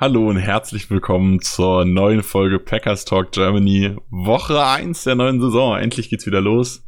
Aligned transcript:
Hallo 0.00 0.30
und 0.30 0.38
herzlich 0.38 0.88
willkommen 0.88 1.42
zur 1.42 1.84
neuen 1.84 2.22
Folge 2.22 2.58
Packers 2.58 3.04
Talk 3.04 3.32
Germany. 3.32 3.98
Woche 4.08 4.64
1 4.64 5.04
der 5.04 5.14
neuen 5.14 5.42
Saison. 5.42 5.76
Endlich 5.76 6.08
geht's 6.08 6.24
wieder 6.24 6.40
los. 6.40 6.86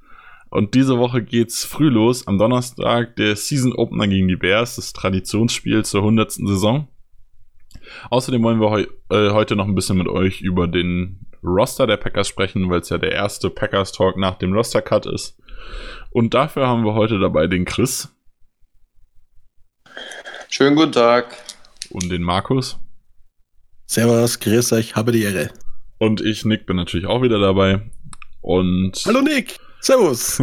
Und 0.48 0.72
diese 0.72 0.96
Woche 0.96 1.22
geht's 1.22 1.62
früh 1.62 1.90
los. 1.90 2.26
Am 2.26 2.38
Donnerstag 2.38 3.16
der 3.16 3.36
Season 3.36 3.74
Opener 3.74 4.08
gegen 4.08 4.28
die 4.28 4.36
Bears, 4.36 4.76
das 4.76 4.94
Traditionsspiel 4.94 5.84
zur 5.84 6.00
100. 6.00 6.32
Saison. 6.32 6.88
Außerdem 8.08 8.42
wollen 8.42 8.62
wir 8.62 8.70
heu 8.70 8.86
äh, 9.10 9.30
heute 9.32 9.56
noch 9.56 9.66
ein 9.66 9.74
bisschen 9.74 9.98
mit 9.98 10.08
euch 10.08 10.40
über 10.40 10.66
den 10.66 11.26
Roster 11.44 11.86
der 11.86 11.98
Packers 11.98 12.28
sprechen, 12.28 12.70
weil 12.70 12.80
es 12.80 12.88
ja 12.88 12.96
der 12.96 13.12
erste 13.12 13.50
Packers 13.50 13.92
Talk 13.92 14.16
nach 14.16 14.38
dem 14.38 14.54
Roster 14.54 14.80
Cut 14.80 15.04
ist. 15.04 15.38
Und 16.12 16.32
dafür 16.32 16.66
haben 16.66 16.82
wir 16.86 16.94
heute 16.94 17.18
dabei 17.18 17.46
den 17.46 17.66
Chris. 17.66 18.08
Schönen 20.48 20.76
guten 20.76 20.92
Tag. 20.92 21.36
Und 21.90 22.10
den 22.10 22.22
Markus. 22.22 22.78
Servus, 23.86 24.40
grüß 24.40 24.72
euch, 24.72 24.96
habe 24.96 25.12
die 25.12 25.22
Ehre. 25.22 25.50
Und 25.98 26.20
ich, 26.20 26.44
Nick, 26.44 26.66
bin 26.66 26.76
natürlich 26.76 27.06
auch 27.06 27.22
wieder 27.22 27.38
dabei. 27.38 27.82
Und. 28.40 29.02
Hallo 29.06 29.20
Nick! 29.20 29.58
Servus! 29.80 30.40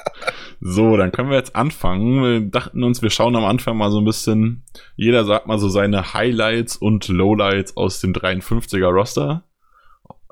so, 0.60 0.96
dann 0.96 1.10
können 1.10 1.30
wir 1.30 1.36
jetzt 1.36 1.56
anfangen. 1.56 2.22
Wir 2.22 2.40
dachten 2.42 2.84
uns, 2.84 3.02
wir 3.02 3.10
schauen 3.10 3.34
am 3.36 3.44
Anfang 3.44 3.76
mal 3.76 3.90
so 3.90 3.98
ein 3.98 4.04
bisschen. 4.04 4.64
Jeder 4.96 5.24
sagt 5.24 5.46
mal 5.46 5.58
so 5.58 5.68
seine 5.68 6.14
Highlights 6.14 6.76
und 6.76 7.08
Lowlights 7.08 7.76
aus 7.76 8.00
dem 8.00 8.12
53er 8.12 8.88
Roster. 8.88 9.44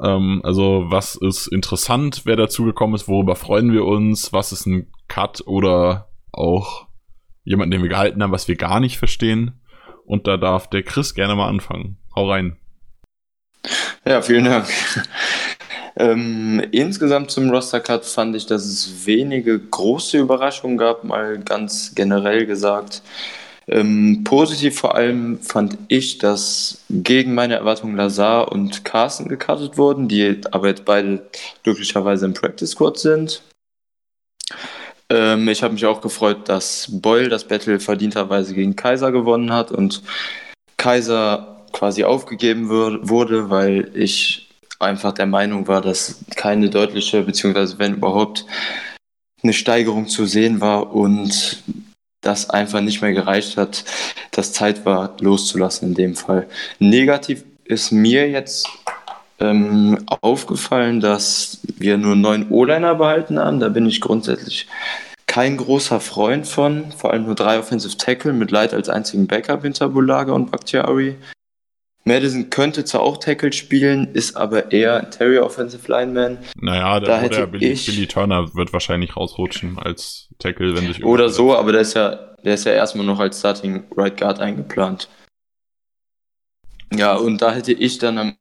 Ähm, 0.01 0.41
also, 0.45 0.85
was 0.89 1.17
ist 1.17 1.47
interessant, 1.47 2.23
wer 2.25 2.37
dazugekommen 2.37 2.95
ist, 2.95 3.09
worüber 3.09 3.37
freuen 3.37 3.73
wir 3.73 3.85
uns, 3.85 4.33
was 4.33 4.53
ist 4.53 4.67
ein 4.67 4.89
Cut 5.09 5.43
oder 5.47 6.09
auch 6.33 6.87
jemand, 7.45 7.73
den 7.73 7.83
wir 7.83 7.89
gehalten 7.89 8.23
haben, 8.23 8.33
was 8.33 8.49
wir 8.49 8.57
gar 8.57 8.81
nicht 8.81 8.99
verstehen. 8.99 9.61
Und 10.05 10.27
da 10.27 10.37
darf 10.37 10.69
der 10.69 10.83
Chris 10.83 11.15
gerne 11.15 11.35
mal 11.35 11.49
anfangen. 11.49 11.99
Hau 12.15 12.31
rein. 12.31 12.57
Ja, 14.05 14.23
vielen 14.23 14.45
Dank. 14.45 14.67
Ähm, 15.97 16.61
insgesamt 16.73 17.31
zum 17.31 17.51
Roster 17.51 17.81
Cut 17.81 18.05
fand 18.05 18.35
ich, 18.35 18.47
dass 18.47 18.65
es 18.65 19.07
wenige 19.07 19.59
große 19.59 20.19
Überraschungen 20.19 20.77
gab, 20.77 21.05
mal 21.05 21.39
ganz 21.39 21.95
generell 21.95 22.47
gesagt. 22.47 23.03
Ähm, 23.67 24.25
positiv 24.25 24.79
vor 24.79 24.95
allem 24.95 25.39
fand 25.39 25.79
ich, 25.89 26.19
dass 26.19 26.85
gegen 26.91 27.35
meine 27.35 27.55
Erwartungen 27.55 27.97
Lazar 27.97 28.53
und 28.53 28.85
Carsten 28.85 29.29
gecuttet 29.29 29.79
wurden, 29.79 30.09
die 30.09 30.41
aber 30.51 30.69
jetzt 30.69 30.85
beide 30.85 31.31
glücklicherweise 31.63 32.27
im 32.27 32.35
Practice 32.35 32.73
Squad 32.73 32.99
sind. 32.99 33.43
Ähm, 35.09 35.49
ich 35.49 35.63
habe 35.63 35.75
mich 35.75 35.87
auch 35.87 36.01
gefreut, 36.01 36.49
dass 36.49 36.89
Boyle 36.91 37.29
das 37.29 37.45
Battle 37.45 37.81
verdienterweise 37.81 38.53
gegen 38.53 38.77
Kaiser 38.77 39.13
gewonnen 39.13 39.53
hat 39.53 39.71
und 39.71 40.03
Kaiser 40.77 41.54
quasi 41.75 42.05
aufgegeben 42.05 42.71
wurde, 42.71 43.51
weil 43.51 43.91
ich 43.95 44.49
einfach 44.79 45.13
der 45.13 45.27
Meinung 45.27 45.69
war, 45.69 45.83
dass 45.83 46.21
keine 46.37 46.71
deutliche, 46.71 47.23
beziehungsweise 47.23 47.79
wenn 47.79 47.97
überhaupt, 47.97 48.47
eine 49.43 49.53
Steigerung 49.53 50.09
zu 50.09 50.25
sehen 50.25 50.63
war 50.63 50.95
und 50.95 51.63
das 52.23 52.49
einfach 52.49 52.81
nicht 52.81 53.03
mehr 53.03 53.13
gereicht 53.13 53.59
hat, 53.59 53.85
dass 54.31 54.55
Zeit 54.55 54.87
war, 54.87 55.15
loszulassen 55.21 55.89
in 55.89 55.95
dem 55.95 56.15
Fall. 56.15 56.49
Negativ 56.79 57.45
ist 57.65 57.91
mir 57.91 58.31
jetzt 58.31 58.67
ähm, 59.41 59.99
aufgefallen, 60.23 61.01
dass 61.01 61.59
wir 61.77 61.99
nur 61.99 62.17
neun 62.17 62.49
O-Liner 62.49 62.95
behalten 62.95 63.39
haben. 63.39 63.61
Da 63.61 63.69
bin 63.69 63.85
ich 63.85 64.01
grundsätzlich 64.01 64.67
kein 65.27 65.59
großer 65.59 66.01
Freund 66.01 66.47
von. 66.47 66.93
Vor 66.93 67.13
allem 67.13 67.27
nur 67.27 67.35
drei 67.35 67.59
Offensive 67.59 67.99
Tackle 67.99 68.33
mit 68.33 68.51
Light 68.51 68.73
als 68.73 68.89
einzigen 68.89 69.27
Backup 69.27 69.63
hinter 69.63 69.91
Bulaga 69.91 70.33
und 70.33 70.51
Bakhtiari. 70.51 71.17
Madison 72.05 72.51
könnte 72.51 72.85
zwar 72.85 73.01
auch 73.01 73.17
Tackle 73.17 73.53
spielen, 73.53 74.09
ist 74.13 74.37
aber 74.37 74.73
eher 74.73 75.11
Terrier 75.11 75.45
Offensive 75.45 75.91
Lineman. 75.91 76.39
Naja, 76.61 77.01
da 77.01 77.23
oder 77.23 77.47
Billy, 77.47 77.73
ich, 77.73 77.87
Billy 77.87 78.07
Turner 78.07 78.55
wird 78.55 78.75
wahrscheinlich 78.75 79.17
rausrutschen 79.17 79.79
als 79.79 80.29
Tackle, 80.39 80.77
wenn 80.77 80.87
sich 80.87 81.03
Oder 81.03 81.31
so, 81.31 81.57
aber 81.57 81.73
der 81.73 81.81
ist 81.81 81.95
ja, 81.95 82.35
der 82.45 82.55
ist 82.55 82.67
ja 82.67 82.73
erstmal 82.73 83.07
noch 83.07 83.21
als 83.21 83.39
Starting 83.39 83.85
Right 83.97 84.19
Guard 84.19 84.39
eingeplant. 84.39 85.09
Ja, 86.95 87.17
und 87.17 87.41
da 87.41 87.53
hätte 87.53 87.73
ich 87.73 87.99
dann 87.99 88.19
am 88.19 88.37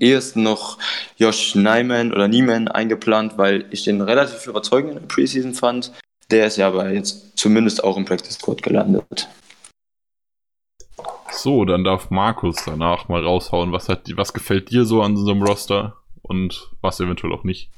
ehesten 0.00 0.42
noch 0.42 0.78
Josh 1.16 1.54
Nyman 1.54 2.12
oder 2.12 2.26
Nieman 2.26 2.68
eingeplant, 2.68 3.36
weil 3.36 3.66
ich 3.70 3.84
den 3.84 4.00
relativ 4.00 4.46
überzeugend 4.46 4.92
in 4.92 4.98
der 5.00 5.06
Preseason 5.06 5.52
fand. 5.52 5.92
Der 6.30 6.46
ist 6.46 6.56
ja 6.56 6.68
aber 6.68 6.90
jetzt 6.90 7.36
zumindest 7.38 7.84
auch 7.84 7.98
im 7.98 8.06
Practice 8.06 8.38
Code 8.38 8.62
gelandet. 8.62 9.28
So, 11.38 11.64
dann 11.64 11.84
darf 11.84 12.10
Markus 12.10 12.56
danach 12.66 13.08
mal 13.08 13.24
raushauen. 13.24 13.72
Was, 13.72 13.88
hat, 13.88 14.08
was 14.16 14.32
gefällt 14.32 14.70
dir 14.70 14.84
so 14.84 15.02
an 15.02 15.16
unserem 15.16 15.42
Roster 15.42 15.96
und 16.22 16.70
was 16.80 16.98
eventuell 17.00 17.32
auch 17.32 17.44
nicht? 17.44 17.70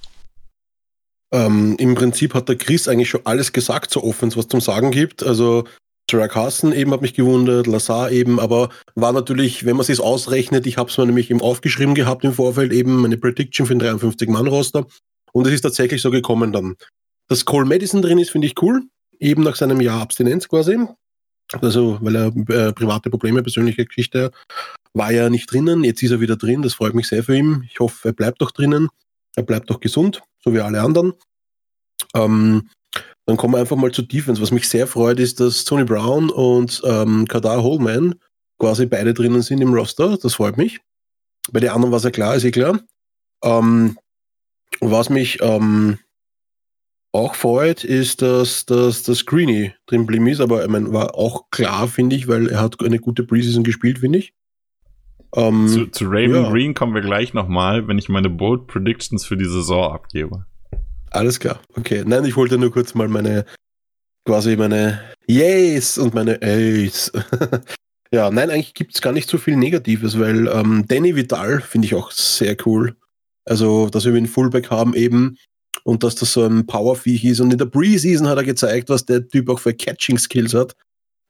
Ähm, 1.32 1.76
Im 1.78 1.94
Prinzip 1.94 2.34
hat 2.34 2.48
der 2.48 2.56
Chris 2.56 2.88
eigentlich 2.88 3.10
schon 3.10 3.24
alles 3.24 3.52
gesagt 3.52 3.90
so 3.90 4.02
Offens, 4.02 4.36
was 4.36 4.48
zum 4.48 4.60
Sagen 4.60 4.90
gibt. 4.90 5.22
Also 5.22 5.64
Sarah 6.10 6.28
Carson 6.28 6.72
eben 6.72 6.90
hat 6.90 7.02
mich 7.02 7.14
gewundert, 7.14 7.66
Lazar 7.66 8.10
eben, 8.10 8.40
aber 8.40 8.70
war 8.94 9.12
natürlich, 9.12 9.64
wenn 9.64 9.76
man 9.76 9.86
es 9.86 10.00
ausrechnet, 10.00 10.66
ich 10.66 10.76
habe 10.76 10.90
es 10.90 10.98
mir 10.98 11.06
nämlich 11.06 11.30
eben 11.30 11.40
aufgeschrieben 11.40 11.94
gehabt 11.94 12.24
im 12.24 12.32
Vorfeld, 12.32 12.72
eben 12.72 12.96
meine 12.96 13.16
Prediction 13.16 13.66
für 13.66 13.76
den 13.76 13.98
53-Mann-Roster 13.98 14.86
und 15.32 15.46
es 15.46 15.52
ist 15.52 15.60
tatsächlich 15.60 16.02
so 16.02 16.10
gekommen 16.10 16.52
dann. 16.52 16.74
Dass 17.28 17.44
Cole 17.44 17.66
Madison 17.66 18.02
drin 18.02 18.18
ist, 18.18 18.30
finde 18.30 18.48
ich 18.48 18.60
cool, 18.60 18.82
eben 19.20 19.44
nach 19.44 19.54
seinem 19.54 19.80
Jahr 19.80 20.00
Abstinenz 20.00 20.48
quasi. 20.48 20.78
Also, 21.60 21.98
weil 22.00 22.16
er 22.16 22.26
äh, 22.26 22.72
private 22.72 23.10
Probleme, 23.10 23.42
persönliche 23.42 23.84
Geschichte 23.84 24.30
war 24.92 25.12
ja 25.12 25.30
nicht 25.30 25.52
drinnen. 25.52 25.84
Jetzt 25.84 26.02
ist 26.02 26.10
er 26.10 26.20
wieder 26.20 26.36
drin. 26.36 26.62
Das 26.62 26.74
freut 26.74 26.94
mich 26.94 27.08
sehr 27.08 27.24
für 27.24 27.36
ihn. 27.36 27.68
Ich 27.70 27.80
hoffe, 27.80 28.08
er 28.08 28.12
bleibt 28.12 28.40
doch 28.40 28.50
drinnen. 28.50 28.88
Er 29.36 29.42
bleibt 29.42 29.70
doch 29.70 29.80
gesund, 29.80 30.22
so 30.42 30.52
wie 30.52 30.60
alle 30.60 30.80
anderen. 30.80 31.14
Ähm, 32.14 32.68
dann 33.26 33.36
kommen 33.36 33.54
wir 33.54 33.58
einfach 33.58 33.76
mal 33.76 33.92
zu 33.92 34.02
Defense. 34.02 34.42
Was 34.42 34.50
mich 34.50 34.68
sehr 34.68 34.86
freut, 34.86 35.20
ist, 35.20 35.40
dass 35.40 35.64
Tony 35.64 35.84
Brown 35.84 36.30
und 36.30 36.82
ähm, 36.84 37.26
Kadar 37.28 37.62
Holman 37.62 38.16
quasi 38.58 38.86
beide 38.86 39.14
drinnen 39.14 39.42
sind 39.42 39.60
im 39.60 39.72
Roster. 39.72 40.18
Das 40.18 40.34
freut 40.34 40.56
mich. 40.56 40.80
Bei 41.52 41.60
den 41.60 41.70
anderen 41.70 41.92
war 41.92 41.98
es 41.98 42.04
ja 42.04 42.10
klar, 42.10 42.34
ist 42.34 42.44
eh 42.44 42.50
klar. 42.50 42.80
Ähm, 43.42 43.96
was 44.80 45.10
mich 45.10 45.40
ähm, 45.42 45.98
auch 47.12 47.34
freut, 47.34 47.84
ist, 47.84 48.22
dass, 48.22 48.66
dass 48.66 49.02
das 49.02 49.26
Greeny 49.26 49.74
drin 49.86 50.02
geblieben 50.02 50.28
ist, 50.28 50.40
aber 50.40 50.62
ich 50.62 50.70
meine, 50.70 50.92
war 50.92 51.14
auch 51.14 51.50
klar, 51.50 51.88
finde 51.88 52.16
ich, 52.16 52.28
weil 52.28 52.48
er 52.48 52.60
hat 52.60 52.82
eine 52.82 52.98
gute 52.98 53.24
Preseason 53.24 53.64
gespielt, 53.64 53.98
finde 53.98 54.20
ich. 54.20 54.32
Ähm, 55.34 55.68
zu, 55.68 55.86
zu 55.86 56.04
Raven 56.06 56.44
ja. 56.44 56.50
Green 56.50 56.74
kommen 56.74 56.94
wir 56.94 57.02
gleich 57.02 57.34
nochmal, 57.34 57.86
wenn 57.88 57.98
ich 57.98 58.08
meine 58.08 58.30
Bold 58.30 58.66
Predictions 58.66 59.24
für 59.24 59.36
die 59.36 59.44
Saison 59.44 59.92
abgebe. 59.92 60.44
Alles 61.10 61.40
klar, 61.40 61.60
okay. 61.76 62.04
Nein, 62.06 62.24
ich 62.24 62.36
wollte 62.36 62.58
nur 62.58 62.72
kurz 62.72 62.94
mal 62.94 63.08
meine, 63.08 63.44
quasi 64.24 64.56
meine 64.56 65.00
Yes 65.26 65.98
und 65.98 66.14
meine 66.14 66.40
Ace. 66.42 67.12
ja, 68.12 68.30
nein, 68.30 68.50
eigentlich 68.50 68.74
gibt 68.74 68.94
es 68.94 69.02
gar 69.02 69.12
nicht 69.12 69.28
so 69.28 69.38
viel 69.38 69.56
Negatives, 69.56 70.18
weil 70.18 70.46
ähm, 70.48 70.84
Danny 70.86 71.16
Vidal 71.16 71.60
finde 71.60 71.86
ich 71.86 71.94
auch 71.94 72.12
sehr 72.12 72.56
cool. 72.64 72.96
Also, 73.44 73.88
dass 73.88 74.04
wir 74.04 74.14
einen 74.14 74.26
Fullback 74.26 74.70
haben 74.70 74.94
eben, 74.94 75.36
und 75.84 76.02
dass 76.02 76.14
das 76.14 76.32
so 76.32 76.44
ein 76.44 76.66
Powerviech 76.66 77.24
ist. 77.24 77.40
Und 77.40 77.52
in 77.52 77.58
der 77.58 77.66
Preseason 77.66 78.28
hat 78.28 78.38
er 78.38 78.44
gezeigt, 78.44 78.88
was 78.88 79.04
der 79.04 79.26
Typ 79.26 79.48
auch 79.48 79.58
für 79.58 79.74
Catching-Skills 79.74 80.54
hat. 80.54 80.76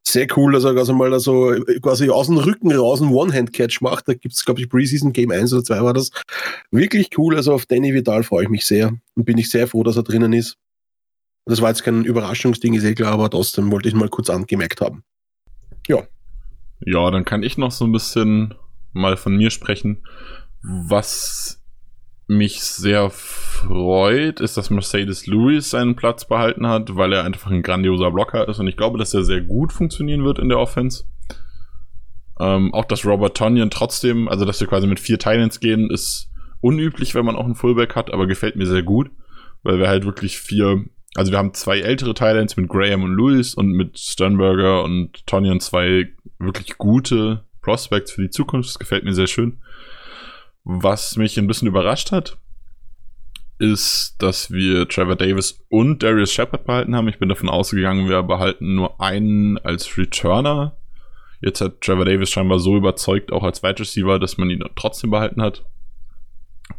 Sehr 0.07 0.27
cool, 0.37 0.53
dass 0.53 0.65
er 0.65 0.77
also 0.77 0.95
mal 0.95 1.19
so 1.21 1.55
quasi 1.83 2.09
aus 2.09 2.29
dem 2.29 2.39
Rücken 2.39 2.73
raus 2.73 3.03
einen 3.03 3.13
One-Hand-Catch 3.13 3.83
macht. 3.83 4.09
Da 4.09 4.15
gibt 4.15 4.35
es, 4.35 4.45
glaube 4.45 4.61
ich, 4.61 4.69
Preseason 4.69 5.13
Game 5.13 5.31
1 5.31 5.53
oder 5.53 5.63
2 5.63 5.83
war 5.83 5.93
das. 5.93 6.11
Wirklich 6.71 7.11
cool. 7.19 7.37
Also 7.37 7.53
auf 7.53 7.67
Danny 7.67 7.93
Vidal 7.93 8.23
freue 8.23 8.45
ich 8.45 8.49
mich 8.49 8.65
sehr 8.65 8.93
und 9.15 9.25
bin 9.25 9.39
ich 9.39 9.51
sehr 9.51 9.69
froh, 9.69 9.83
dass 9.83 9.97
er 9.97 10.03
drinnen 10.03 10.33
ist. 10.33 10.57
Das 11.45 11.61
war 11.61 11.69
jetzt 11.69 11.83
kein 11.83 12.05
Überraschungsding, 12.05 12.75
ist 12.75 12.85
eh 12.85 12.95
klar, 12.95 13.13
aber 13.13 13.31
trotzdem 13.31 13.71
wollte 13.71 13.89
ich 13.89 13.95
mal 13.95 14.09
kurz 14.09 14.31
angemerkt 14.31 14.81
haben. 14.81 15.05
Ja. 15.87 16.03
Ja, 16.81 17.11
dann 17.11 17.25
kann 17.25 17.43
ich 17.43 17.59
noch 17.59 17.73
so 17.73 17.85
ein 17.85 17.93
bisschen 17.93 18.55
mal 18.93 19.17
von 19.17 19.37
mir 19.37 19.51
sprechen. 19.51 20.03
Was 20.63 21.60
mich 22.31 22.63
sehr 22.63 23.11
freut, 23.11 24.41
ist, 24.41 24.57
dass 24.57 24.71
Mercedes 24.71 25.27
Lewis 25.27 25.71
seinen 25.71 25.97
Platz 25.97 26.25
behalten 26.25 26.67
hat, 26.67 26.95
weil 26.97 27.13
er 27.13 27.25
einfach 27.25 27.51
ein 27.51 27.63
grandioser 27.63 28.13
Blocker 28.13 28.49
ist 28.49 28.61
und 28.61 28.69
ich 28.69 28.77
glaube, 28.77 28.99
dass 28.99 29.13
er 29.13 29.25
sehr 29.25 29.41
gut 29.41 29.73
funktionieren 29.73 30.25
wird 30.25 30.39
in 30.39 30.49
der 30.49 30.61
Offense. 30.61 31.05
Ähm, 32.39 32.73
auch 32.73 32.85
dass 32.85 33.05
Robert 33.05 33.37
Tonyan 33.37 33.71
trotzdem, 33.71 34.29
also 34.29 34.45
dass 34.45 34.61
wir 34.61 34.69
quasi 34.69 34.87
mit 34.87 35.01
vier 35.01 35.19
Titans 35.19 35.59
gehen, 35.59 35.91
ist 35.91 36.31
unüblich, 36.61 37.17
wenn 37.17 37.25
man 37.25 37.35
auch 37.35 37.45
einen 37.45 37.57
Fullback 37.57 37.97
hat, 37.97 38.13
aber 38.13 38.29
gefällt 38.29 38.55
mir 38.55 38.67
sehr 38.67 38.85
gut, 38.85 39.11
weil 39.65 39.81
wir 39.81 39.89
halt 39.89 40.05
wirklich 40.05 40.39
vier, 40.39 40.85
also 41.17 41.33
wir 41.33 41.39
haben 41.39 41.53
zwei 41.53 41.81
ältere 41.81 42.15
Titans 42.15 42.57
mit 42.57 42.69
Graham 42.69 43.03
und 43.03 43.17
Lewis 43.17 43.55
und 43.55 43.73
mit 43.73 43.99
Sternberger 43.99 44.85
und 44.85 45.27
Tonyan 45.27 45.59
zwei 45.59 46.13
wirklich 46.39 46.79
gute 46.79 47.45
Prospects 47.61 48.13
für 48.13 48.23
die 48.23 48.31
Zukunft. 48.31 48.69
Das 48.69 48.79
gefällt 48.79 49.03
mir 49.03 49.15
sehr 49.15 49.27
schön. 49.27 49.59
Was 50.65 51.17
mich 51.17 51.39
ein 51.39 51.47
bisschen 51.47 51.69
überrascht 51.69 52.13
hat, 52.13 52.37
ist, 53.59 54.17
dass 54.19 54.51
wir 54.51 54.89
Trevor 54.89 55.17
Davis 55.17 55.65
und 55.69 56.03
Darius 56.03 56.33
Shepard 56.33 56.65
behalten 56.65 56.97
haben. 56.97 57.09
Ich 57.09 57.19
bin 57.19 57.29
davon 57.29 57.49
ausgegangen, 57.49 58.09
wir 58.09 58.23
behalten 58.23 58.75
nur 58.75 59.01
einen 59.01 59.59
als 59.59 59.97
Returner. 59.97 60.77
Jetzt 61.41 61.61
hat 61.61 61.81
Trevor 61.81 62.05
Davis 62.05 62.31
scheinbar 62.31 62.59
so 62.59 62.77
überzeugt, 62.77 63.33
auch 63.33 63.43
als 63.43 63.63
Wide 63.63 63.81
Receiver, 63.81 64.19
dass 64.19 64.39
man 64.39 64.51
ihn 64.51 64.65
trotzdem 64.77 65.11
behalten 65.11 65.43
hat. 65.43 65.65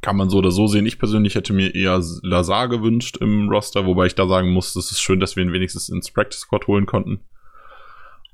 Kann 0.02 0.18
man 0.18 0.30
so 0.30 0.38
oder 0.38 0.52
so 0.52 0.68
sehen. 0.68 0.86
Ich 0.86 1.00
persönlich 1.00 1.36
hätte 1.36 1.54
mir 1.54 1.76
eher 1.76 2.02
Lazar 2.22 2.70
gewünscht 2.70 3.18
im 3.18 3.50
Roster, 3.50 3.86
wobei 3.86 4.06
ich 4.06 4.16
da 4.16 4.28
sagen 4.28 4.52
muss, 4.52 4.76
es 4.76 4.92
ist 4.92 5.02
schön, 5.02 5.20
dass 5.20 5.36
wir 5.36 5.44
ihn 5.44 5.54
wenigstens 5.54 5.90
ins 5.90 6.12
Practice 6.12 6.42
Squad 6.42 6.68
holen 6.68 6.86
konnten. 6.86 7.22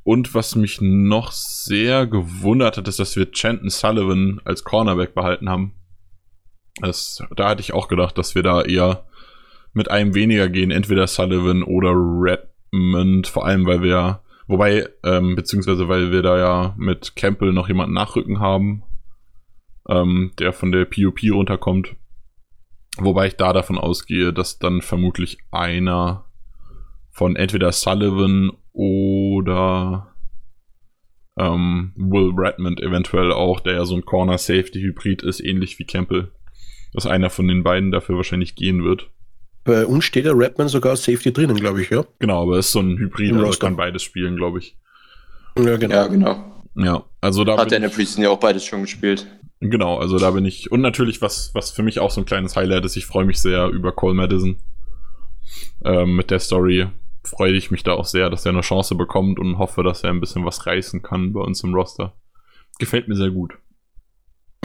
Und 0.08 0.34
was 0.34 0.56
mich 0.56 0.80
noch 0.80 1.34
sehr 1.34 2.08
gewundert 2.08 2.78
hat, 2.78 2.88
ist, 2.88 2.98
dass 2.98 3.18
wir 3.18 3.30
Chanton 3.30 3.70
Sullivan 3.70 4.40
als 4.46 4.64
Cornerback 4.64 5.14
behalten 5.14 5.50
haben. 5.50 5.74
Das, 6.80 7.22
da 7.36 7.50
hatte 7.50 7.60
ich 7.60 7.74
auch 7.74 7.90
gedacht, 7.90 8.18
dass 8.18 8.34
wir 8.34 8.42
da 8.42 8.62
eher 8.62 9.04
mit 9.74 9.92
einem 9.92 10.16
weniger 10.16 10.48
gehen, 10.48 10.72
entweder 10.72 11.08
Sullivan 11.08 11.62
oder 11.62 11.90
Redmond, 11.92 13.28
vor 13.28 13.46
allem 13.46 13.66
weil 13.66 13.82
wir, 13.82 14.22
wobei, 14.48 14.88
ähm, 15.04 15.36
beziehungsweise 15.36 15.90
weil 15.90 16.10
wir 16.10 16.22
da 16.22 16.38
ja 16.38 16.76
mit 16.78 17.18
Campbell 17.18 17.52
noch 17.52 17.68
jemanden 17.68 17.94
nachrücken 17.94 18.40
haben, 18.40 18.84
ähm, 19.90 20.32
der 20.40 20.54
von 20.54 20.72
der 20.72 20.86
POP 20.86 21.20
runterkommt. 21.34 21.98
Wobei 22.98 23.28
ich 23.28 23.36
da 23.36 23.52
davon 23.52 23.78
ausgehe, 23.78 24.32
dass 24.32 24.58
dann 24.58 24.82
vermutlich 24.82 25.38
einer 25.52 26.24
von 27.12 27.36
entweder 27.36 27.74
Sullivan 27.74 28.54
oder 28.78 30.14
ähm, 31.38 31.94
Will 31.96 32.32
Redmond 32.36 32.82
eventuell 32.82 33.32
auch, 33.32 33.60
der 33.60 33.74
ja 33.74 33.86
so 33.86 33.96
ein 33.96 34.06
Corner-Safety-Hybrid 34.06 35.24
ist, 35.24 35.40
ähnlich 35.40 35.78
wie 35.80 35.86
Campbell 35.86 36.32
dass 36.94 37.06
einer 37.06 37.30
von 37.30 37.48
den 37.48 37.64
beiden 37.64 37.92
dafür 37.92 38.16
wahrscheinlich 38.16 38.56
gehen 38.56 38.84
wird. 38.84 39.10
Bei 39.64 39.86
uns 39.86 40.06
steht 40.06 40.26
der 40.26 40.34
Rapman 40.36 40.70
sogar 40.70 40.96
Safety 40.96 41.34
drinnen, 41.34 41.58
glaube 41.58 41.82
ich, 41.82 41.90
ja. 41.90 42.06
Genau, 42.20 42.42
aber 42.42 42.58
es 42.58 42.68
ist 42.68 42.72
so 42.72 42.80
ein 42.80 42.98
Hybrid, 42.98 43.34
also 43.34 43.60
kann 43.60 43.76
beides 43.76 44.02
spielen, 44.02 44.36
glaube 44.36 44.60
ich. 44.60 44.78
Ja, 45.58 45.78
genau. 45.78 45.94
Ja, 45.94 46.08
genau. 46.08 46.64
Ja, 46.76 47.04
also 47.22 47.44
da 47.44 47.58
hat 47.58 47.72
der 47.72 47.78
in 47.78 47.84
der 47.84 47.90
Preseason 47.90 48.24
ja 48.24 48.30
auch 48.30 48.40
beides 48.40 48.66
schon 48.66 48.82
gespielt. 48.82 49.28
Genau, 49.60 49.98
also 49.98 50.20
da 50.20 50.32
bin 50.32 50.46
ich 50.46 50.72
und 50.72 50.82
natürlich 50.82 51.22
was 51.22 51.52
was 51.54 51.72
für 51.72 51.82
mich 51.82 52.00
auch 52.00 52.12
so 52.12 52.22
ein 52.22 52.26
kleines 52.26 52.56
Highlight 52.56 52.86
ist. 52.86 52.96
Ich 52.96 53.08
freue 53.08 53.26
mich 53.26 53.40
sehr 53.40 53.68
über 53.70 53.92
Cole 53.92 54.14
Madison 54.14 54.58
ähm, 55.84 56.16
mit 56.16 56.30
der 56.30 56.40
Story. 56.40 56.88
Freue 57.28 57.52
ich 57.52 57.72
mich 57.72 57.84
da 57.84 57.92
auch 57.92 58.06
sehr, 58.06 58.30
dass 58.30 58.46
er 58.46 58.54
eine 58.54 58.62
Chance 58.62 58.96
bekommt 58.96 59.38
und 59.38 59.58
hoffe, 59.58 59.84
dass 59.84 60.02
er 60.02 60.12
ein 60.12 60.22
bisschen 60.22 60.46
was 60.46 60.66
reißen 60.66 61.02
kann 61.02 61.34
bei 61.34 61.42
uns 61.42 61.62
im 61.62 61.74
Roster. 61.74 62.16
Gefällt 62.80 63.10
mir 63.10 63.18
sehr 63.18 63.32
gut. 63.32 63.58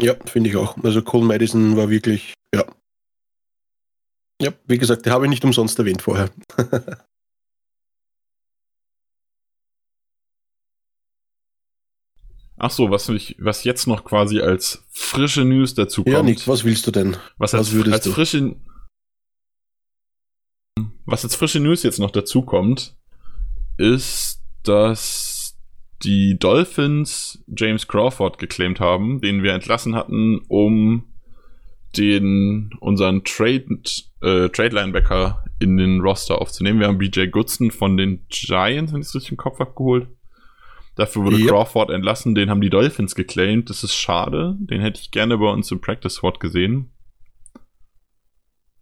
Ja, 0.01 0.15
finde 0.27 0.51
ich 0.51 0.57
auch. 0.57 0.77
Also 0.83 1.03
Cole 1.03 1.25
Madison 1.25 1.77
war 1.77 1.91
wirklich, 1.91 2.35
ja. 2.55 2.65
Ja, 4.41 4.53
wie 4.67 4.79
gesagt, 4.79 5.07
den 5.07 5.13
habe 5.13 5.25
ich 5.25 5.31
nicht 5.31 5.45
umsonst 5.45 5.77
erwähnt 5.79 6.03
vorher. 6.03 6.31
Ach 12.57 12.71
so, 12.71 12.93
was, 12.93 13.09
ich, 13.09 13.35
was 13.41 13.65
jetzt 13.65 13.89
noch 13.89 14.05
quasi 14.05 14.41
als 14.41 14.85
frische 14.93 15.45
News 15.45 15.75
dazu 15.75 16.05
kommt. 16.05 16.15
Ja, 16.15 16.23
Nick, 16.23 16.47
was 16.47 16.63
willst 16.63 16.87
du 16.87 16.93
denn? 16.93 17.17
Was, 17.37 17.55
als, 17.55 17.69
was 17.69 17.73
würdest 17.73 17.95
als 17.95 18.05
du? 18.05 18.13
frische 18.13 18.55
Was 21.05 21.25
als 21.25 21.35
frische 21.35 21.61
News 21.61 21.83
jetzt 21.83 21.99
noch 21.99 22.11
dazu 22.11 22.43
kommt, 22.43 22.95
ist, 23.77 24.43
dass 24.63 25.59
die 26.03 26.39
Dolphins 26.39 27.43
James 27.47 27.87
Crawford 27.87 28.39
geclaimed 28.39 28.81
haben, 28.81 29.21
den 29.21 29.43
wir 29.43 29.53
entlassen 29.53 29.95
hatten, 29.95 30.41
um 30.49 31.05
den 31.97 32.71
unseren 32.81 33.23
Trade, 33.25 33.67
äh, 34.23 34.49
Trade 34.49 34.75
Linebacker 34.75 35.45
in 35.59 35.77
den 35.77 36.01
Roster 36.01 36.41
aufzunehmen. 36.41 36.81
Wir 36.81 36.89
haben 36.89 36.99
BJ 36.99 37.27
Goodson 37.27 37.71
von 37.71 37.97
den 37.97 38.27
Giants, 38.29 38.93
wenn 38.93 39.01
ich 39.01 39.09
es 39.09 39.15
richtig 39.15 39.33
im 39.33 39.37
Kopf 39.37 39.61
abgeholt. 39.61 40.09
Dafür 40.97 41.25
wurde 41.25 41.39
yep. 41.39 41.49
Crawford 41.49 41.91
entlassen, 41.91 42.35
den 42.35 42.51
haben 42.51 42.61
die 42.61 42.71
Dolphins 42.71 43.15
geclaimed. 43.15 43.71
Das 43.71 43.83
ist 43.83 43.95
schade. 43.95 44.57
Den 44.59 44.81
hätte 44.81 45.01
ich 45.01 45.11
gerne 45.11 45.39
bei 45.39 45.51
uns 45.51 45.71
im 45.71 45.81
Practice 45.81 46.15
Squad 46.15 46.41
gesehen. 46.41 46.91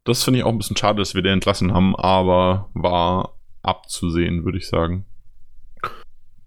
Das 0.05 0.25
finde 0.25 0.38
ich 0.38 0.44
auch 0.44 0.50
ein 0.50 0.58
bisschen 0.58 0.76
schade, 0.76 0.99
dass 0.99 1.14
wir 1.14 1.23
den 1.23 1.35
entlassen 1.35 1.73
haben, 1.73 1.94
aber 1.97 2.70
war 2.75 3.35
abzusehen, 3.62 4.44
würde 4.44 4.58
ich 4.58 4.69
sagen. 4.69 5.05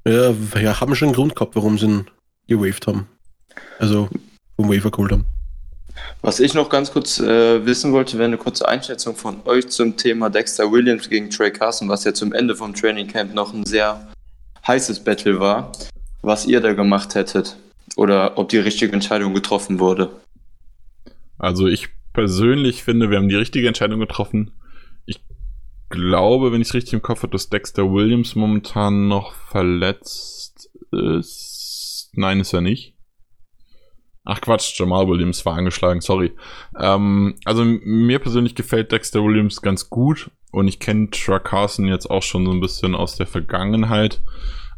Ja, 0.05 0.33
ja, 0.59 0.81
haben 0.81 0.95
schon 0.95 1.09
einen 1.09 1.15
Grund 1.15 1.35
gehabt, 1.35 1.55
warum 1.55 1.77
sie 1.77 1.85
ihn 1.85 2.09
gewaved 2.47 2.87
haben. 2.87 3.07
Also 3.79 4.09
vom 4.55 4.69
Wafer 4.69 4.91
geholt 4.91 5.11
haben. 5.11 5.25
Was 6.21 6.39
ich 6.39 6.53
noch 6.53 6.69
ganz 6.69 6.91
kurz 6.91 7.19
äh, 7.19 7.65
wissen 7.65 7.93
wollte, 7.93 8.17
wäre 8.17 8.27
eine 8.27 8.37
kurze 8.37 8.67
Einschätzung 8.67 9.15
von 9.15 9.41
euch 9.45 9.69
zum 9.69 9.95
Thema 9.95 10.29
Dexter 10.29 10.71
Williams 10.71 11.09
gegen 11.09 11.29
Trey 11.29 11.51
Carson, 11.51 11.87
was 11.89 12.03
ja 12.03 12.13
zum 12.13 12.33
Ende 12.33 12.55
vom 12.55 12.73
Training 12.73 13.07
Camp 13.07 13.33
noch 13.33 13.53
ein 13.53 13.65
sehr 13.65 14.07
heißes 14.65 15.03
Battle 15.03 15.39
war, 15.39 15.71
was 16.21 16.45
ihr 16.45 16.61
da 16.61 16.73
gemacht 16.73 17.15
hättet 17.15 17.55
oder 17.95 18.37
ob 18.37 18.49
die 18.49 18.57
richtige 18.57 18.93
Entscheidung 18.93 19.33
getroffen 19.33 19.79
wurde. 19.79 20.09
Also 21.37 21.67
ich 21.67 21.89
persönlich 22.13 22.83
finde, 22.83 23.09
wir 23.09 23.17
haben 23.17 23.29
die 23.29 23.35
richtige 23.35 23.67
Entscheidung 23.67 23.99
getroffen 23.99 24.51
glaube, 25.93 26.51
wenn 26.51 26.61
ich 26.61 26.69
es 26.69 26.73
richtig 26.73 26.93
im 26.93 27.03
Kopf 27.03 27.21
habe, 27.21 27.31
dass 27.31 27.49
Dexter 27.49 27.91
Williams 27.91 28.33
momentan 28.33 29.07
noch 29.07 29.33
verletzt 29.33 30.71
ist. 30.91 32.09
Nein, 32.13 32.39
ist 32.39 32.51
er 32.51 32.61
nicht. 32.61 32.95
Ach 34.23 34.41
Quatsch, 34.41 34.79
Jamal 34.79 35.07
Williams 35.07 35.45
war 35.45 35.55
angeschlagen, 35.55 36.01
sorry. 36.01 36.31
Ähm, 36.79 37.35
also 37.45 37.63
mir 37.63 38.17
persönlich 38.17 38.55
gefällt 38.55 38.91
Dexter 38.91 39.23
Williams 39.23 39.61
ganz 39.61 39.89
gut 39.89 40.31
und 40.51 40.67
ich 40.67 40.79
kenne 40.79 41.11
Truck 41.11 41.43
Carson 41.43 41.87
jetzt 41.87 42.09
auch 42.09 42.23
schon 42.23 42.45
so 42.45 42.51
ein 42.51 42.61
bisschen 42.61 42.95
aus 42.95 43.15
der 43.15 43.27
Vergangenheit. 43.27 44.23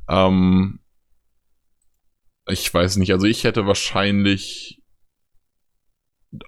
Ähm, 0.09 0.79
ich 2.49 2.73
weiß 2.73 2.97
nicht, 2.97 3.13
also 3.13 3.25
ich 3.25 3.45
hätte 3.45 3.67
wahrscheinlich 3.67 4.81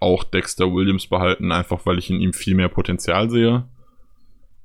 auch 0.01 0.23
Dexter 0.23 0.73
Williams 0.73 1.07
behalten, 1.07 1.51
einfach 1.51 1.85
weil 1.85 1.97
ich 1.99 2.09
in 2.09 2.21
ihm 2.21 2.33
viel 2.33 2.55
mehr 2.55 2.69
Potenzial 2.69 3.29
sehe. 3.29 3.67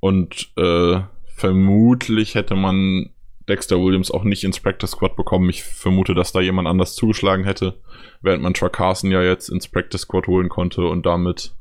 Und 0.01 0.53
äh, 0.57 1.01
vermutlich 1.37 2.35
hätte 2.35 2.55
man 2.55 3.11
Dexter 3.49 3.81
Williams 3.81 4.11
auch 4.11 4.25
nicht 4.25 4.45
ins 4.45 4.61
Practice 4.61 4.93
Squad 4.93 5.17
bekommen. 5.17 5.51
Ich 5.51 5.63
vermute, 5.63 6.15
dass 6.15 6.33
da 6.33 6.41
jemand 6.41 6.69
anders 6.69 6.95
zugeschlagen 6.95 7.45
hätte, 7.45 7.81
während 8.21 8.43
man 8.43 8.55
Truck 8.55 8.75
Carson 8.75 9.11
ja 9.11 9.23
jetzt 9.23 9.49
ins 9.49 9.69
Practice 9.69 10.03
Squad 10.03 10.27
holen 10.27 10.49
konnte 10.49 10.87
und 10.87 11.07
damit 11.07 11.55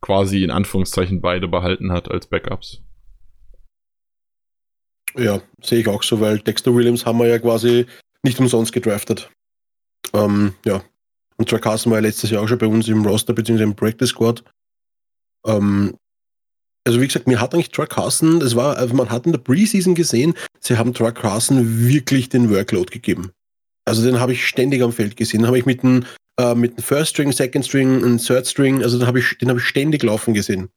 quasi 0.00 0.42
in 0.42 0.50
Anführungszeichen 0.50 1.20
beide 1.20 1.48
behalten 1.48 1.92
hat 1.92 2.10
als 2.10 2.26
Backups. 2.26 2.82
Ja, 5.16 5.40
sehe 5.62 5.80
ich 5.80 5.88
auch 5.88 6.02
so, 6.02 6.20
weil 6.20 6.40
Dexter 6.40 6.74
Williams 6.74 7.06
haben 7.06 7.18
wir 7.18 7.28
ja 7.28 7.38
quasi 7.38 7.86
nicht 8.22 8.40
umsonst 8.40 8.72
gedraftet. 8.72 9.30
Ähm, 10.12 10.54
ja. 10.64 10.82
Und 11.36 11.48
Truck 11.48 11.62
Carson 11.62 11.90
war 11.90 11.98
ja 11.98 12.06
letztes 12.06 12.30
Jahr 12.30 12.42
auch 12.42 12.48
schon 12.48 12.58
bei 12.58 12.66
uns 12.66 12.88
im 12.88 13.04
Roster 13.04 13.32
bzw. 13.32 13.62
im 13.62 13.74
Practice 13.74 14.10
Squad. 14.10 14.44
Ähm, 15.46 15.96
also 16.86 17.00
wie 17.00 17.06
gesagt, 17.06 17.26
mir 17.26 17.40
hat 17.40 17.54
eigentlich 17.54 17.70
Truck 17.70 17.90
Carson, 17.90 18.40
das 18.40 18.54
war, 18.56 18.76
also 18.76 18.94
man 18.94 19.10
hat 19.10 19.26
in 19.26 19.32
der 19.32 19.38
Preseason 19.38 19.94
gesehen, 19.94 20.34
sie 20.60 20.76
haben 20.76 20.92
Truck 20.92 21.16
Carson 21.16 21.88
wirklich 21.88 22.28
den 22.28 22.50
Workload 22.50 22.92
gegeben. 22.92 23.32
Also 23.86 24.02
den 24.02 24.20
habe 24.20 24.32
ich 24.32 24.46
ständig 24.46 24.82
am 24.82 24.92
Feld 24.92 25.16
gesehen. 25.16 25.40
Den 25.40 25.46
habe 25.46 25.58
ich 25.58 25.66
mit 25.66 25.82
dem, 25.82 26.04
äh, 26.38 26.54
mit 26.54 26.78
dem 26.78 26.82
First 26.82 27.10
String, 27.10 27.32
Second 27.32 27.66
String 27.66 28.02
und 28.02 28.24
Third 28.24 28.46
String, 28.46 28.82
also 28.82 28.98
den 28.98 29.06
habe 29.06 29.18
ich, 29.18 29.38
den 29.38 29.48
habe 29.48 29.58
ich 29.58 29.66
ständig 29.66 30.02
laufen 30.02 30.34
gesehen. 30.34 30.68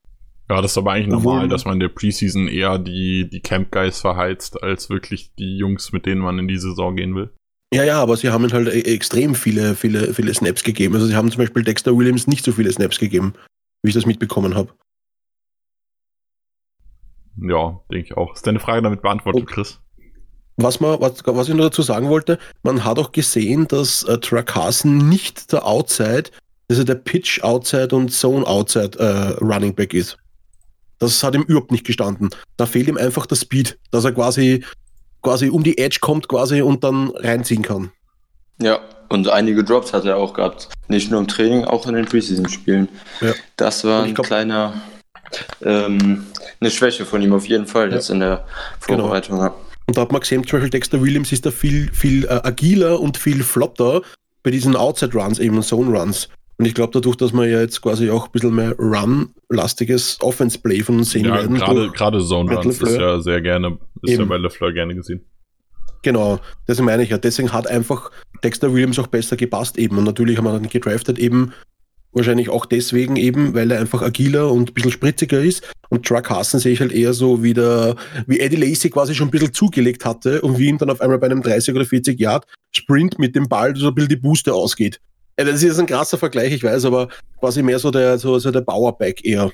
Ja, 0.50 0.62
das 0.62 0.72
ist 0.72 0.78
aber 0.78 0.94
eigentlich 0.94 1.08
normal, 1.08 1.38
Obwohl, 1.38 1.50
dass 1.50 1.66
man 1.66 1.74
in 1.74 1.82
der 1.82 1.90
Preseason 1.90 2.48
eher 2.48 2.80
die, 2.80 3.30
die 3.30 3.42
Camp 3.42 3.70
Guys 3.72 4.00
verheizt, 4.00 4.64
als 4.64 4.90
wirklich 4.90 5.34
die 5.38 5.58
Jungs, 5.58 5.92
mit 5.92 6.06
denen 6.06 6.22
man 6.22 6.40
in 6.40 6.48
die 6.48 6.58
Saison 6.58 6.96
gehen 6.96 7.16
will. 7.16 7.32
Ja, 7.74 7.84
ja, 7.84 8.02
aber 8.02 8.16
sie 8.16 8.30
haben 8.30 8.46
ihm 8.46 8.54
halt 8.54 8.68
e-, 8.68 8.94
extrem 8.94 9.36
viele, 9.36 9.76
viele, 9.76 10.14
viele 10.14 10.34
Snaps 10.34 10.64
gegeben. 10.64 10.96
Also 10.96 11.08
sie 11.08 11.16
haben 11.16 11.30
zum 11.32 11.40
Beispiel 11.40 11.64
Dexter 11.64 11.98
Williams 11.98 12.28
nicht 12.28 12.46
so 12.46 12.52
viele 12.52 12.72
Snaps 12.72 12.98
gegeben, 12.98 13.34
wie 13.84 13.90
ich 13.90 13.96
das 13.96 14.06
mitbekommen 14.06 14.56
habe. 14.56 14.72
Ja, 17.42 17.80
denke 17.92 18.06
ich 18.06 18.18
auch. 18.18 18.34
Ist 18.34 18.48
deine 18.48 18.60
Frage 18.60 18.82
damit 18.82 19.02
beantwortet, 19.02 19.42
Und 19.42 19.48
Chris? 19.48 19.80
Was, 20.56 20.80
man, 20.80 21.00
was, 21.00 21.22
was 21.24 21.50
ich 21.50 21.54
nur 21.54 21.66
dazu 21.66 21.84
sagen 21.84 22.10
wollte, 22.10 22.40
man 22.64 22.84
hat 22.84 22.98
auch 22.98 23.12
gesehen, 23.12 23.68
dass 23.68 24.04
äh, 24.04 24.18
Carson 24.44 24.98
nicht 25.10 25.52
der 25.52 25.66
Outside, 25.66 26.32
also 26.68 26.84
der 26.84 26.96
Pitch 26.96 27.44
Outside 27.44 27.96
und 27.96 28.12
Zone 28.12 28.46
Outside 28.48 28.98
äh, 28.98 29.44
Running 29.44 29.76
Back 29.76 29.94
ist. 29.94 30.18
Das 30.98 31.22
hat 31.24 31.36
ihm 31.36 31.44
überhaupt 31.44 31.72
nicht 31.72 31.86
gestanden. 31.86 32.30
Da 32.56 32.66
fehlt 32.66 32.88
ihm 32.88 32.98
einfach 32.98 33.28
der 33.28 33.36
Speed, 33.36 33.78
dass 33.92 34.04
er 34.04 34.14
quasi, 34.14 34.64
quasi 35.28 35.50
um 35.50 35.62
die 35.62 35.78
Edge 35.78 35.98
kommt 36.00 36.30
quasi 36.30 36.62
und 36.62 36.86
dann 36.86 37.10
reinziehen 37.10 37.62
kann. 37.62 37.92
Ja, 38.62 38.80
und 39.10 39.28
einige 39.28 39.62
Drops 39.62 39.92
hat 39.92 40.06
er 40.06 40.16
auch 40.16 40.34
gehabt. 40.34 40.70
Nicht 40.88 41.12
nur 41.12 41.20
im 41.20 41.28
Training, 41.28 41.66
auch 41.66 41.86
in 41.86 41.96
den 41.96 42.06
Preseason-Spielen. 42.06 42.88
Ja. 43.20 43.34
Das 43.58 43.84
war 43.84 44.04
ein 44.04 44.14
glaub, 44.14 44.26
kleiner, 44.26 44.82
ähm, 45.66 46.28
eine 46.62 46.72
Schwäche 46.72 47.06
von 47.06 47.22
ihm 47.22 47.34
auf 47.34 47.46
jeden 47.46 47.68
Fall 47.68 47.92
jetzt 47.92 48.10
in 48.10 48.22
der 48.22 48.46
Genau. 48.88 49.02
Vorbereitung. 49.02 49.40
Ja. 49.40 49.54
Und 49.86 49.98
da 49.98 50.02
hat 50.02 50.14
man 50.14 50.22
gesehen, 50.22 50.48
zum 50.48 50.60
Beispiel 50.60 50.70
Dexter 50.70 51.02
Williams 51.02 51.34
ist 51.34 51.46
da 51.46 51.52
viel, 51.52 51.92
viel 51.92 52.24
äh, 52.24 52.40
agiler 52.44 53.02
und 53.02 53.18
viel 53.18 53.44
flotter 53.44 54.04
bei 54.44 54.52
diesen 54.52 54.78
Outside-Runs, 54.78 55.40
eben 55.40 55.62
Zone-Runs. 55.62 56.30
Und 56.60 56.66
ich 56.66 56.74
glaube, 56.74 56.92
dadurch, 56.94 57.16
dass 57.18 57.34
wir 57.34 57.46
ja 57.46 57.62
jetzt 57.62 57.82
quasi 57.82 58.10
auch 58.10 58.26
ein 58.26 58.32
bisschen 58.32 58.56
mehr 58.56 58.76
Run-lastiges 58.80 60.18
Offense-Play 60.22 60.82
von 60.82 60.98
uns 60.98 61.12
sehen 61.12 61.26
Ja, 61.26 61.36
werden. 61.36 61.56
gerade, 61.56 61.90
gerade 61.92 62.24
Zone 62.24 62.52
Runs 62.56 62.82
ist 62.82 62.98
ja 62.98 63.22
sehr 63.22 63.42
gerne, 63.42 63.78
ist 64.02 64.14
ja 64.14 64.20
Eben. 64.22 64.30
bei 64.30 64.38
LeFleur 64.38 64.74
gerne 64.74 64.96
gesehen. 64.96 65.24
Genau, 66.02 66.40
das 66.66 66.80
meine 66.82 67.04
ich 67.04 67.10
ja. 67.10 67.18
Deswegen 67.18 67.54
hat 67.54 67.68
einfach 67.68 68.12
Dexter 68.44 68.74
Williams 68.74 68.98
auch 68.98 69.08
besser 69.08 69.36
gepasst 69.36 69.78
eben. 69.78 69.98
Und 69.98 70.06
natürlich 70.06 70.38
haben 70.38 70.46
wir 70.46 70.54
dann 70.54 70.68
gedraftet 70.70 71.20
eben 71.20 71.54
wahrscheinlich 72.14 72.50
auch 72.50 72.66
deswegen 72.66 73.16
eben, 73.16 73.54
weil 73.54 73.70
er 73.72 73.80
einfach 73.80 74.02
agiler 74.02 74.52
und 74.52 74.72
ein 74.72 74.74
bisschen 74.74 74.92
spritziger 74.92 75.40
ist. 75.40 75.64
Und 75.90 76.06
Truck 76.06 76.30
Hassen 76.30 76.60
sehe 76.60 76.74
ich 76.74 76.80
halt 76.80 76.92
eher 76.92 77.14
so 77.14 77.44
wie 77.44 77.54
der, 77.54 77.96
wie 78.26 78.40
Eddie 78.40 78.56
Lacey 78.56 78.90
quasi 78.90 79.14
schon 79.14 79.28
ein 79.28 79.32
bisschen 79.32 79.54
zugelegt 79.54 80.06
hatte 80.06 80.42
und 80.42 80.58
wie 80.58 80.68
ihm 80.68 80.78
dann 80.78 80.90
auf 80.90 81.02
einmal 81.02 81.20
bei 81.20 81.28
einem 81.28 81.44
30 81.44 81.76
oder 81.76 81.86
40 81.86 82.20
Yard 82.20 82.46
Sprint 82.72 83.20
mit 83.20 83.36
dem 83.36 83.48
Ball 83.48 83.76
so 83.76 83.90
ein 83.90 83.96
bisschen 83.96 84.10
die 84.10 84.16
Booster 84.16 84.56
ausgeht. 84.56 85.00
Ja, 85.40 85.46
das 85.46 85.62
ist 85.62 85.78
ein 85.80 85.86
krasser 85.86 86.18
Vergleich, 86.18 86.52
ich 86.52 86.64
weiß, 86.64 86.86
aber 86.86 87.10
quasi 87.40 87.62
mehr 87.62 87.78
so 87.78 87.92
der, 87.92 88.18
so, 88.18 88.40
so 88.40 88.50
der 88.50 88.62
Bauerback 88.62 89.24
eher. 89.24 89.52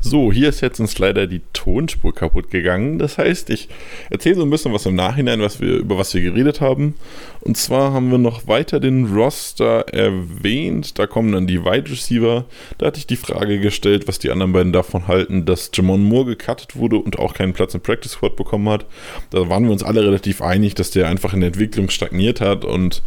So, 0.00 0.32
hier 0.32 0.50
ist 0.50 0.60
jetzt 0.60 0.78
uns 0.78 0.98
leider 0.98 1.26
die 1.26 1.40
Tonspur 1.52 2.14
kaputt 2.14 2.50
gegangen. 2.50 2.98
Das 2.98 3.18
heißt, 3.18 3.50
ich 3.50 3.68
erzähle 4.10 4.36
so 4.36 4.42
ein 4.42 4.50
bisschen 4.50 4.72
was 4.72 4.86
im 4.86 4.94
Nachhinein, 4.94 5.40
was 5.40 5.60
wir, 5.60 5.76
über 5.76 5.98
was 5.98 6.14
wir 6.14 6.20
geredet 6.20 6.60
haben. 6.60 6.94
Und 7.40 7.56
zwar 7.56 7.92
haben 7.92 8.10
wir 8.10 8.18
noch 8.18 8.46
weiter 8.46 8.78
den 8.78 9.06
Roster 9.06 9.88
erwähnt. 9.92 10.98
Da 10.98 11.06
kommen 11.06 11.32
dann 11.32 11.46
die 11.46 11.64
Wide 11.64 11.90
Receiver. 11.90 12.44
Da 12.78 12.86
hatte 12.86 12.98
ich 12.98 13.06
die 13.06 13.16
Frage 13.16 13.58
gestellt, 13.58 14.06
was 14.06 14.18
die 14.18 14.30
anderen 14.30 14.52
beiden 14.52 14.72
davon 14.72 15.08
halten, 15.08 15.44
dass 15.44 15.70
Jamon 15.74 16.04
Moore 16.04 16.36
gecuttet 16.36 16.76
wurde 16.76 16.96
und 16.96 17.18
auch 17.18 17.34
keinen 17.34 17.52
Platz 17.52 17.74
im 17.74 17.80
Practice 17.80 18.12
Squad 18.12 18.36
bekommen 18.36 18.68
hat. 18.68 18.86
Da 19.30 19.48
waren 19.48 19.64
wir 19.64 19.72
uns 19.72 19.82
alle 19.82 20.02
relativ 20.02 20.40
einig, 20.40 20.74
dass 20.74 20.90
der 20.90 21.08
einfach 21.08 21.34
in 21.34 21.40
der 21.40 21.48
Entwicklung 21.48 21.88
stagniert 21.88 22.40
hat 22.40 22.64
und 22.64 23.02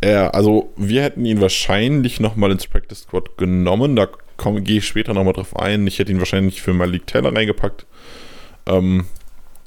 er, 0.00 0.34
also 0.34 0.72
wir 0.76 1.02
hätten 1.02 1.24
ihn 1.24 1.40
wahrscheinlich 1.40 2.20
nochmal 2.20 2.50
ins 2.50 2.66
Practice 2.66 3.02
Squad 3.02 3.36
genommen. 3.36 3.96
Da 3.96 4.08
gehe 4.60 4.78
ich 4.78 4.86
später 4.86 5.12
nochmal 5.12 5.34
drauf 5.34 5.56
ein. 5.56 5.86
Ich 5.86 5.98
hätte 5.98 6.12
ihn 6.12 6.18
wahrscheinlich 6.18 6.62
für 6.62 6.72
Malik 6.72 7.06
Taylor 7.06 7.34
reingepackt. 7.34 7.86
Ähm, 8.66 9.06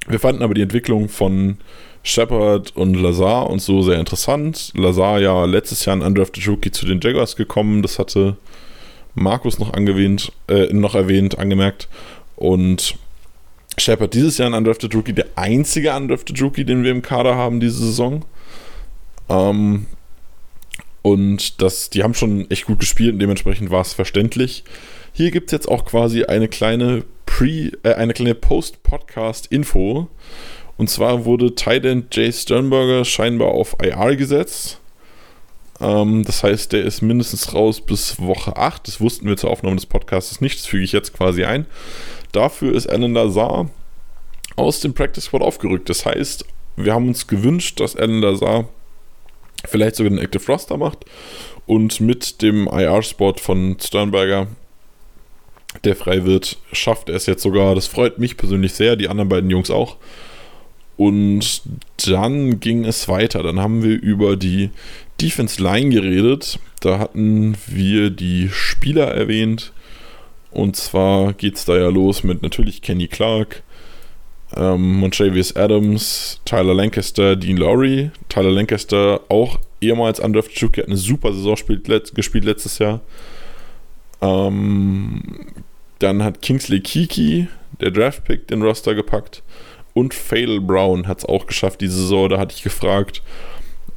wir 0.08 0.20
fanden 0.20 0.42
aber 0.42 0.54
die 0.54 0.62
Entwicklung 0.62 1.08
von 1.08 1.58
Shepard 2.04 2.76
und 2.76 2.96
Lazar 2.96 3.50
und 3.50 3.62
so 3.62 3.82
sehr 3.82 4.00
interessant. 4.00 4.74
Lazar 4.76 5.20
ja 5.20 5.46
letztes 5.46 5.86
Jahr 5.86 5.96
ein 5.96 6.02
Undrafted 6.02 6.48
Rookie 6.48 6.72
zu 6.72 6.86
den 6.86 7.00
Jaguars 7.00 7.36
gekommen. 7.36 7.82
Das 7.82 8.00
hatte 8.00 8.36
Markus 9.16 9.60
noch 9.60 9.74
angewähnt, 9.74 10.32
äh, 10.50 10.74
noch 10.74 10.96
erwähnt, 10.96 11.38
angemerkt. 11.40 11.88
Und 12.36 12.96
Shepard 13.78 14.14
dieses 14.14 14.38
Jahr 14.38 14.50
ein 14.50 14.54
Undrafted 14.54 14.94
Rookie, 14.96 15.14
der 15.14 15.28
einzige 15.36 15.96
Undrafted 15.96 16.42
Rookie, 16.42 16.66
den 16.66 16.84
wir 16.84 16.92
im 16.92 17.02
Kader 17.02 17.36
haben 17.36 17.60
diese 17.60 17.86
Saison. 17.86 18.26
Ähm, 19.30 19.86
und 21.04 21.62
das, 21.62 21.90
die 21.90 22.02
haben 22.02 22.16
schon 22.16 22.50
echt 22.50 22.66
gut 22.66 22.80
gespielt 22.80 23.14
und 23.14 23.20
dementsprechend 23.20 23.70
war 23.70 23.82
es 23.82 23.94
verständlich. 23.94 24.64
Hier 25.12 25.30
gibt 25.30 25.50
es 25.50 25.52
jetzt 25.52 25.68
auch 25.68 25.86
quasi 25.86 26.24
eine 26.24 26.48
kleine 26.48 27.04
Pre, 27.26 27.72
äh, 27.84 27.94
eine 27.96 28.14
kleine 28.14 28.36
Post-Podcast-Info. 28.36 30.08
Und 30.78 30.90
zwar 30.90 31.26
wurde 31.26 31.54
Titan 31.54 32.08
Jay 32.12 32.32
Sternberger 32.32 33.06
scheinbar 33.06 33.50
auf 33.50 33.76
IR 33.82 34.16
gesetzt. 34.16 34.80
Ähm, 35.82 36.24
das 36.24 36.42
heißt, 36.42 36.72
der 36.72 36.84
ist 36.84 37.02
mindestens 37.02 37.54
raus 37.54 37.82
bis 37.82 38.20
Woche 38.20 38.56
8. 38.56 38.88
Das 38.88 39.02
wussten 39.02 39.28
wir 39.28 39.36
zur 39.36 39.50
Aufnahme 39.52 39.76
des 39.76 39.86
Podcasts 39.86 40.40
nicht. 40.40 40.60
Das 40.60 40.66
füge 40.66 40.86
ich 40.86 40.94
jetzt 40.94 41.14
quasi 41.14 41.44
ein. 41.44 41.66
Dafür 42.32 42.74
ist 42.74 42.88
Alan 42.88 43.14
Lazar 43.14 43.70
aus 44.56 44.80
dem 44.80 44.94
Practice 44.94 45.26
Squad 45.26 45.42
aufgerückt. 45.42 45.90
Das 45.90 46.06
heißt, 46.06 46.46
wir 46.78 46.94
haben 46.94 47.10
uns 47.10 47.28
gewünscht, 47.28 47.82
dass 47.82 47.98
Alan 47.98 48.22
Lazar 48.22 48.70
vielleicht 49.66 49.96
sogar 49.96 50.10
den 50.10 50.20
Active 50.20 50.46
Roster 50.52 50.78
macht 50.78 51.06
und 51.66 52.02
mit 52.02 52.42
dem 52.42 52.68
IR-Spot 52.68 53.36
von 53.36 53.78
Sternberger, 53.80 54.48
der 55.84 55.96
frei 55.96 56.26
wird, 56.26 56.58
schafft 56.72 57.10
er 57.10 57.16
es 57.16 57.26
jetzt 57.26 57.42
sogar. 57.44 57.76
Das 57.76 57.88
freut 57.88 58.20
mich 58.20 58.38
persönlich 58.38 58.74
sehr, 58.74 58.96
die 58.96 59.08
anderen 59.08 59.30
beiden 59.30 59.50
Jungs 59.50 59.72
auch. 59.72 59.98
Und 60.98 61.64
dann 62.06 62.60
ging 62.60 62.86
es 62.86 63.08
weiter. 63.08 63.42
Dann 63.42 63.60
haben 63.60 63.82
wir 63.84 64.00
über 64.00 64.36
die 64.36 64.70
Defense 65.20 65.62
Line 65.62 65.90
geredet. 65.90 66.60
Da 66.82 67.00
hatten 67.00 67.58
wir 67.66 68.10
die 68.10 68.50
Spieler 68.52 69.08
erwähnt. 69.08 69.72
Und 70.52 70.76
zwar 70.76 71.34
geht 71.34 71.56
es 71.56 71.66
da 71.66 71.76
ja 71.76 71.88
los 71.88 72.24
mit 72.24 72.44
natürlich 72.44 72.84
Kenny 72.84 73.08
Clark, 73.08 73.64
ähm, 74.56 75.00
Montravius 75.00 75.56
Adams, 75.56 76.42
Tyler 76.46 76.74
Lancaster, 76.74 77.36
Dean 77.36 77.58
Lowry. 77.58 78.12
Tyler 78.30 78.52
Lancaster 78.52 79.22
auch 79.30 79.60
ehemals 79.82 80.20
Undrafted 80.20 80.62
Rookie, 80.64 80.82
hat 80.82 80.88
eine 80.88 80.98
super 80.98 81.34
Saison 81.34 81.56
spielt, 81.56 81.88
let, 81.88 82.14
gespielt 82.16 82.46
letztes 82.46 82.80
Jahr. 82.80 83.02
Ähm, 84.22 85.22
dann 86.00 86.24
hat 86.24 86.42
Kingsley 86.42 86.80
Kiki, 86.80 87.48
der 87.82 87.92
Draftpick, 87.92 88.48
den 88.48 88.62
Roster 88.62 88.96
gepackt. 88.96 89.44
Und 89.94 90.14
Fatal 90.14 90.60
Brown 90.60 91.08
hat 91.08 91.20
es 91.20 91.26
auch 91.26 91.46
geschafft 91.46 91.82
diese 91.82 91.98
Saison. 91.98 92.30
Da 92.30 92.40
hatte 92.40 92.56
ich 92.56 92.64
gefragt, 92.64 93.22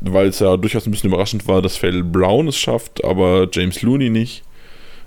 weil 0.01 0.29
es 0.29 0.41
ja 0.41 0.57
durchaus 0.57 0.87
ein 0.87 0.91
bisschen 0.91 1.11
überraschend 1.11 1.49
war, 1.49 1.63
dass 1.63 1.77
Fatal 1.77 2.05
Brown 2.05 2.49
es 2.49 2.57
schafft, 2.57 3.05
aber 3.05 3.49
James 3.51 3.83
Looney 3.83 4.11
nicht. 4.11 4.43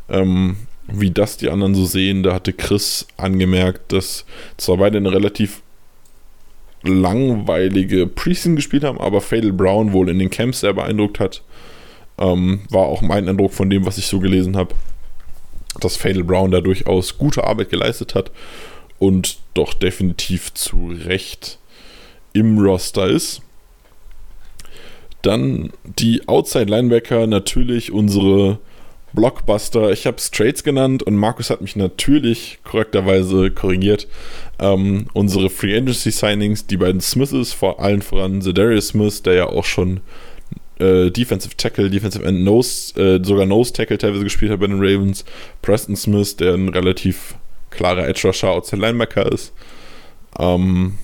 Ähm, 0.10 0.58
wie 0.92 1.12
das 1.12 1.38
die 1.38 1.50
anderen 1.50 1.76
so 1.76 1.86
sehen, 1.86 2.24
da 2.24 2.34
hatte 2.34 2.54
Chris 2.54 3.08
angemerkt, 3.18 3.92
dass 3.92 4.26
zwar 4.58 4.78
beide 4.78 4.98
eine 4.98 5.12
relativ 5.12 5.62
langweilige 6.84 8.08
Preseason 8.08 8.56
gespielt 8.56 8.84
haben, 8.84 9.00
aber 9.00 9.22
Fatal 9.22 9.52
Brown 9.52 9.92
wohl 9.94 10.10
in 10.10 10.20
den 10.20 10.30
Camps 10.30 10.62
sehr 10.62 10.74
beeindruckt 10.74 11.20
hat. 11.20 11.44
Ähm, 12.18 12.62
war 12.70 12.84
auch 12.84 13.02
mein 13.02 13.28
Eindruck 13.28 13.54
von 13.54 13.70
dem, 13.70 13.86
was 13.86 13.98
ich 13.98 14.08
so 14.08 14.20
gelesen 14.20 14.56
habe, 14.58 14.76
dass 15.80 15.98
Fatal 15.98 16.24
Brown 16.24 16.52
da 16.52 16.62
durchaus 16.62 17.18
gute 17.18 17.44
Arbeit 17.44 17.70
geleistet 17.70 18.16
hat 18.16 18.32
und 18.98 19.40
doch 19.54 19.74
definitiv 19.74 20.54
zu 20.54 20.92
Recht 21.06 21.60
im 22.34 22.60
Roster 22.60 23.08
ist. 23.08 23.42
Dann 25.22 25.72
die 25.84 26.28
Outside 26.28 26.66
Linebacker, 26.66 27.28
natürlich 27.28 27.92
unsere 27.92 28.60
Blockbuster. 29.14 29.92
Ich 29.92 30.06
habe 30.06 30.18
es 30.18 30.32
Trades 30.32 30.64
genannt 30.64 31.04
und 31.04 31.16
Markus 31.16 31.50
hat 31.50 31.62
mich 31.62 31.76
natürlich 31.76 32.60
korrekterweise 32.64 33.52
korrigiert. 33.52 34.08
Ähm, 34.60 35.08
unsere 35.14 35.50
Free 35.50 35.76
Agency 35.76 36.12
Signings, 36.12 36.68
die 36.68 36.78
beiden 36.78 37.02
Smiths, 37.02 37.54
vor 37.54 37.80
allen 37.80 38.02
voran 38.02 38.42
Zedarius 38.42 38.90
Smith, 38.90 39.24
der 39.24 39.34
ja 39.34 39.46
auch 39.48 39.66
schon 39.66 40.02
äh, 40.80 41.10
Defensive 41.12 41.56
Tackle, 41.56 41.90
Defensive 41.90 42.26
End, 42.26 42.44
Nose, 42.44 43.00
äh, 43.00 43.24
sogar 43.24 43.46
Nose 43.46 43.74
Tackle 43.74 43.98
teilweise 43.98 44.24
gespielt 44.24 44.52
hat 44.52 44.60
bei 44.60 44.68
den 44.68 44.80
Ravens. 44.80 45.26
Preston 45.62 45.96
Smith, 45.96 46.38
der 46.38 46.54
ein 46.54 46.70
relativ 46.70 47.36
klarer 47.70 48.08
Edge 48.08 48.28
Rusher, 48.28 48.50
Outside 48.50 48.82
Linebacker 48.82 49.32
ist. 49.32 49.54
Ähm, 50.38 50.96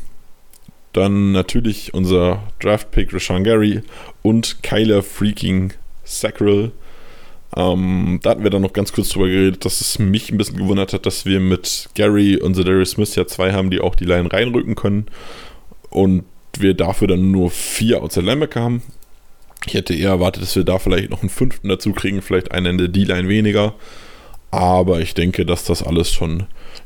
dann 0.93 1.33
natürlich 1.33 1.93
unser 1.93 2.43
Draft 2.59 2.91
Pick 2.91 3.13
Rashawn 3.13 3.43
Gary 3.43 3.81
und 4.21 4.63
Kyler 4.63 5.03
Freaking 5.03 5.73
Sackrell. 6.05 6.71
Ähm, 7.55 8.19
da 8.21 8.31
hatten 8.31 8.43
wir 8.43 8.49
dann 8.49 8.61
noch 8.61 8.73
ganz 8.73 8.91
kurz 8.91 9.09
drüber 9.09 9.27
geredet, 9.27 9.63
dass 9.63 9.79
es 9.79 9.97
mich 9.97 10.31
ein 10.31 10.37
bisschen 10.37 10.57
gewundert 10.57 10.91
hat, 10.91 11.05
dass 11.05 11.25
wir 11.25 11.39
mit 11.39 11.89
Gary 11.95 12.37
und 12.37 12.55
Zedarius 12.55 12.91
Smith 12.91 13.15
ja 13.15 13.25
zwei 13.27 13.53
haben, 13.53 13.71
die 13.71 13.79
auch 13.79 13.95
die 13.95 14.05
Line 14.05 14.31
reinrücken 14.31 14.75
können. 14.75 15.05
Und 15.89 16.25
wir 16.57 16.73
dafür 16.73 17.07
dann 17.07 17.31
nur 17.31 17.49
vier 17.49 18.01
Outside 18.01 18.25
Linebacker 18.25 18.61
haben. 18.61 18.81
Ich 19.65 19.73
hätte 19.73 19.95
eher 19.95 20.09
erwartet, 20.09 20.43
dass 20.43 20.55
wir 20.55 20.63
da 20.63 20.79
vielleicht 20.79 21.09
noch 21.09 21.21
einen 21.21 21.29
fünften 21.29 21.69
dazu 21.69 21.93
kriegen, 21.93 22.21
vielleicht 22.21 22.51
einen 22.51 22.65
in 22.67 22.77
der 22.77 22.87
D-Line 22.89 23.27
weniger. 23.27 23.73
Aber 24.51 25.01
ich 25.01 25.13
denke, 25.13 25.45
dass 25.45 25.65
das 25.65 25.83
alles 25.83 26.13
schon 26.13 26.43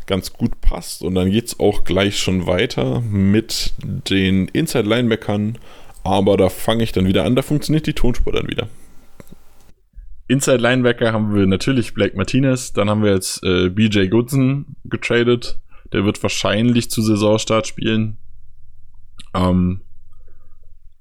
ganz 0.08 0.34
gut 0.34 0.62
passt. 0.62 1.04
Und 1.04 1.16
dann 1.16 1.30
geht 1.30 1.48
es 1.48 1.60
auch 1.60 1.84
gleich 1.84 2.18
schon 2.18 2.48
weiter 2.48 3.02
mit 3.02 3.74
den 3.84 4.48
Inside 4.50 4.88
Linebackern. 4.88 5.58
Aber 6.04 6.38
da 6.38 6.50
fange 6.50 6.84
ich 6.84 6.92
dann 6.92 7.06
wieder 7.06 7.26
an, 7.26 7.36
da 7.36 7.42
funktioniert 7.42 7.86
die 7.86 7.94
Tonspur 7.94 8.34
dann 8.34 8.48
wieder. 8.48 8.70
Inside 10.30 10.58
Linebacker 10.58 11.12
haben 11.12 11.34
wir 11.34 11.48
natürlich 11.48 11.96
Blake 11.96 12.16
Martinez, 12.16 12.72
dann 12.72 12.88
haben 12.88 13.02
wir 13.02 13.12
jetzt 13.14 13.44
äh, 13.44 13.70
BJ 13.70 14.10
Goodson 14.10 14.76
getradet. 14.86 15.60
Der 15.92 16.06
wird 16.06 16.22
wahrscheinlich 16.22 16.92
zu 16.92 17.02
Saisonstart 17.02 17.66
spielen. 17.66 18.20
Ähm, 19.34 19.82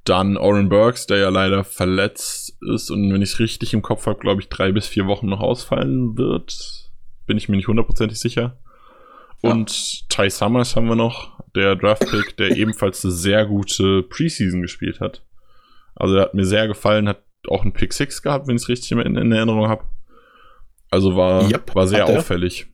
dann 0.04 0.38
Oren 0.38 0.70
Burks, 0.70 1.06
der 1.06 1.18
ja 1.18 1.28
leider 1.28 1.62
verletzt 1.62 2.56
ist 2.72 2.90
und 2.90 3.12
wenn 3.12 3.20
ich 3.20 3.32
es 3.32 3.38
richtig 3.38 3.74
im 3.74 3.82
Kopf 3.82 4.06
habe, 4.06 4.18
glaube 4.18 4.40
ich, 4.40 4.48
drei 4.48 4.72
bis 4.72 4.86
vier 4.86 5.06
Wochen 5.06 5.26
noch 5.26 5.40
ausfallen 5.40 6.16
wird. 6.16 6.90
Bin 7.26 7.36
ich 7.36 7.50
mir 7.50 7.56
nicht 7.56 7.68
hundertprozentig 7.68 8.18
sicher. 8.18 8.58
Und 9.42 10.08
Ty 10.08 10.30
Summers 10.30 10.74
haben 10.74 10.88
wir 10.88 10.96
noch, 10.96 11.38
der 11.54 11.76
Draftpick, 11.76 12.34
der 12.38 12.56
ebenfalls 12.56 13.04
eine 13.04 13.12
sehr 13.12 13.44
gute 13.44 14.02
Preseason 14.04 14.62
gespielt 14.62 15.00
hat. 15.00 15.22
Also 15.94 16.14
er 16.16 16.22
hat 16.22 16.34
mir 16.34 16.46
sehr 16.46 16.66
gefallen, 16.66 17.10
hat 17.10 17.27
auch 17.48 17.62
einen 17.62 17.72
Pick 17.72 17.92
6 17.92 18.22
gehabt, 18.22 18.46
wenn 18.46 18.56
ich 18.56 18.62
es 18.62 18.68
richtig 18.68 18.92
in, 18.92 18.98
in 19.16 19.32
Erinnerung 19.32 19.68
habe. 19.68 19.84
Also 20.90 21.16
war, 21.16 21.50
Yep, 21.50 21.74
war 21.74 21.86
sehr 21.86 22.06
auffällig. 22.06 22.66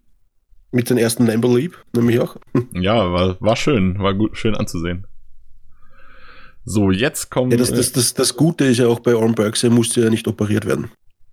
Mit 0.70 0.90
den 0.90 0.98
ersten 0.98 1.24
Number 1.24 1.48
Leap, 1.56 1.76
nämlich 1.94 2.20
auch. 2.20 2.36
Ja, 2.72 3.12
war, 3.12 3.36
war 3.40 3.56
schön, 3.56 3.98
war 4.00 4.14
gut, 4.14 4.36
schön 4.36 4.54
anzusehen. 4.54 5.06
So, 6.64 6.90
jetzt 6.90 7.30
kommen. 7.30 7.50
Ja, 7.50 7.56
das, 7.58 7.70
das, 7.72 7.92
das, 7.92 8.14
das 8.14 8.36
Gute 8.36 8.64
ist 8.64 8.78
ja 8.78 8.86
auch 8.88 9.00
bei 9.00 9.14
Oren 9.14 9.34
Burks, 9.34 9.62
er 9.62 9.70
musste 9.70 10.00
ja 10.02 10.10
nicht 10.10 10.26
operiert 10.26 10.64
werden. 10.66 10.90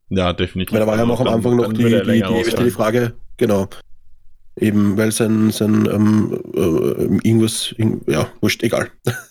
ja, 0.10 0.34
definitiv. 0.34 0.74
Weil 0.74 0.82
da 0.82 0.88
war 0.88 0.98
ja 0.98 1.06
noch 1.06 1.22
am 1.22 1.28
Anfang 1.28 1.56
noch 1.56 1.72
die, 1.72 1.84
die, 1.86 2.22
die, 2.22 2.56
die, 2.64 2.72
Frage, 2.72 3.14
genau. 3.38 3.70
Eben, 4.60 4.98
weil 4.98 5.12
sein, 5.14 5.50
sein 5.52 5.88
ähm, 5.90 6.38
äh, 6.54 7.28
irgendwas, 7.28 7.74
irgend- 7.78 8.08
ja, 8.10 8.28
wurscht, 8.42 8.62
egal. 8.64 8.90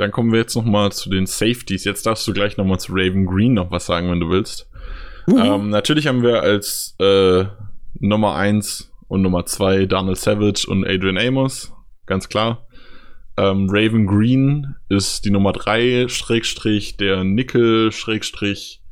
Dann 0.00 0.12
kommen 0.12 0.32
wir 0.32 0.38
jetzt 0.40 0.54
noch 0.56 0.64
mal 0.64 0.90
zu 0.92 1.10
den 1.10 1.26
Safeties. 1.26 1.84
Jetzt 1.84 2.06
darfst 2.06 2.26
du 2.26 2.32
gleich 2.32 2.56
noch 2.56 2.64
mal 2.64 2.78
zu 2.78 2.92
Raven 2.94 3.26
Green 3.26 3.52
noch 3.52 3.70
was 3.70 3.84
sagen, 3.84 4.10
wenn 4.10 4.20
du 4.20 4.30
willst. 4.30 4.66
Ähm, 5.28 5.68
natürlich 5.68 6.06
haben 6.06 6.22
wir 6.22 6.42
als 6.42 6.96
äh, 6.98 7.44
Nummer 7.98 8.34
1 8.34 8.92
und 9.08 9.20
Nummer 9.20 9.44
2 9.44 9.84
Donald 9.84 10.16
Savage 10.16 10.66
und 10.68 10.86
Adrian 10.86 11.18
Amos, 11.18 11.72
ganz 12.06 12.30
klar. 12.30 12.66
Ähm, 13.36 13.68
Raven 13.70 14.06
Green 14.06 14.74
ist 14.88 15.26
die 15.26 15.30
Nummer 15.30 15.52
3, 15.52 16.08
Schrägstrich, 16.08 16.96
der 16.96 17.22
Nickel, 17.22 17.92
Schrägstrich, 17.92 18.82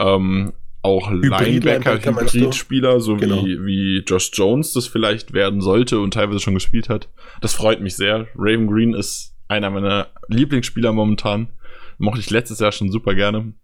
ähm, 0.00 0.52
auch 0.82 1.10
Linebacker? 1.12 2.00
Hybrid-Spieler, 2.04 3.00
so 3.00 3.16
Genau. 3.16 3.44
wie, 3.44 3.64
wie 3.64 4.02
Josh 4.04 4.30
Jones 4.32 4.72
das 4.72 4.88
vielleicht 4.88 5.32
werden 5.32 5.60
sollte 5.60 6.00
und 6.00 6.14
teilweise 6.14 6.40
schon 6.40 6.54
gespielt 6.54 6.88
hat. 6.88 7.08
Das 7.40 7.54
freut 7.54 7.80
mich 7.80 7.94
sehr. 7.94 8.26
Raven 8.34 8.66
Green 8.66 8.94
ist 8.94 9.31
einer 9.48 9.70
meiner 9.70 10.08
Lieblingsspieler 10.28 10.92
momentan. 10.92 11.52
Mochte 11.98 12.20
ich 12.20 12.30
letztes 12.30 12.58
Jahr 12.60 12.72
schon 12.72 12.90
super 12.90 13.14
gerne. 13.14 13.54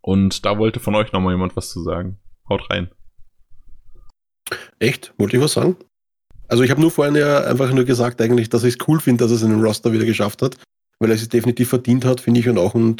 Und 0.00 0.44
da 0.44 0.58
wollte 0.58 0.80
von 0.80 0.94
euch 0.94 1.12
nochmal 1.12 1.34
jemand 1.34 1.56
was 1.56 1.70
zu 1.70 1.82
sagen. 1.82 2.18
Haut 2.48 2.68
rein. 2.70 2.90
Echt? 4.78 5.14
Wollte 5.18 5.36
ich 5.36 5.42
was 5.42 5.52
sagen? 5.52 5.76
Also 6.48 6.64
ich 6.64 6.70
habe 6.70 6.80
nur 6.80 6.90
vorhin 6.90 7.14
ja 7.14 7.44
einfach 7.44 7.72
nur 7.72 7.84
gesagt 7.84 8.20
eigentlich, 8.20 8.48
dass 8.48 8.64
ich 8.64 8.74
es 8.74 8.88
cool 8.88 9.00
finde, 9.00 9.24
dass 9.24 9.30
er 9.30 9.38
seinen 9.38 9.62
Roster 9.62 9.92
wieder 9.92 10.04
geschafft 10.04 10.42
hat, 10.42 10.56
weil 10.98 11.10
er 11.10 11.14
es 11.14 11.28
definitiv 11.28 11.68
verdient 11.68 12.04
hat, 12.04 12.20
finde 12.20 12.40
ich, 12.40 12.48
und 12.48 12.58
auch 12.58 12.74
ein, 12.74 12.96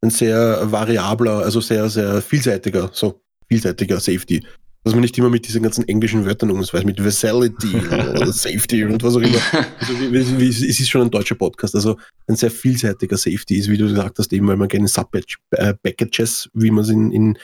ein 0.00 0.10
sehr 0.10 0.70
variabler, 0.70 1.40
also 1.40 1.60
sehr, 1.60 1.88
sehr 1.88 2.22
vielseitiger, 2.22 2.90
so 2.92 3.20
vielseitiger 3.48 3.98
Safety. 3.98 4.46
Dass 4.84 4.92
man 4.92 5.00
nicht 5.00 5.16
immer 5.16 5.30
mit 5.30 5.48
diesen 5.48 5.62
ganzen 5.62 5.88
englischen 5.88 6.26
Wörtern 6.26 6.50
um 6.50 6.58
uns 6.58 6.72
weiß, 6.72 6.84
mit 6.84 7.00
Versality 7.00 7.74
oder 7.86 8.32
Safety 8.32 8.84
und 8.84 9.02
was 9.02 9.16
auch 9.16 9.20
immer. 9.20 9.40
Also 9.80 9.98
wie, 9.98 10.12
wie, 10.12 10.40
wie, 10.40 10.48
es 10.48 10.62
ist 10.62 10.90
schon 10.90 11.02
ein 11.02 11.10
deutscher 11.10 11.34
Podcast, 11.34 11.74
also 11.74 11.96
ein 12.26 12.36
sehr 12.36 12.50
vielseitiger 12.50 13.16
Safety 13.16 13.56
ist, 13.56 13.70
wie 13.70 13.78
du 13.78 13.88
gesagt 13.88 14.18
hast, 14.18 14.32
eben 14.32 14.46
weil 14.46 14.56
man 14.56 14.68
gerne 14.68 14.86
Sub-Packages, 14.86 16.50
wie 16.52 16.70
man 16.70 16.84
es 16.84 16.90
in, 16.90 17.10
in, 17.12 17.38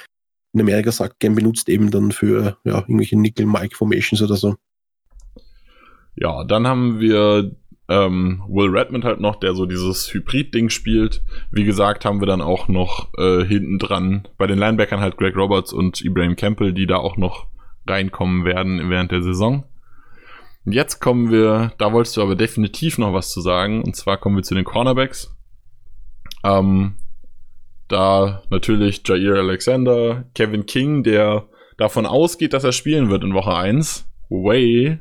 in 0.52 0.60
Amerika 0.60 0.92
sagt, 0.92 1.18
gern 1.18 1.34
benutzt, 1.34 1.68
eben 1.70 1.90
dann 1.90 2.12
für 2.12 2.58
ja, 2.64 2.78
irgendwelche 2.80 3.18
Nickel-Mike-Formations 3.18 4.20
oder 4.20 4.36
so. 4.36 4.56
Ja, 6.16 6.44
dann 6.44 6.66
haben 6.66 7.00
wir 7.00 7.52
ähm, 7.90 8.42
Will 8.48 8.70
Redmond 8.70 9.04
halt 9.04 9.20
noch, 9.20 9.36
der 9.36 9.54
so 9.54 9.66
dieses 9.66 10.14
Hybrid-Ding 10.14 10.70
spielt. 10.70 11.22
Wie 11.50 11.64
gesagt, 11.64 12.04
haben 12.04 12.20
wir 12.20 12.26
dann 12.26 12.40
auch 12.40 12.68
noch 12.68 13.12
äh, 13.18 13.44
hinten 13.44 13.78
dran 13.78 14.28
bei 14.38 14.46
den 14.46 14.58
Linebackern 14.58 15.00
halt 15.00 15.16
Greg 15.16 15.36
Roberts 15.36 15.72
und 15.72 16.00
Ibrahim 16.00 16.36
Campbell, 16.36 16.72
die 16.72 16.86
da 16.86 16.96
auch 16.96 17.16
noch 17.16 17.48
reinkommen 17.88 18.44
werden 18.44 18.88
während 18.88 19.10
der 19.10 19.22
Saison. 19.22 19.64
Und 20.64 20.72
Jetzt 20.72 21.00
kommen 21.00 21.32
wir, 21.32 21.72
da 21.78 21.92
wolltest 21.92 22.16
du 22.16 22.22
aber 22.22 22.36
definitiv 22.36 22.96
noch 22.96 23.12
was 23.12 23.32
zu 23.32 23.40
sagen, 23.40 23.82
und 23.82 23.96
zwar 23.96 24.18
kommen 24.18 24.36
wir 24.36 24.44
zu 24.44 24.54
den 24.54 24.64
Cornerbacks. 24.64 25.34
Ähm, 26.44 26.94
da 27.88 28.42
natürlich 28.50 29.02
Jair 29.04 29.36
Alexander, 29.36 30.26
Kevin 30.36 30.64
King, 30.64 31.02
der 31.02 31.48
davon 31.76 32.06
ausgeht, 32.06 32.52
dass 32.52 32.62
er 32.62 32.72
spielen 32.72 33.10
wird 33.10 33.24
in 33.24 33.34
Woche 33.34 33.56
1. 33.56 34.06
Way. 34.28 35.00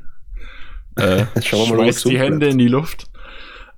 Äh, 0.96 1.26
Schauen 1.42 1.68
wir 1.70 1.76
mal, 1.76 1.84
schmeißt 1.84 2.04
die 2.06 2.18
Hände 2.18 2.38
bleibt. 2.38 2.52
in 2.52 2.58
die 2.58 2.68
Luft. 2.68 3.06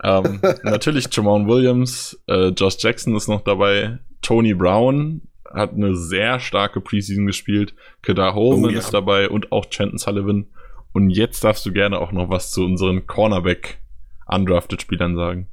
Ähm, 0.03 0.41
natürlich 0.63 1.09
Jamon 1.13 1.47
Williams, 1.47 2.21
äh, 2.27 2.49
Josh 2.49 2.77
Jackson 2.79 3.15
ist 3.17 3.29
noch 3.29 3.43
dabei, 3.43 3.99
Tony 4.21 4.55
Brown 4.55 5.23
hat 5.53 5.75
eine 5.75 5.95
sehr 5.97 6.41
starke 6.41 6.81
Preseason 6.81 7.27
gespielt, 7.27 7.75
Kedar 8.03 8.35
Holman 8.35 8.71
Oh 8.71 8.73
ja. 8.73 8.79
ist 8.79 8.95
dabei 8.95 9.29
und 9.29 9.53
auch 9.53 9.67
Chanton 9.67 9.99
Sullivan. 9.99 10.47
Und 10.95 11.11
jetzt 11.11 11.45
darfst 11.45 11.65
du 11.67 11.73
gerne 11.73 11.99
auch 11.99 12.13
noch 12.13 12.31
was 12.31 12.51
zu 12.51 12.65
unseren 12.65 13.07
Cornerback 13.07 13.79
undrafted 14.27 14.81
Spielern 14.83 15.15
sagen. 15.17 15.49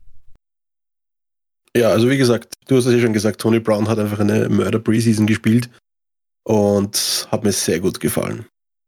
Ja, 1.75 1.89
also 1.89 2.09
wie 2.09 2.17
gesagt, 2.17 2.53
du 2.67 2.77
hast 2.77 2.85
es 2.85 2.93
ja 2.93 2.99
schon 2.99 3.13
gesagt, 3.13 3.41
Tony 3.41 3.59
Brown 3.59 3.87
hat 3.87 3.99
einfach 3.99 4.19
eine 4.19 4.49
Murder 4.49 4.79
Preseason 4.79 5.27
gespielt 5.27 5.69
und 6.43 7.27
hat 7.31 7.43
mir 7.43 7.51
sehr 7.51 7.79
gut 7.79 7.99
gefallen. 7.99 8.45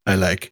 I 0.10 0.14
like. 0.14 0.52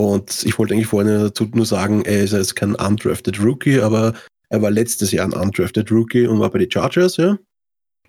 Und 0.00 0.44
ich 0.46 0.58
wollte 0.58 0.72
eigentlich 0.72 0.86
vorhin 0.86 1.12
dazu 1.12 1.46
nur 1.52 1.66
sagen, 1.66 2.06
er 2.06 2.22
ist 2.22 2.32
jetzt 2.32 2.56
kein 2.56 2.74
undrafted 2.74 3.38
Rookie, 3.38 3.80
aber 3.80 4.14
er 4.48 4.62
war 4.62 4.70
letztes 4.70 5.12
Jahr 5.12 5.26
ein 5.26 5.34
undrafted 5.34 5.92
Rookie 5.92 6.26
und 6.26 6.40
war 6.40 6.48
bei 6.48 6.58
den 6.58 6.70
Chargers, 6.70 7.18
ja. 7.18 7.36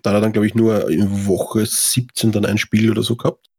Da 0.00 0.10
hat 0.10 0.16
er 0.16 0.20
dann, 0.22 0.32
glaube 0.32 0.46
ich, 0.46 0.54
nur 0.54 0.88
in 0.90 1.26
Woche 1.26 1.66
17 1.66 2.32
dann 2.32 2.46
ein 2.46 2.56
Spiel 2.56 2.90
oder 2.90 3.02
so 3.02 3.14
gehabt. 3.14 3.50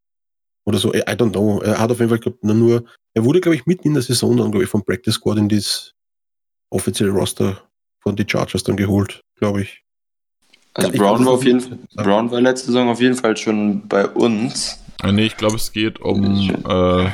Oder 0.66 0.78
so, 0.78 0.92
I 0.92 1.02
don't 1.02 1.30
know. 1.30 1.60
Er 1.60 1.78
hat 1.78 1.92
auf 1.92 2.00
jeden 2.00 2.08
Fall 2.08 2.18
glaub, 2.18 2.42
nur, 2.42 2.84
er 3.14 3.24
wurde, 3.24 3.40
glaube 3.40 3.54
ich, 3.54 3.66
mitten 3.66 3.86
in 3.86 3.94
der 3.94 4.02
Saison 4.02 4.36
dann, 4.36 4.50
glaube 4.50 4.64
ich, 4.64 4.70
vom 4.70 4.84
Practice 4.84 5.14
Squad 5.14 5.38
in 5.38 5.48
das 5.48 5.92
offizielle 6.70 7.12
Roster 7.12 7.62
von 8.00 8.16
den 8.16 8.28
Chargers 8.28 8.64
dann 8.64 8.76
geholt, 8.76 9.20
glaube 9.36 9.62
ich. 9.62 9.84
Also 10.74 10.90
Brown 10.90 11.24
war 11.24 11.34
auf 11.34 11.44
jeden 11.44 11.60
Fall, 11.60 11.78
Brown 11.94 12.32
war 12.32 12.40
letzte 12.40 12.66
Saison 12.66 12.88
auf 12.88 13.00
jeden 13.00 13.14
Fall 13.14 13.36
schon 13.36 13.86
bei 13.86 14.08
uns. 14.08 14.80
Äh, 15.02 15.12
nee, 15.12 15.26
ich 15.26 15.36
glaube, 15.36 15.56
es 15.56 15.72
geht 15.72 16.00
um, 16.00 16.50
äh, 16.68 17.10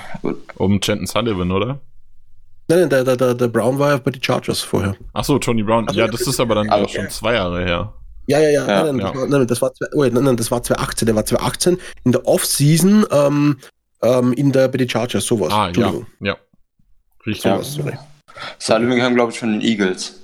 um 0.57 0.81
Chanton 0.81 1.07
Sullivan, 1.07 1.51
oder? 1.51 1.81
Nein, 2.69 2.88
nein, 2.88 2.88
der, 2.90 3.16
der, 3.16 3.35
der, 3.35 3.49
Brown 3.49 3.79
war 3.79 3.90
ja 3.90 3.97
bei 3.99 4.12
den 4.12 4.23
Chargers 4.23 4.61
vorher. 4.61 4.95
Ach 5.12 5.25
so, 5.25 5.38
Tony 5.38 5.62
Brown. 5.62 5.87
Ach 5.88 5.93
so, 5.93 5.99
ja, 5.99 6.07
das 6.07 6.21
ist 6.21 6.38
aber 6.38 6.55
dann 6.55 6.71
Ah, 6.71 6.79
ja 6.79 6.83
okay. 6.85 6.97
schon 6.97 7.11
zwei 7.11 7.35
Jahre 7.35 7.64
her. 7.64 7.95
Ja, 8.27 8.38
ja, 8.38 8.51
ja. 8.51 8.69
Ja, 8.69 8.85
nein, 8.85 8.97
nein, 8.97 9.07
ja. 9.07 9.11
Das 9.12 9.16
war, 9.16 9.27
nein, 9.29 9.47
das 9.49 9.62
war, 9.62 9.75
zwei- 9.75 9.87
oh, 9.93 10.05
nein, 10.05 10.25
nein, 10.25 10.37
das 10.37 10.51
war 10.53 10.62
2018. 10.62 11.07
Der 11.07 11.16
war 11.16 11.25
2018 11.27 11.79
in 12.05 12.12
der 12.12 12.27
Offseason 12.29 13.07
ähm, 13.11 13.57
ähm, 14.03 14.33
in 14.35 14.53
der, 14.53 14.69
bei 14.69 14.79
den 14.79 14.88
Chargers, 14.88 15.27
sowas. 15.27 15.53
Ah, 15.53 15.71
ja, 15.75 15.93
ja. 16.21 16.37
Richtig. 17.27 17.45
Ja. 17.45 17.61
Sowas. 17.62 17.99
Sullivan 18.59 18.99
kam, 18.99 19.14
glaube 19.14 19.33
ich, 19.33 19.38
von 19.40 19.51
den 19.51 19.61
Eagles. 19.62 20.21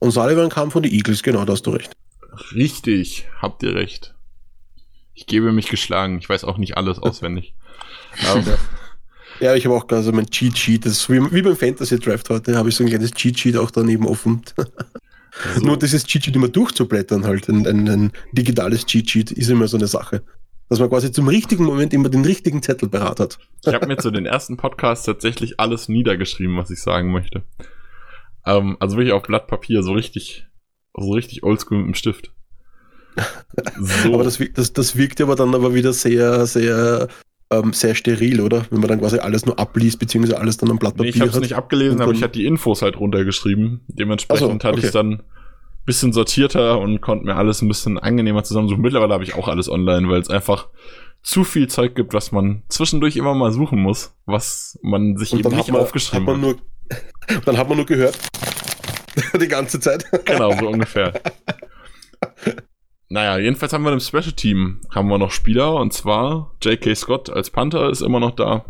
Und 0.00 0.10
Sullivan 0.10 0.48
kam 0.48 0.70
von 0.72 0.82
den 0.82 0.92
Eagles, 0.92 1.22
genau, 1.22 1.44
da 1.44 1.52
hast 1.52 1.62
du 1.66 1.70
recht. 1.70 1.92
Richtig, 2.54 3.26
habt 3.40 3.62
ihr 3.62 3.74
recht. 3.74 4.14
Ich 5.18 5.26
gebe 5.26 5.50
mich 5.50 5.68
geschlagen. 5.68 6.18
Ich 6.18 6.28
weiß 6.28 6.44
auch 6.44 6.58
nicht 6.58 6.76
alles 6.76 7.00
auswendig. 7.00 7.52
ähm, 8.34 8.44
Ja, 9.40 9.54
ich 9.56 9.64
habe 9.64 9.74
auch 9.74 9.88
also 9.88 10.12
mein 10.12 10.30
Cheat 10.30 10.56
Sheet, 10.56 10.86
das 10.86 10.92
ist 10.92 11.10
wie, 11.10 11.20
wie 11.32 11.42
beim 11.42 11.56
Fantasy 11.56 11.98
Draft 11.98 12.30
heute, 12.30 12.56
habe 12.56 12.68
ich 12.68 12.76
so 12.76 12.84
ein 12.84 12.88
kleines 12.88 13.10
Cheat 13.12 13.38
Sheet 13.38 13.56
auch 13.56 13.72
daneben 13.72 14.06
offen. 14.06 14.42
so, 15.54 15.60
Nur 15.60 15.76
dieses 15.76 16.04
Cheat 16.04 16.24
Sheet 16.24 16.36
immer 16.36 16.48
durchzublättern, 16.48 17.24
halt, 17.24 17.48
ein, 17.48 17.66
ein, 17.66 17.88
ein 17.88 18.12
digitales 18.30 18.86
Cheat 18.86 19.10
Sheet 19.10 19.32
ist 19.32 19.48
immer 19.48 19.66
so 19.66 19.76
eine 19.76 19.88
Sache. 19.88 20.22
Dass 20.68 20.78
man 20.78 20.88
quasi 20.88 21.10
zum 21.10 21.26
richtigen 21.26 21.64
Moment 21.64 21.94
immer 21.94 22.10
den 22.10 22.24
richtigen 22.24 22.62
Zettel 22.62 22.88
parat 22.88 23.18
hat. 23.18 23.38
ich 23.66 23.74
habe 23.74 23.88
mir 23.88 23.96
zu 23.96 24.12
den 24.12 24.24
ersten 24.24 24.56
Podcasts 24.56 25.04
tatsächlich 25.04 25.58
alles 25.58 25.88
niedergeschrieben, 25.88 26.56
was 26.56 26.70
ich 26.70 26.80
sagen 26.80 27.10
möchte. 27.10 27.42
Ähm, 28.46 28.76
also 28.78 28.96
wirklich 28.96 29.14
auf 29.14 29.22
Blatt 29.22 29.48
Papier, 29.48 29.82
so 29.82 29.92
richtig, 29.92 30.46
so 30.94 31.10
richtig 31.10 31.42
oldschool 31.42 31.78
mit 31.78 31.86
dem 31.88 31.94
Stift. 31.94 32.32
So. 33.80 34.14
Aber 34.14 34.24
das, 34.24 34.38
wirkt- 34.40 34.58
das, 34.58 34.72
das 34.72 34.96
wirkt 34.96 35.20
aber 35.20 35.34
dann 35.34 35.54
aber 35.54 35.74
wieder 35.74 35.92
sehr, 35.92 36.46
sehr, 36.46 37.08
ähm, 37.50 37.72
sehr 37.72 37.94
steril, 37.94 38.40
oder? 38.40 38.66
Wenn 38.70 38.80
man 38.80 38.88
dann 38.88 39.00
quasi 39.00 39.18
alles 39.18 39.46
nur 39.46 39.58
abliest, 39.58 39.98
beziehungsweise 39.98 40.38
alles 40.40 40.56
dann 40.58 40.70
am 40.70 40.78
Blatt 40.78 40.94
Nee, 40.96 41.06
Papier 41.06 41.14
ich 41.14 41.20
habe 41.20 41.30
es 41.30 41.36
hat. 41.36 41.42
nicht 41.42 41.54
abgelesen, 41.56 42.00
aber 42.00 42.12
ich 42.12 42.22
hatte 42.22 42.38
die 42.38 42.46
Infos 42.46 42.82
halt 42.82 42.98
runtergeschrieben. 43.00 43.80
Dementsprechend 43.88 44.62
so, 44.62 44.68
hatte 44.68 44.78
ich 44.78 44.84
okay. 44.84 44.92
dann 44.92 45.12
ein 45.14 45.22
bisschen 45.86 46.12
sortierter 46.12 46.78
und 46.78 47.00
konnte 47.00 47.24
mir 47.26 47.36
alles 47.36 47.62
ein 47.62 47.68
bisschen 47.68 47.98
angenehmer 47.98 48.44
zusammensuchen. 48.44 48.82
Mittlerweile 48.82 49.14
habe 49.14 49.24
ich 49.24 49.34
auch 49.34 49.48
alles 49.48 49.68
online, 49.68 50.08
weil 50.08 50.20
es 50.20 50.30
einfach 50.30 50.68
zu 51.22 51.42
viel 51.44 51.66
Zeug 51.68 51.94
gibt, 51.96 52.14
was 52.14 52.30
man 52.30 52.62
zwischendurch 52.68 53.16
immer 53.16 53.34
mal 53.34 53.50
suchen 53.52 53.80
muss, 53.80 54.14
was 54.26 54.78
man 54.82 55.16
sich 55.16 55.32
Und 55.32 55.40
eben 55.40 55.56
nicht 55.56 55.72
man, 55.72 55.80
aufgeschrieben 55.80 56.26
hat 56.26 56.34
hat. 56.34 56.40
man 56.40 56.50
nur, 56.52 57.40
dann 57.44 57.56
hat 57.58 57.68
man 57.68 57.76
nur 57.78 57.86
gehört. 57.86 58.16
die 59.40 59.48
ganze 59.48 59.80
Zeit. 59.80 60.04
Genau, 60.26 60.56
so 60.56 60.68
ungefähr. 60.68 61.12
Naja, 63.10 63.38
jedenfalls 63.38 63.72
haben 63.72 63.84
wir 63.84 63.92
im 63.92 64.00
Special 64.00 64.32
Team 64.32 64.80
haben 64.94 65.08
wir 65.08 65.18
noch 65.18 65.30
Spieler 65.30 65.74
und 65.76 65.92
zwar 65.92 66.54
J.K. 66.62 66.94
Scott 66.94 67.30
als 67.30 67.50
Panther 67.50 67.88
ist 67.88 68.02
immer 68.02 68.20
noch 68.20 68.32
da. 68.32 68.66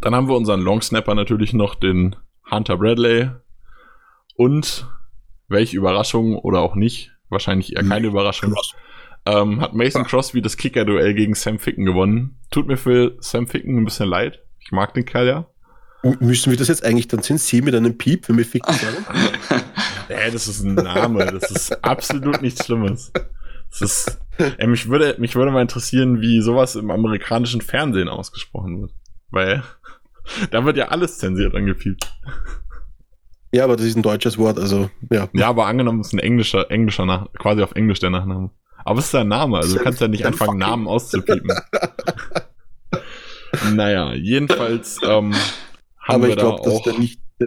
Dann 0.00 0.14
haben 0.14 0.28
wir 0.28 0.36
unseren 0.36 0.60
Long 0.60 0.80
Snapper 0.80 1.14
natürlich 1.14 1.52
noch, 1.52 1.74
den 1.74 2.16
Hunter 2.50 2.78
Bradley. 2.78 3.30
Und 4.36 4.86
welche 5.48 5.76
Überraschung 5.76 6.36
oder 6.36 6.60
auch 6.60 6.74
nicht, 6.74 7.12
wahrscheinlich 7.28 7.76
eher 7.76 7.84
keine 7.84 8.06
Überraschung, 8.06 8.54
ähm, 9.26 9.60
hat 9.60 9.74
Mason 9.74 10.04
Crosby 10.04 10.40
das 10.40 10.56
Kicker-Duell 10.56 11.14
gegen 11.14 11.34
Sam 11.34 11.58
Ficken 11.58 11.84
gewonnen. 11.84 12.38
Tut 12.50 12.66
mir 12.66 12.76
für 12.76 13.16
Sam 13.20 13.46
Ficken 13.46 13.76
ein 13.76 13.84
bisschen 13.84 14.08
leid. 14.08 14.42
Ich 14.58 14.72
mag 14.72 14.94
den 14.94 15.04
Kerl 15.04 15.26
ja. 15.26 15.46
Müssen 16.20 16.50
wir 16.50 16.58
das 16.58 16.68
jetzt 16.68 16.84
eigentlich 16.84 17.08
dann 17.08 17.22
zensieren 17.22 17.64
mit 17.64 17.74
einem 17.74 17.96
Piep, 17.96 18.28
wenn 18.28 18.36
wir 18.36 18.44
ficken 18.44 18.74
sagen? 18.74 19.06
Ey, 20.08 20.30
das 20.30 20.48
ist 20.48 20.62
ein 20.62 20.74
Name. 20.74 21.24
Das 21.24 21.50
ist 21.50 21.82
absolut 21.82 22.42
nichts 22.42 22.66
Schlimmes. 22.66 23.10
Das 23.80 23.82
ist, 23.82 24.20
ey, 24.38 24.66
mich 24.66 24.88
würde, 24.88 25.16
mich 25.18 25.34
würde 25.34 25.50
mal 25.50 25.62
interessieren, 25.62 26.20
wie 26.20 26.40
sowas 26.40 26.76
im 26.76 26.90
amerikanischen 26.90 27.60
Fernsehen 27.60 28.08
ausgesprochen 28.08 28.82
wird. 28.82 28.92
Weil 29.30 29.62
da 30.50 30.64
wird 30.64 30.76
ja 30.76 30.88
alles 30.88 31.18
zensiert 31.18 31.54
angepiept. 31.54 32.12
Ja, 33.52 33.64
aber 33.64 33.76
das 33.76 33.86
ist 33.86 33.96
ein 33.96 34.02
deutsches 34.02 34.38
Wort, 34.38 34.58
also 34.58 34.90
ja. 35.10 35.28
Ja, 35.32 35.48
aber 35.48 35.66
angenommen 35.66 36.00
ist 36.00 36.12
ein 36.12 36.18
englischer, 36.18 36.70
englischer 36.70 37.06
Nach 37.06 37.32
quasi 37.34 37.62
auf 37.62 37.74
Englisch 37.74 38.00
der 38.00 38.10
Nachname. 38.10 38.50
Aber 38.84 38.98
es 38.98 39.06
ist 39.06 39.14
ein 39.14 39.28
Name, 39.28 39.58
also 39.58 39.76
du 39.76 39.82
kannst 39.82 40.00
ja 40.00 40.08
nicht 40.08 40.26
anfangen, 40.26 40.58
Namen 40.58 40.86
auszupiepen. 40.86 41.50
naja, 43.74 44.12
jedenfalls 44.14 44.98
ähm, 45.02 45.32
haben 45.32 45.34
aber 46.06 46.22
wir 46.24 46.30
ich 46.30 46.36
glaube, 46.36 46.62
da 46.62 46.70
dass 46.70 46.80
auch. 46.80 46.84
der 46.84 46.98
nicht. 46.98 47.20
äh, 47.38 47.46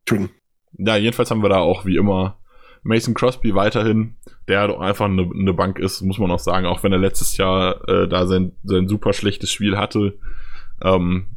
Entschuldigung. 0.00 0.34
Ja, 0.78 0.96
jedenfalls 0.96 1.30
haben 1.30 1.42
wir 1.42 1.48
da 1.48 1.58
auch 1.58 1.84
wie 1.84 1.96
immer 1.96 2.38
Mason 2.84 3.14
Crosby 3.14 3.54
weiterhin, 3.54 4.16
der 4.46 4.68
doch 4.68 4.78
einfach 4.80 5.06
eine, 5.06 5.22
eine 5.22 5.54
Bank 5.54 5.78
ist, 5.78 6.02
muss 6.02 6.18
man 6.18 6.30
auch 6.30 6.38
sagen, 6.38 6.66
auch 6.66 6.82
wenn 6.82 6.92
er 6.92 6.98
letztes 6.98 7.36
Jahr 7.36 7.86
äh, 7.88 8.06
da 8.06 8.26
sein, 8.26 8.52
sein 8.62 8.88
super 8.88 9.12
schlechtes 9.12 9.50
Spiel 9.50 9.76
hatte. 9.76 10.18
Ähm, 10.82 11.36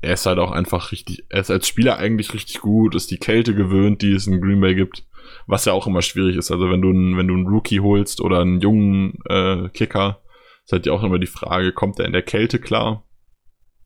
er 0.00 0.14
ist 0.14 0.26
halt 0.26 0.38
auch 0.38 0.50
einfach 0.52 0.92
richtig, 0.92 1.24
er 1.28 1.40
ist 1.40 1.50
als 1.50 1.66
Spieler 1.66 1.98
eigentlich 1.98 2.34
richtig 2.34 2.60
gut, 2.60 2.94
ist 2.94 3.10
die 3.10 3.18
Kälte 3.18 3.54
gewöhnt, 3.54 4.02
die 4.02 4.12
es 4.12 4.26
in 4.26 4.40
Green 4.40 4.60
Bay 4.60 4.74
gibt, 4.74 5.04
was 5.46 5.64
ja 5.64 5.72
auch 5.72 5.86
immer 5.86 6.02
schwierig 6.02 6.36
ist. 6.36 6.50
Also 6.50 6.70
wenn 6.70 6.82
du, 6.82 6.90
einen- 6.90 7.16
wenn 7.16 7.28
du 7.28 7.34
einen 7.34 7.46
Rookie 7.48 7.80
holst 7.80 8.20
oder 8.20 8.40
einen 8.40 8.60
jungen 8.60 9.18
äh, 9.28 9.68
Kicker, 9.70 10.20
ist 10.64 10.72
halt 10.72 10.86
ja 10.86 10.92
auch 10.92 11.02
immer 11.02 11.18
die 11.18 11.26
Frage, 11.26 11.72
kommt 11.72 11.98
er 11.98 12.06
in 12.06 12.12
der 12.12 12.22
Kälte 12.22 12.58
klar? 12.58 13.04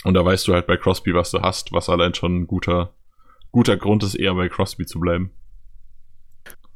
Und 0.05 0.15
da 0.15 0.25
weißt 0.25 0.49
du 0.49 0.53
halt 0.55 0.67
bei 0.67 0.77
Crosby, 0.77 1.15
was 1.15 1.31
du 1.31 1.41
hast, 1.43 1.73
was 1.73 1.89
allein 1.89 2.15
schon 2.15 2.41
ein 2.41 2.47
guter, 2.47 2.95
guter 3.53 3.77
Grund 3.77 4.03
ist, 4.03 4.15
eher 4.15 4.35
bei 4.35 4.49
Crosby 4.49 4.85
zu 4.87 4.99
bleiben. 4.99 5.31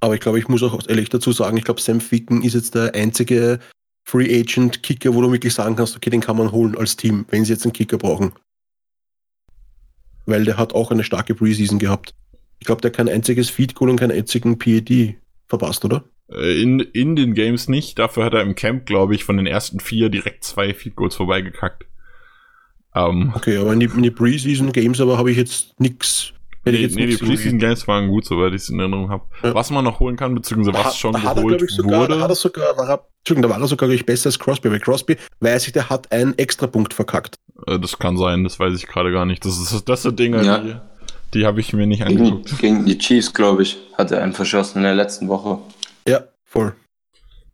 Aber 0.00 0.14
ich 0.14 0.20
glaube, 0.20 0.38
ich 0.38 0.48
muss 0.48 0.62
auch 0.62 0.86
ehrlich 0.88 1.08
dazu 1.08 1.32
sagen, 1.32 1.56
ich 1.56 1.64
glaube, 1.64 1.80
Sam 1.80 2.00
Ficken 2.00 2.42
ist 2.42 2.54
jetzt 2.54 2.74
der 2.74 2.94
einzige 2.94 3.58
Free 4.04 4.40
Agent 4.40 4.82
Kicker, 4.82 5.14
wo 5.14 5.22
du 5.22 5.32
wirklich 5.32 5.54
sagen 5.54 5.74
kannst, 5.76 5.96
okay, 5.96 6.10
den 6.10 6.20
kann 6.20 6.36
man 6.36 6.52
holen 6.52 6.76
als 6.76 6.96
Team, 6.96 7.26
wenn 7.30 7.44
sie 7.44 7.52
jetzt 7.52 7.64
einen 7.64 7.72
Kicker 7.72 7.98
brauchen. 7.98 8.32
Weil 10.26 10.44
der 10.44 10.56
hat 10.58 10.74
auch 10.74 10.90
eine 10.90 11.04
starke 11.04 11.34
Preseason 11.34 11.78
gehabt. 11.78 12.14
Ich 12.58 12.66
glaube, 12.66 12.80
der 12.82 12.90
hat 12.90 12.96
kein 12.96 13.08
einziges 13.08 13.50
Feed 13.50 13.74
Goal 13.74 13.90
und 13.90 13.98
keinen 13.98 14.12
einzigen 14.12 14.58
PED 14.58 15.16
verpasst, 15.46 15.84
oder? 15.84 16.04
Äh, 16.30 16.60
In, 16.60 16.80
in 16.80 17.16
den 17.16 17.34
Games 17.34 17.68
nicht. 17.68 17.98
Dafür 17.98 18.24
hat 18.24 18.34
er 18.34 18.42
im 18.42 18.54
Camp, 18.54 18.86
glaube 18.86 19.14
ich, 19.14 19.24
von 19.24 19.36
den 19.36 19.46
ersten 19.46 19.80
vier 19.80 20.08
direkt 20.08 20.44
zwei 20.44 20.74
Field 20.74 20.96
Goals 20.96 21.16
vorbeigekackt. 21.16 21.86
Ähm, 22.94 23.32
Okay, 23.34 23.56
aber 23.58 23.72
in 23.72 23.80
die, 23.80 23.86
in 23.86 24.02
die 24.02 24.10
Preseason 24.10 24.72
Games 24.72 25.00
aber 25.00 25.18
habe 25.18 25.30
ich 25.30 25.36
jetzt 25.36 25.78
nix. 25.80 26.32
Nee, 26.66 26.88
nee, 26.94 27.06
die 27.06 27.16
Preseason 27.16 27.58
Games 27.58 27.86
waren 27.86 28.08
gut, 28.08 28.24
soweit 28.24 28.50
ich 28.52 28.62
es 28.62 28.68
in 28.68 28.78
Erinnerung 28.80 29.08
habe. 29.08 29.24
Ja. 29.42 29.54
Was 29.54 29.70
man 29.70 29.84
noch 29.84 30.00
holen 30.00 30.16
kann, 30.16 30.34
beziehungsweise 30.34 30.76
was 30.76 30.84
hat- 30.86 30.94
schon 30.96 31.12
da 31.12 31.22
hat 31.22 31.36
er, 31.36 31.42
geholt 31.42 31.58
glaub 31.58 31.68
ich, 31.70 31.76
sogar, 31.76 32.08
Da 32.08 32.14
hat 32.14 32.20
er 32.20 32.22
wurde. 32.28 32.34
sogar, 32.34 32.76
war 32.76 32.88
er, 32.88 33.06
Entschuldigung, 33.20 33.50
da 33.50 33.54
war 33.56 33.62
er 33.62 33.68
sogar 33.68 33.88
ich, 33.90 34.04
besser 34.04 34.26
als 34.28 34.38
Crosby, 34.38 34.70
weil 34.70 34.80
Crosby 34.80 35.16
weiß 35.40 35.66
ich, 35.68 35.72
der 35.72 35.88
hat 35.88 36.10
einen 36.12 36.36
Extrapunkt 36.38 36.92
verkackt. 36.92 37.36
Äh, 37.66 37.78
das 37.78 37.98
kann 37.98 38.16
sein, 38.16 38.42
das 38.44 38.58
weiß 38.58 38.74
ich 38.76 38.86
gerade 38.86 39.12
gar 39.12 39.24
nicht. 39.26 39.44
Das, 39.44 39.58
ist, 39.60 39.88
das 39.88 40.02
sind 40.02 40.18
Dinge, 40.18 40.44
Ja. 40.44 40.58
die, 40.58 40.74
die 41.34 41.46
habe 41.46 41.60
ich 41.60 41.72
mir 41.72 41.86
nicht 41.86 42.04
Gegen, 42.06 42.18
angeguckt. 42.20 42.58
gegen 42.58 42.84
die 42.84 42.98
Chiefs, 42.98 43.32
glaube 43.32 43.62
ich, 43.62 43.76
hat 43.96 44.10
er 44.10 44.22
einen 44.22 44.32
verschossen 44.32 44.78
in 44.78 44.84
der 44.84 44.94
letzten 44.94 45.28
Woche. 45.28 45.58
Ja, 46.08 46.24
voll. 46.44 46.74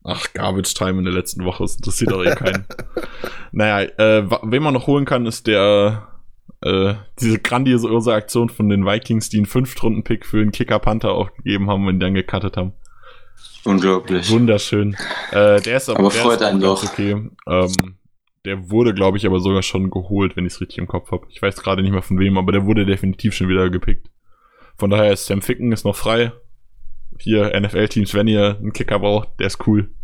Ach, 0.05 0.27
Garbage 0.33 0.75
Time 0.75 0.99
in 0.99 1.05
der 1.05 1.13
letzten 1.15 1.45
Woche, 1.45 1.63
das 1.63 1.77
interessiert 1.77 2.11
doch 2.11 2.25
eh 2.25 2.35
keinen. 2.35 2.65
naja, 3.53 3.89
äh, 3.99 4.25
wen 4.43 4.63
man 4.63 4.75
noch 4.75 4.87
holen 4.89 5.05
kann, 5.05 5.27
ist 5.27 5.47
der 5.47 6.09
äh, 6.63 6.95
diese 7.21 7.39
grandiose 7.39 8.13
Aktion 8.13 8.49
von 8.49 8.69
den 8.69 8.87
Vikings, 8.87 9.29
die 9.29 9.39
einen 9.39 9.47
Fünftrunden-Pick 9.47 10.25
für 10.25 10.41
einen 10.41 10.53
Kicker-Panther 10.53 11.13
aufgegeben 11.13 11.69
haben 11.69 11.87
und 11.87 11.95
ihn 11.95 12.01
dann 12.01 12.15
gecuttet 12.15 12.57
haben. 12.57 12.73
Unglaublich. 13.65 14.31
Wunderschön. 14.31 14.97
Äh, 15.31 15.61
der 15.61 15.77
ist 15.77 15.89
Aber 15.89 16.03
der 16.03 16.11
freut 16.11 16.41
ist 16.41 16.47
einen 16.47 16.61
doch. 16.61 16.83
okay. 16.85 17.31
Ähm, 17.47 17.97
der 18.45 18.71
wurde, 18.71 18.93
glaube 18.93 19.19
ich, 19.19 19.27
aber 19.27 19.41
sogar 19.41 19.63
schon 19.63 19.91
geholt, 19.91 20.37
wenn 20.37 20.47
ich 20.47 20.55
es 20.55 20.61
richtig 20.61 20.79
im 20.79 20.89
Kopf 20.89 21.13
habe. 21.13 21.27
Ich 21.31 21.41
weiß 21.41 21.63
gerade 21.63 21.83
nicht 21.83 21.93
mehr 21.93 22.03
von 22.03 22.19
wem, 22.19 22.39
aber 22.39 22.51
der 22.51 22.67
wurde 22.67 22.87
definitiv 22.87 23.35
schon 23.35 23.49
wieder 23.49 23.71
gepickt. 23.71 24.11
Von 24.77 24.91
daher 24.91 25.13
ist 25.13 25.27
Sam 25.27 25.43
Ficken 25.43 25.71
ist 25.71 25.85
noch 25.85 25.97
frei. 25.97 26.33
Hier 27.19 27.59
NFL-Teams, 27.59 28.15
wenn 28.15 28.27
ihr 28.27 28.57
einen 28.59 28.73
Kicker 28.73 28.99
braucht, 28.99 29.29
der 29.39 29.47
ist 29.47 29.67
cool. 29.67 29.95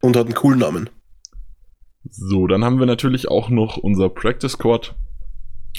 Und 0.00 0.16
hat 0.16 0.26
einen 0.26 0.34
coolen 0.34 0.60
Namen. 0.60 0.88
So, 2.08 2.46
dann 2.46 2.64
haben 2.64 2.78
wir 2.78 2.86
natürlich 2.86 3.28
auch 3.28 3.50
noch 3.50 3.76
unser 3.76 4.08
Practice 4.08 4.52
Squad. 4.52 4.94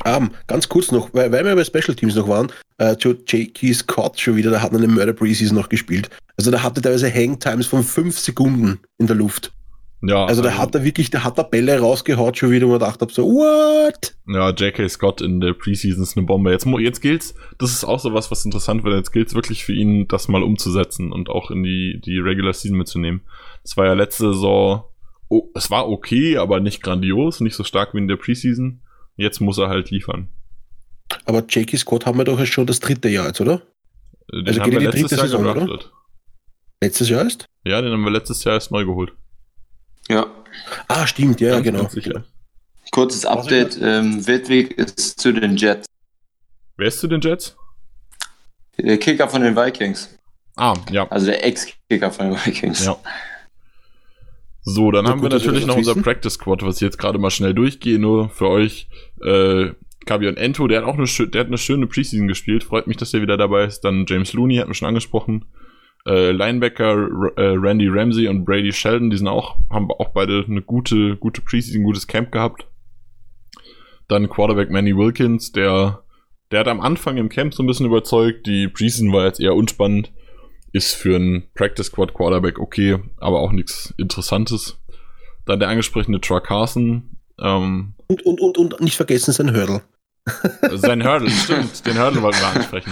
Ähm, 0.05 0.31
ganz 0.47 0.69
kurz 0.69 0.91
noch, 0.91 1.13
weil, 1.13 1.31
weil 1.31 1.45
wir 1.45 1.55
bei 1.55 1.63
Special 1.63 1.95
Teams 1.95 2.15
noch 2.15 2.27
waren, 2.27 2.51
äh, 2.77 2.93
Joe 2.93 3.17
Jakey 3.27 3.73
Scott 3.73 4.19
schon 4.19 4.35
wieder, 4.35 4.49
der 4.49 4.61
hat 4.61 4.73
eine 4.73 4.87
Murder 4.87 5.13
Preseason 5.13 5.57
noch 5.57 5.69
gespielt. 5.69 6.09
Also 6.37 6.49
der 6.49 6.63
hatte 6.63 6.81
teilweise 6.81 7.13
Hangtimes 7.13 7.67
von 7.67 7.83
fünf 7.83 8.17
Sekunden 8.17 8.79
in 8.97 9.07
der 9.07 9.15
Luft. 9.15 9.51
Ja, 10.03 10.25
Also 10.25 10.41
der 10.41 10.57
hat 10.57 10.73
da 10.73 10.83
wirklich, 10.83 11.11
der 11.11 11.23
hat 11.23 11.37
da 11.37 11.43
Bälle 11.43 11.79
rausgehaut 11.79 12.35
schon 12.35 12.49
wieder, 12.49 12.65
wo 12.65 12.71
man 12.71 12.79
gedacht 12.79 13.01
habe, 13.01 13.13
so, 13.13 13.23
what? 13.23 14.15
Ja, 14.27 14.49
J.K. 14.49 14.89
Scott 14.89 15.21
in 15.21 15.39
der 15.39 15.53
Preseason 15.53 16.01
ist 16.01 16.17
eine 16.17 16.25
Bombe. 16.25 16.51
Jetzt, 16.51 16.65
jetzt 16.65 17.01
gilt's, 17.01 17.35
das 17.59 17.71
ist 17.71 17.83
auch 17.83 17.99
so 17.99 18.11
was, 18.11 18.31
was 18.31 18.43
interessant 18.43 18.83
wird. 18.83 18.95
Jetzt 18.95 19.11
gilt's 19.11 19.35
wirklich 19.35 19.63
für 19.63 19.73
ihn, 19.73 20.07
das 20.07 20.27
mal 20.27 20.41
umzusetzen 20.41 21.11
und 21.11 21.29
auch 21.29 21.51
in 21.51 21.61
die, 21.61 22.01
die 22.03 22.17
Regular 22.17 22.53
Season 22.53 22.77
mitzunehmen. 22.77 23.21
Das 23.61 23.77
war 23.77 23.85
ja 23.85 23.93
letzte 23.93 24.33
Saison, 24.33 24.85
oh, 25.31 25.49
es 25.55 25.71
war 25.71 25.87
okay, 25.89 26.37
aber 26.37 26.59
nicht 26.59 26.83
grandios, 26.83 27.39
nicht 27.39 27.55
so 27.55 27.63
stark 27.63 27.93
wie 27.93 27.99
in 27.99 28.07
der 28.07 28.17
Preseason. 28.17 28.81
Jetzt 29.15 29.39
muss 29.39 29.57
er 29.57 29.69
halt 29.69 29.89
liefern. 29.89 30.27
Aber 31.25 31.43
Jakey 31.47 31.77
Scott 31.77 32.05
haben 32.05 32.17
wir 32.17 32.23
doch 32.25 32.39
jetzt 32.39 32.51
schon 32.53 32.67
das 32.67 32.79
dritte 32.79 33.09
Jahr 33.09 33.27
jetzt, 33.27 33.41
oder? 33.41 33.61
Den 34.31 34.47
Also 34.47 34.61
haben 34.61 34.71
geht 34.71 34.79
wir 34.79 34.91
letztes 34.91 35.09
dritte 35.09 35.15
Jahr 35.15 35.27
Saison, 35.27 35.41
oder? 35.45 35.53
gedraftet. 35.53 35.91
Letztes 36.83 37.09
Jahr 37.09 37.25
ist? 37.25 37.45
Ja, 37.65 37.81
den 37.81 37.91
haben 37.91 38.03
wir 38.03 38.11
letztes 38.11 38.43
Jahr 38.43 38.55
erst 38.55 38.71
neu 38.71 38.85
geholt. 38.85 39.13
Ja. 40.09 40.27
Ah, 40.87 41.05
stimmt, 41.07 41.39
ja, 41.41 41.51
Ganz, 41.51 41.63
genau. 41.63 41.79
ganz 41.81 41.93
sicher. 41.93 42.23
Kurzes 42.91 43.25
Update. 43.25 43.77
Ähm, 43.81 44.25
Wildweg 44.25 44.71
ist 44.77 45.19
zu 45.19 45.31
den 45.33 45.55
Jets. 45.57 45.85
Wer 46.77 46.87
ist 46.87 46.99
zu 46.99 47.07
den 47.07 47.21
Jets? 47.21 47.55
Der 48.77 48.97
Kicker 48.97 49.29
von 49.29 49.41
den 49.41 49.55
Vikings. 49.55 50.17
Ah, 50.55 50.75
ja. 50.89 51.07
Also 51.09 51.27
der 51.27 51.45
Ex-Kicker 51.45 52.11
von 52.11 52.31
den 52.31 52.45
Vikings. 52.45 52.85
Ja. 52.85 52.97
So, 54.63 54.91
dann 54.91 55.07
haben 55.07 55.21
wir 55.21 55.29
natürlich 55.29 55.65
noch 55.65 55.77
unser. 55.77 55.95
Practice 55.95 56.33
Squad, 56.33 56.63
was 56.63 56.75
ich 56.75 56.81
jetzt 56.81 56.99
gerade 56.99 57.17
mal 57.17 57.31
schnell 57.31 57.53
durchgehe, 57.53 57.99
nur 57.99 58.29
für 58.29 58.47
euch. 58.47 58.87
Äh, 59.23 59.71
Kabion 60.05 60.37
Ento, 60.37 60.67
der 60.67 60.81
hat 60.81 60.87
auch 60.87 60.97
eine, 60.97 61.05
der 61.29 61.41
hat 61.41 61.47
eine 61.47 61.57
schöne 61.57 61.87
Preseason 61.87 62.27
gespielt. 62.27 62.63
Freut 62.63 62.87
mich, 62.87 62.97
dass 62.97 63.13
er 63.13 63.21
wieder 63.21 63.37
dabei 63.37 63.65
ist. 63.65 63.81
Dann 63.81 64.05
James 64.07 64.33
Looney, 64.33 64.57
hatten 64.57 64.69
wir 64.69 64.75
schon 64.75 64.87
angesprochen. 64.87 65.45
Äh, 66.05 66.31
Linebacker 66.31 67.07
äh, 67.37 67.55
Randy 67.55 67.87
Ramsey 67.87 68.27
und 68.27 68.43
Brady 68.45 68.71
Sheldon, 68.71 69.11
die 69.11 69.17
sind 69.17 69.27
auch, 69.27 69.57
haben 69.69 69.91
auch 69.91 70.09
beide 70.09 70.43
eine 70.47 70.61
gute, 70.61 71.17
gute 71.17 71.41
Preseason, 71.41 71.83
gutes 71.83 72.07
Camp 72.07 72.31
gehabt. 72.31 72.67
Dann 74.07 74.29
Quarterback 74.29 74.71
Manny 74.71 74.97
Wilkins, 74.97 75.51
der, 75.51 76.03
der 76.51 76.61
hat 76.61 76.67
am 76.67 76.81
Anfang 76.81 77.17
im 77.17 77.29
Camp 77.29 77.53
so 77.53 77.61
ein 77.61 77.67
bisschen 77.67 77.85
überzeugt. 77.85 78.47
Die 78.47 78.67
Preseason 78.67 79.13
war 79.13 79.25
jetzt 79.25 79.39
eher 79.39 79.55
unspannend. 79.55 80.11
Ist 80.73 80.95
für 80.95 81.15
einen 81.17 81.51
Practice 81.53 81.87
Squad 81.87 82.13
Quarterback 82.13 82.59
okay, 82.59 82.97
aber 83.17 83.39
auch 83.41 83.51
nichts 83.51 83.93
Interessantes. 83.97 84.77
Dann 85.45 85.59
der 85.59 85.69
angesprochene 85.69 86.21
Troy 86.21 86.41
Carson. 86.41 87.17
Ähm, 87.41 87.93
Und, 88.07 88.21
und, 88.25 88.39
und, 88.39 88.57
und 88.57 88.79
nicht 88.81 88.95
vergessen 88.95 89.33
sein 89.33 89.53
Hurdle. 89.55 89.81
sein 90.75 91.03
Hurdle, 91.03 91.29
stimmt, 91.29 91.85
den 91.85 91.99
Hurdle 91.99 92.21
wollten 92.21 92.39
wir 92.39 92.47
ansprechen. 92.55 92.91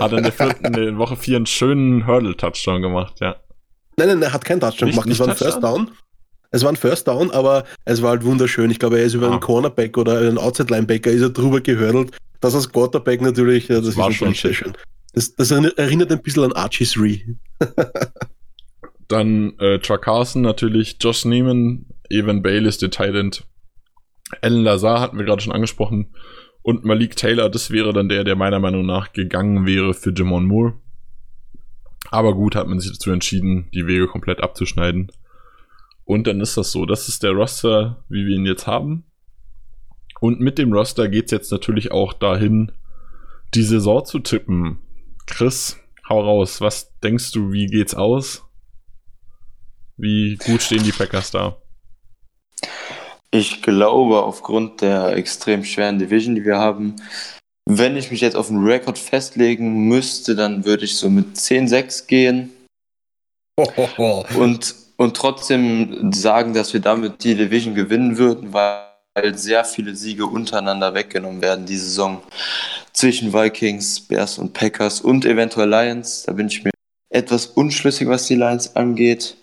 Hat 0.00 0.12
in 0.12 0.22
der 0.22 0.32
vierten, 0.32 0.64
in 0.66 0.72
der 0.72 0.96
Woche 0.98 1.16
vier 1.16 1.36
einen 1.36 1.46
schönen 1.46 2.06
Hurdle-Touchdown 2.06 2.80
gemacht, 2.82 3.14
ja. 3.20 3.36
Nein, 3.96 4.08
nein, 4.08 4.22
er 4.22 4.32
hat 4.32 4.44
keinen 4.44 4.60
Touchdown 4.60 4.88
Nicht- 4.90 5.02
gemacht. 5.02 5.08
Es 5.10 5.18
nicht 5.18 5.20
war 5.20 5.28
ein 5.28 5.36
First? 5.36 5.62
Down. 5.62 5.90
Es 6.50 6.62
war 6.62 6.70
ein 6.70 6.76
First 6.76 7.08
Down, 7.08 7.30
aber 7.32 7.64
es 7.84 8.00
war 8.00 8.10
halt 8.10 8.24
wunderschön. 8.24 8.70
Ich 8.70 8.78
glaube, 8.78 8.98
er 8.98 9.04
ist 9.04 9.14
über 9.14 9.26
Ah. 9.26 9.32
einen 9.32 9.40
Cornerback 9.40 9.98
oder 9.98 10.18
einen 10.18 10.38
Outside-Linebacker 10.38 11.10
ist 11.10 11.20
er 11.22 11.30
drüber 11.30 11.60
gehördelt. 11.60 12.16
Das 12.40 12.54
als 12.54 12.70
Quarterback 12.72 13.20
natürlich, 13.20 13.68
ja, 13.68 13.80
das, 13.80 13.96
war 13.96 14.08
ist 14.10 14.16
schon 14.16 14.32
sehr 14.34 14.54
schön. 14.54 14.72
Das, 15.12 15.34
das 15.34 15.50
erinnert- 15.50 15.78
ein 16.10 16.22
bisschen 16.22 16.44
an 16.44 16.52
Archie 16.52 16.84
3. 16.84 17.36
Dann 19.08 19.58
äh, 19.58 19.78
Troy 19.78 19.98
Carson 19.98 20.42
natürlich, 20.42 20.96
Josh 21.00 21.24
Neiman, 21.24 21.86
Evan 22.10 22.42
Bayliss, 22.42 22.78
der 22.78 22.90
Thailand. 22.90 23.46
Alan 24.42 24.62
Lazar 24.62 25.00
hatten 25.00 25.16
wir 25.18 25.24
gerade 25.24 25.40
schon 25.40 25.54
angesprochen. 25.54 26.14
Und 26.62 26.84
Malik 26.84 27.16
Taylor, 27.16 27.48
das 27.48 27.70
wäre 27.70 27.94
dann 27.94 28.10
der, 28.10 28.24
der 28.24 28.36
meiner 28.36 28.58
Meinung 28.60 28.84
nach 28.84 29.12
gegangen 29.14 29.64
wäre 29.64 29.94
für 29.94 30.12
Jamon 30.14 30.44
Moore. 30.44 30.74
Aber 32.10 32.34
gut, 32.34 32.54
hat 32.54 32.66
man 32.68 32.80
sich 32.80 32.92
dazu 32.92 33.10
entschieden, 33.10 33.68
die 33.72 33.86
Wege 33.86 34.06
komplett 34.06 34.42
abzuschneiden. 34.42 35.10
Und 36.04 36.26
dann 36.26 36.40
ist 36.42 36.56
das 36.58 36.70
so. 36.72 36.84
Das 36.84 37.08
ist 37.08 37.22
der 37.22 37.32
Roster, 37.32 38.04
wie 38.10 38.26
wir 38.26 38.36
ihn 38.36 38.44
jetzt 38.46 38.66
haben. 38.66 39.04
Und 40.20 40.40
mit 40.40 40.58
dem 40.58 40.72
Roster 40.72 41.08
geht's 41.08 41.30
jetzt 41.30 41.50
natürlich 41.52 41.90
auch 41.92 42.12
dahin, 42.12 42.72
die 43.54 43.62
Saison 43.62 44.04
zu 44.04 44.18
tippen. 44.18 44.78
Chris, 45.28 45.76
hau 46.08 46.20
raus. 46.20 46.60
Was 46.60 46.98
denkst 47.00 47.32
du, 47.32 47.52
wie 47.52 47.66
geht's 47.66 47.94
aus? 47.94 48.42
Wie 49.96 50.36
gut 50.36 50.62
stehen 50.62 50.82
die 50.82 50.92
Packers 50.92 51.30
da? 51.30 51.56
Ich 53.30 53.62
glaube, 53.62 54.22
aufgrund 54.22 54.80
der 54.80 55.16
extrem 55.16 55.64
schweren 55.64 55.98
Division, 55.98 56.34
die 56.34 56.44
wir 56.44 56.58
haben, 56.58 56.96
wenn 57.66 57.96
ich 57.96 58.10
mich 58.10 58.22
jetzt 58.22 58.36
auf 58.36 58.48
einen 58.48 58.64
Rekord 58.64 58.98
festlegen 58.98 59.88
müsste, 59.88 60.34
dann 60.34 60.64
würde 60.64 60.86
ich 60.86 60.96
so 60.96 61.10
mit 61.10 61.36
10-6 61.36 62.06
gehen 62.06 62.50
und, 63.56 64.74
und 64.96 65.16
trotzdem 65.16 66.12
sagen, 66.12 66.54
dass 66.54 66.72
wir 66.72 66.80
damit 66.80 67.22
die 67.24 67.34
Division 67.34 67.74
gewinnen 67.74 68.16
würden, 68.16 68.54
weil 68.54 68.86
sehr 69.34 69.64
viele 69.64 69.94
Siege 69.94 70.24
untereinander 70.24 70.94
weggenommen 70.94 71.42
werden 71.42 71.66
die 71.66 71.76
Saison 71.76 72.22
zwischen 72.98 73.32
Vikings, 73.32 74.00
Bears 74.00 74.38
und 74.38 74.54
Packers 74.54 75.00
und 75.00 75.24
eventuell 75.24 75.68
Lions. 75.68 76.24
Da 76.24 76.32
bin 76.32 76.48
ich 76.48 76.64
mir 76.64 76.72
etwas 77.10 77.46
unschlüssig, 77.46 78.08
was 78.08 78.26
die 78.26 78.34
Lions 78.34 78.74
angeht. 78.74 79.36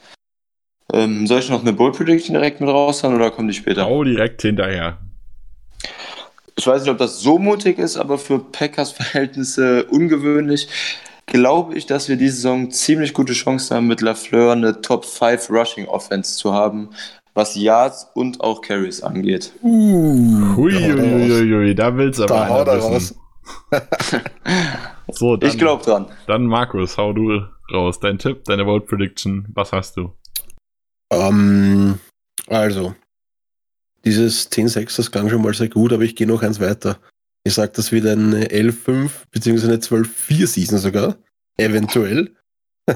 Ähm, 0.91 1.25
soll 1.25 1.39
ich 1.39 1.49
noch 1.49 1.61
eine 1.61 1.71
Bull 1.71 1.93
Prediction 1.93 2.33
direkt 2.33 2.59
mit 2.59 2.69
raushauen 2.69 3.15
oder 3.15 3.31
kommen 3.31 3.47
die 3.47 3.53
später? 3.53 3.89
Oh, 3.89 4.03
direkt 4.03 4.41
hinterher. 4.41 4.99
Ich 6.57 6.67
weiß 6.67 6.81
nicht, 6.81 6.91
ob 6.91 6.97
das 6.97 7.21
so 7.21 7.39
mutig 7.39 7.79
ist, 7.79 7.95
aber 7.95 8.17
für 8.17 8.39
Packers 8.39 8.91
Verhältnisse 8.91 9.85
ungewöhnlich. 9.85 10.67
Glaube 11.25 11.75
ich, 11.75 11.85
dass 11.85 12.09
wir 12.09 12.17
diese 12.17 12.35
Saison 12.35 12.71
ziemlich 12.71 13.13
gute 13.13 13.33
Chancen 13.33 13.75
haben, 13.75 13.87
mit 13.87 14.01
Lafleur 14.01 14.51
eine 14.51 14.81
Top 14.81 15.05
5 15.05 15.49
Rushing 15.49 15.87
Offense 15.87 16.37
zu 16.37 16.53
haben, 16.53 16.89
was 17.33 17.55
Yards 17.55 18.07
und 18.13 18.41
auch 18.41 18.61
Carries 18.61 19.01
angeht. 19.01 19.53
Uh, 19.63 20.55
Huiuiuiui, 20.55 21.73
da 21.73 21.95
willst 21.97 22.19
du 22.19 22.23
aber 22.23 22.35
Da 22.35 22.49
haut 22.49 22.67
er 22.67 22.79
raus. 22.79 23.15
so, 25.11 25.35
dann, 25.37 25.49
ich 25.49 25.57
glaube 25.57 25.83
dran. 25.83 26.07
Dann 26.27 26.45
Markus, 26.45 26.97
hau 26.97 27.13
du 27.13 27.41
raus. 27.71 27.99
Dein 27.99 28.17
Tipp, 28.17 28.43
deine 28.45 28.65
Vote 28.65 28.85
Prediction, 28.85 29.47
was 29.53 29.71
hast 29.71 29.97
du? 29.97 30.13
Ähm, 31.11 31.99
also, 32.47 32.95
dieses 34.03 34.51
10-6, 34.51 34.97
das 34.97 35.11
klang 35.11 35.29
schon 35.29 35.41
mal 35.41 35.53
sehr 35.53 35.69
gut, 35.69 35.93
aber 35.93 36.03
ich 36.03 36.15
gehe 36.15 36.27
noch 36.27 36.43
eins 36.43 36.59
weiter. 36.59 36.99
Ich 37.43 37.53
sag, 37.53 37.73
das 37.73 37.91
wird 37.91 38.07
eine 38.07 38.47
11-5 38.47 39.09
beziehungsweise 39.31 39.73
eine 39.73 39.81
12-4 39.81 40.47
Season 40.47 40.79
sogar. 40.79 41.15
Eventuell. 41.57 42.35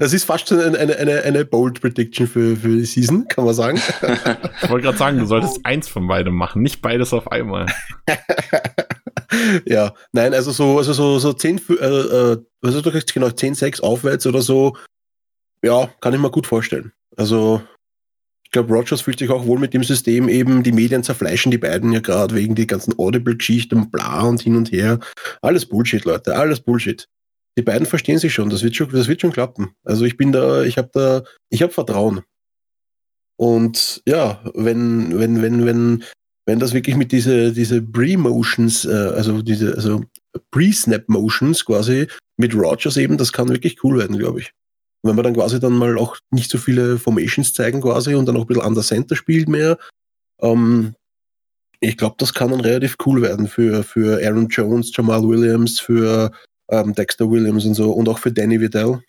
Das 0.00 0.14
ist 0.14 0.24
fast 0.24 0.48
schon 0.48 0.58
eine, 0.58 0.96
eine, 0.96 1.22
eine 1.22 1.44
Bold 1.44 1.82
Prediction 1.82 2.26
für, 2.26 2.56
für 2.56 2.68
die 2.68 2.86
Season, 2.86 3.28
kann 3.28 3.44
man 3.44 3.52
sagen. 3.52 3.78
Ich 4.62 4.70
wollte 4.70 4.86
gerade 4.86 4.96
sagen, 4.96 5.18
du 5.18 5.26
solltest 5.26 5.60
eins 5.64 5.86
von 5.86 6.08
beidem 6.08 6.34
machen, 6.34 6.62
nicht 6.62 6.80
beides 6.80 7.12
auf 7.12 7.30
einmal. 7.30 7.66
Ja, 9.66 9.94
nein, 10.12 10.34
also 10.34 10.52
so, 10.52 10.78
also 10.78 10.92
so, 10.92 11.18
so 11.18 11.32
10, 11.32 11.56
äh, 11.56 12.36
was 12.60 12.74
ist 12.74 12.86
das 12.86 13.06
genau, 13.06 13.30
10, 13.30 13.54
6 13.54 13.80
aufwärts 13.80 14.26
oder 14.26 14.42
so, 14.42 14.76
ja, 15.62 15.90
kann 16.00 16.14
ich 16.14 16.20
mir 16.20 16.30
gut 16.30 16.46
vorstellen. 16.46 16.92
Also, 17.16 17.62
ich 18.44 18.50
glaube, 18.50 18.72
Rogers 18.72 19.02
fühlt 19.02 19.18
sich 19.18 19.28
auch 19.30 19.44
wohl 19.44 19.58
mit 19.58 19.74
dem 19.74 19.84
System 19.84 20.28
eben, 20.28 20.62
die 20.62 20.72
Medien 20.72 21.02
zerfleischen 21.02 21.50
die 21.50 21.58
beiden 21.58 21.92
ja 21.92 22.00
gerade 22.00 22.34
wegen 22.34 22.54
die 22.54 22.66
ganzen 22.66 22.98
Audible-Geschichten 22.98 23.76
und 23.76 23.92
bla 23.92 24.22
und 24.22 24.40
hin 24.40 24.56
und 24.56 24.72
her. 24.72 25.00
Alles 25.42 25.66
Bullshit, 25.66 26.04
Leute, 26.04 26.36
alles 26.36 26.60
Bullshit. 26.60 27.06
Die 27.58 27.62
beiden 27.62 27.86
verstehen 27.86 28.18
sich 28.18 28.32
schon, 28.32 28.50
das 28.50 28.62
wird 28.62 28.76
schon, 28.76 28.88
das 28.90 29.08
wird 29.08 29.20
schon 29.20 29.32
klappen. 29.32 29.72
Also 29.84 30.04
ich 30.04 30.16
bin 30.16 30.32
da, 30.32 30.62
ich 30.62 30.78
habe 30.78 30.90
da, 30.92 31.24
ich 31.50 31.60
habe 31.60 31.72
Vertrauen. 31.72 32.22
Und 33.36 34.02
ja, 34.06 34.40
wenn, 34.54 35.18
wenn, 35.18 35.42
wenn, 35.42 35.66
wenn, 35.66 36.04
wenn 36.48 36.58
das 36.58 36.72
wirklich 36.72 36.96
mit 36.96 37.12
diese, 37.12 37.52
diese 37.52 37.82
Pre-Motions, 37.82 38.86
äh, 38.86 39.12
also 39.14 39.42
diese, 39.42 39.74
also 39.74 40.02
Pre-Snap-Motions 40.50 41.66
quasi 41.66 42.06
mit 42.38 42.54
Rogers 42.54 42.96
eben, 42.96 43.18
das 43.18 43.34
kann 43.34 43.50
wirklich 43.50 43.84
cool 43.84 43.98
werden, 43.98 44.16
glaube 44.16 44.40
ich. 44.40 44.54
Wenn 45.02 45.14
wir 45.14 45.22
dann 45.22 45.34
quasi 45.34 45.60
dann 45.60 45.76
mal 45.76 45.98
auch 45.98 46.16
nicht 46.30 46.50
so 46.50 46.56
viele 46.56 46.98
Formations 46.98 47.52
zeigen 47.52 47.82
quasi 47.82 48.14
und 48.14 48.24
dann 48.24 48.38
auch 48.38 48.40
ein 48.40 48.46
bisschen 48.46 48.62
an 48.62 48.72
der 48.72 48.82
Center 48.82 49.14
spielt 49.14 49.46
mehr, 49.46 49.76
ähm, 50.40 50.94
ich 51.80 51.98
glaube, 51.98 52.16
das 52.18 52.32
kann 52.32 52.50
dann 52.50 52.60
relativ 52.60 52.96
cool 53.04 53.20
werden 53.20 53.46
für, 53.46 53.82
für 53.82 54.18
Aaron 54.26 54.48
Jones, 54.48 54.90
Jamal 54.96 55.28
Williams, 55.28 55.78
für 55.78 56.32
ähm, 56.70 56.94
Dexter 56.94 57.30
Williams 57.30 57.66
und 57.66 57.74
so 57.74 57.92
und 57.92 58.08
auch 58.08 58.20
für 58.20 58.32
Danny 58.32 58.58
Vidal. 58.58 59.02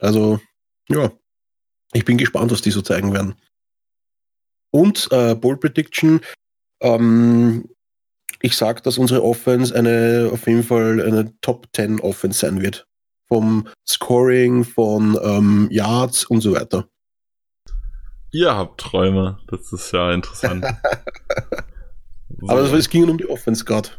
Also, 0.00 0.40
ja, 0.88 1.12
ich 1.92 2.06
bin 2.06 2.16
gespannt, 2.16 2.50
was 2.50 2.62
die 2.62 2.70
so 2.70 2.80
zeigen 2.80 3.12
werden. 3.12 3.34
Und 4.70 5.08
äh, 5.10 5.34
Bold 5.34 5.60
Prediction, 5.60 6.22
ähm, 6.80 7.68
ich 8.40 8.56
sag, 8.56 8.82
dass 8.82 8.98
unsere 8.98 9.22
Offense 9.22 9.74
eine 9.74 10.30
auf 10.32 10.46
jeden 10.46 10.62
Fall 10.62 11.02
eine 11.02 11.32
Top 11.40 11.68
10 11.74 12.00
Offense 12.00 12.40
sein 12.40 12.62
wird. 12.62 12.86
Vom 13.28 13.68
Scoring, 13.88 14.64
von 14.64 15.18
ähm, 15.22 15.68
Yards 15.70 16.24
und 16.24 16.40
so 16.40 16.54
weiter. 16.54 16.88
Ihr 18.32 18.54
habt 18.54 18.80
Träume, 18.80 19.38
das 19.48 19.72
ist 19.72 19.92
ja 19.92 20.12
interessant. 20.12 20.64
so. 22.40 22.48
Aber 22.48 22.60
es 22.72 22.88
ging 22.88 23.08
um 23.08 23.18
die 23.18 23.28
Offense 23.28 23.64
gerade. 23.64 23.90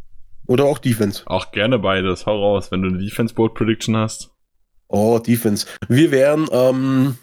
Oder 0.46 0.64
auch 0.64 0.78
Defense. 0.78 1.22
Auch 1.26 1.52
gerne 1.52 1.78
beides. 1.78 2.26
Hau 2.26 2.38
raus, 2.38 2.70
wenn 2.70 2.82
du 2.82 2.88
eine 2.88 2.98
Defense 2.98 3.34
Board 3.34 3.54
Prediction 3.54 3.96
hast. 3.96 4.30
Oh, 4.88 5.18
Defense. 5.18 5.66
Wir 5.88 6.10
werden 6.10 6.48
ähm, 6.50 7.16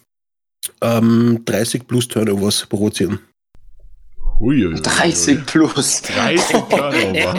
ähm, 0.82 1.44
30 1.46 1.88
plus 1.88 2.08
Turnovers 2.08 2.66
provozieren. 2.66 3.20
Hui, 4.40 4.74
30 4.74 5.46
plus. 5.46 6.02
30 6.02 6.56
Turnover. 6.70 7.36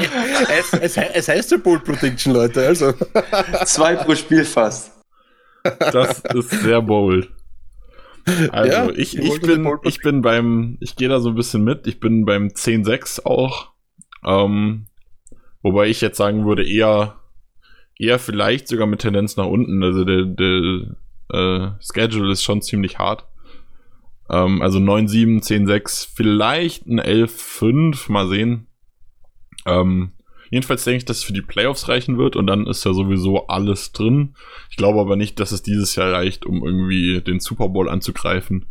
es, 0.50 0.72
es, 0.74 0.96
es, 0.96 1.28
heißt 1.28 1.50
ja 1.52 1.56
Bold 1.56 1.84
Prediction, 1.84 2.34
Leute. 2.34 2.66
Also. 2.66 2.92
Zwei 3.64 3.96
pro 3.96 4.14
Spiel 4.14 4.44
fast. 4.44 4.92
Das 5.78 6.20
ist 6.20 6.50
sehr 6.50 6.82
bold. 6.82 7.30
Also, 8.52 8.72
ja, 8.72 8.90
ich, 8.90 9.16
ich, 9.16 9.40
bin, 9.40 9.66
ich 9.84 10.00
bin 10.00 10.20
beim, 10.20 10.76
ich 10.80 10.94
gehe 10.96 11.08
da 11.08 11.20
so 11.20 11.30
ein 11.30 11.34
bisschen 11.34 11.64
mit. 11.64 11.86
Ich 11.86 12.00
bin 12.00 12.26
beim 12.26 12.48
10-6 12.48 13.24
auch. 13.24 13.72
Ähm, 14.26 14.86
wobei 15.62 15.88
ich 15.88 16.02
jetzt 16.02 16.18
sagen 16.18 16.46
würde, 16.46 16.68
eher, 16.68 17.16
eher 17.98 18.18
vielleicht 18.18 18.68
sogar 18.68 18.86
mit 18.86 19.00
Tendenz 19.00 19.36
nach 19.36 19.46
unten. 19.46 19.82
Also 19.82 20.04
der, 20.04 20.24
der 20.26 20.96
äh, 21.32 21.70
Schedule 21.80 22.32
ist 22.32 22.42
schon 22.42 22.60
ziemlich 22.60 22.98
hart. 22.98 23.26
Ähm, 24.30 24.62
also 24.62 24.78
9-7, 24.78 25.42
10-6, 25.42 26.08
vielleicht 26.14 26.86
ein 26.86 27.00
11-5, 27.00 28.10
mal 28.10 28.28
sehen. 28.28 28.66
Ähm, 29.66 30.12
jedenfalls 30.50 30.84
denke 30.84 30.98
ich, 30.98 31.04
dass 31.04 31.18
es 31.18 31.24
für 31.24 31.32
die 31.32 31.42
Playoffs 31.42 31.88
reichen 31.88 32.16
wird 32.16 32.36
und 32.36 32.46
dann 32.46 32.66
ist 32.66 32.84
ja 32.84 32.92
sowieso 32.92 33.48
alles 33.48 33.92
drin. 33.92 34.34
Ich 34.70 34.76
glaube 34.76 35.00
aber 35.00 35.16
nicht, 35.16 35.40
dass 35.40 35.52
es 35.52 35.62
dieses 35.62 35.96
Jahr 35.96 36.12
reicht, 36.12 36.46
um 36.46 36.64
irgendwie 36.64 37.20
den 37.20 37.40
Super 37.40 37.68
Bowl 37.68 37.88
anzugreifen. 37.88 38.66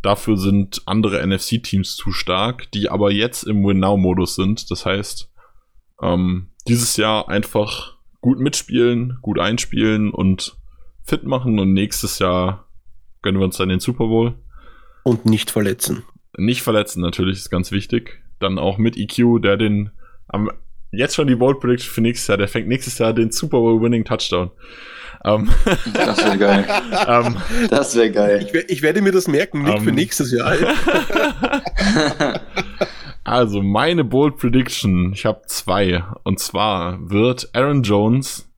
Dafür 0.00 0.36
sind 0.36 0.82
andere 0.86 1.24
NFC-Teams 1.24 1.94
zu 1.94 2.10
stark, 2.10 2.70
die 2.72 2.88
aber 2.88 3.12
jetzt 3.12 3.44
im 3.44 3.64
Win-Now-Modus 3.64 4.34
sind. 4.34 4.70
Das 4.70 4.84
heißt, 4.84 5.30
ähm, 6.02 6.48
dieses 6.66 6.96
Jahr 6.96 7.28
einfach 7.28 7.98
gut 8.20 8.40
mitspielen, 8.40 9.18
gut 9.20 9.38
einspielen 9.38 10.10
und 10.10 10.56
fit 11.04 11.24
machen 11.24 11.58
und 11.58 11.72
nächstes 11.72 12.18
Jahr 12.18 12.66
gönnen 13.20 13.40
wir 13.40 13.44
uns 13.44 13.58
dann 13.58 13.68
den 13.68 13.80
Super 13.80 14.06
Bowl. 14.06 14.34
Und 15.04 15.26
nicht 15.26 15.50
verletzen. 15.50 16.04
Nicht 16.36 16.62
verletzen, 16.62 17.02
natürlich, 17.02 17.38
ist 17.38 17.50
ganz 17.50 17.72
wichtig. 17.72 18.22
Dann 18.38 18.58
auch 18.58 18.78
mit 18.78 18.96
EQ, 18.96 19.42
der 19.42 19.56
den 19.56 19.90
am, 20.28 20.50
jetzt 20.90 21.14
schon 21.14 21.26
die 21.26 21.34
Bold 21.34 21.60
Prediction 21.60 21.92
für 21.92 22.00
nächstes 22.00 22.28
Jahr, 22.28 22.38
der 22.38 22.48
fängt 22.48 22.68
nächstes 22.68 22.98
Jahr 22.98 23.12
den 23.12 23.32
Super 23.32 23.58
Bowl 23.58 23.80
Winning 23.80 24.04
Touchdown. 24.04 24.50
Um, 25.24 25.48
das 25.94 26.18
wäre 26.24 26.38
geil. 26.38 26.66
Um, 27.06 27.36
das 27.70 27.94
wäre 27.94 28.10
geil. 28.10 28.46
Ich, 28.46 28.70
ich, 28.70 28.82
werde 28.82 29.02
mir 29.02 29.12
das 29.12 29.28
merken, 29.28 29.62
nicht 29.62 29.78
um, 29.78 29.84
für 29.84 29.92
nächstes 29.92 30.32
Jahr. 30.32 30.54
also, 33.24 33.62
meine 33.62 34.04
Bold 34.04 34.36
Prediction, 34.36 35.12
ich 35.12 35.24
habe 35.24 35.42
zwei. 35.46 36.02
Und 36.24 36.40
zwar 36.40 36.98
wird 37.10 37.50
Aaron 37.54 37.82
Jones 37.82 38.48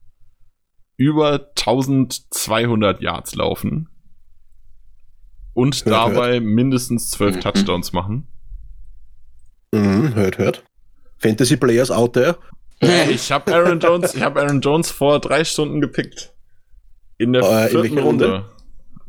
über 0.97 1.51
1200 1.55 3.01
Yards 3.01 3.35
laufen 3.35 3.89
und 5.55 5.83
hört, 5.85 5.95
dabei 5.95 6.33
hört. 6.33 6.43
mindestens 6.43 7.09
zwölf 7.09 7.37
mhm. 7.37 7.41
Touchdowns 7.41 7.93
machen. 7.93 8.27
Mhm, 9.71 10.13
hört, 10.13 10.37
hört. 10.37 10.63
Fantasy 11.17 11.57
Players 11.57 11.89
out 11.89 12.13
there. 12.13 12.37
Ich 13.09 13.31
habe 13.31 13.55
Aaron 13.55 13.79
Jones, 13.79 14.13
ich 14.13 14.21
habe 14.21 14.41
Aaron 14.41 14.61
Jones 14.61 14.91
vor 14.91 15.19
drei 15.19 15.43
Stunden 15.43 15.81
gepickt. 15.81 16.33
In 17.17 17.33
der 17.33 17.41
äh, 17.41 17.69
vierten 17.69 17.97
in 17.97 18.03
Runde. 18.03 18.25
Runde. 18.25 18.45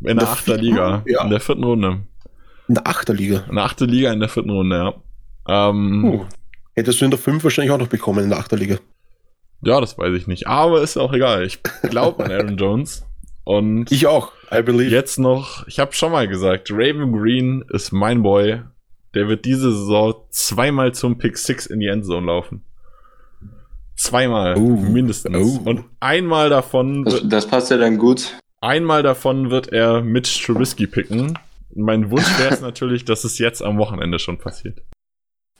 In, 0.00 0.08
in 0.08 0.16
der, 0.16 0.24
der 0.26 0.32
achter 0.32 0.56
Liga. 0.56 1.02
Ja. 1.06 1.24
In 1.24 1.30
der 1.30 1.40
vierten 1.40 1.64
Runde. 1.64 2.06
In 2.68 2.74
der 2.74 2.86
achter 2.86 3.12
Liga. 3.12 3.44
In 3.48 3.56
der 3.56 3.64
achter 3.64 3.86
Liga 3.86 4.12
in 4.12 4.20
der 4.20 4.28
vierten 4.28 4.50
Runde, 4.50 4.76
ja. 4.76 4.94
Ähm, 5.68 6.04
uh, 6.04 6.26
hättest 6.74 7.00
du 7.00 7.04
in 7.04 7.10
der 7.10 7.18
fünf 7.18 7.42
wahrscheinlich 7.44 7.72
auch 7.72 7.78
noch 7.78 7.88
bekommen 7.88 8.24
in 8.24 8.30
der 8.30 8.38
achter 8.38 8.56
Liga. 8.56 8.78
Ja, 9.62 9.80
das 9.80 9.98
weiß 9.98 10.14
ich 10.14 10.26
nicht. 10.28 10.46
Aber 10.46 10.80
ist 10.80 10.96
auch 10.96 11.12
egal. 11.12 11.44
Ich 11.44 11.60
glaube 11.82 12.24
an 12.24 12.30
Aaron 12.30 12.56
Jones. 12.56 13.04
Und 13.46 13.92
ich 13.92 14.08
auch, 14.08 14.32
I 14.52 14.60
believe. 14.62 14.90
Jetzt 14.90 15.20
noch, 15.20 15.64
ich 15.68 15.78
habe 15.78 15.92
schon 15.92 16.10
mal 16.10 16.26
gesagt, 16.26 16.68
Raven 16.72 17.12
Green 17.12 17.64
ist 17.68 17.92
mein 17.92 18.24
Boy. 18.24 18.62
Der 19.14 19.28
wird 19.28 19.44
diese 19.44 19.70
Saison 19.70 20.14
zweimal 20.30 20.92
zum 20.94 21.16
Pick 21.16 21.38
6 21.38 21.66
in 21.66 21.78
die 21.78 21.86
Endzone 21.86 22.26
laufen. 22.26 22.64
Zweimal, 23.96 24.58
uh, 24.58 24.76
mindestens. 24.90 25.36
Uh. 25.36 25.62
Und 25.64 25.84
einmal 26.00 26.50
davon. 26.50 27.04
Das, 27.04 27.22
das, 27.22 27.46
passt 27.46 27.70
ja 27.70 27.78
dann 27.78 27.98
gut. 27.98 28.36
Einmal 28.60 29.04
davon 29.04 29.48
wird 29.50 29.72
er 29.72 30.02
mit 30.02 30.26
Trubisky 30.44 30.88
picken. 30.88 31.38
Mein 31.72 32.10
Wunsch 32.10 32.38
wäre 32.40 32.52
es 32.52 32.60
natürlich, 32.62 33.04
dass 33.04 33.22
es 33.22 33.38
jetzt 33.38 33.62
am 33.62 33.78
Wochenende 33.78 34.18
schon 34.18 34.38
passiert. 34.38 34.82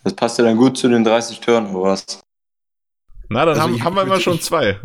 Das 0.02 0.12
passt 0.14 0.38
ja 0.38 0.44
dann 0.44 0.56
gut 0.56 0.76
zu 0.76 0.88
den 0.88 1.04
30 1.04 1.38
Turnovers. 1.38 2.20
Na, 3.28 3.44
dann 3.44 3.50
Also 3.50 3.62
haben, 3.62 3.74
ich- 3.76 3.84
haben 3.84 3.94
wir 3.94 4.02
immer 4.02 4.18
schon 4.20 4.40
zwei. 4.40 4.80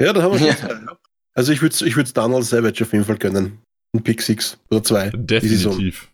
Ja, 0.00 0.12
dann 0.12 0.22
haben 0.22 0.32
wir 0.32 0.38
schon 0.38 0.48
Ja. 0.48 0.56
zwei. 0.56 0.74
Also 1.36 1.52
ich 1.52 1.62
würde 1.62 1.74
es 1.74 1.82
ich 1.82 1.96
würd's 1.96 2.12
Donald 2.12 2.44
Savage 2.44 2.82
auf 2.82 2.92
jeden 2.92 3.04
Fall 3.04 3.18
gönnen. 3.18 3.58
Ein 3.94 4.02
Pick 4.02 4.22
Six 4.22 4.58
oder 4.70 4.82
zwei. 4.82 5.10
die 5.10 5.38
Saison. 5.48 5.72
Definitiv. 5.72 6.08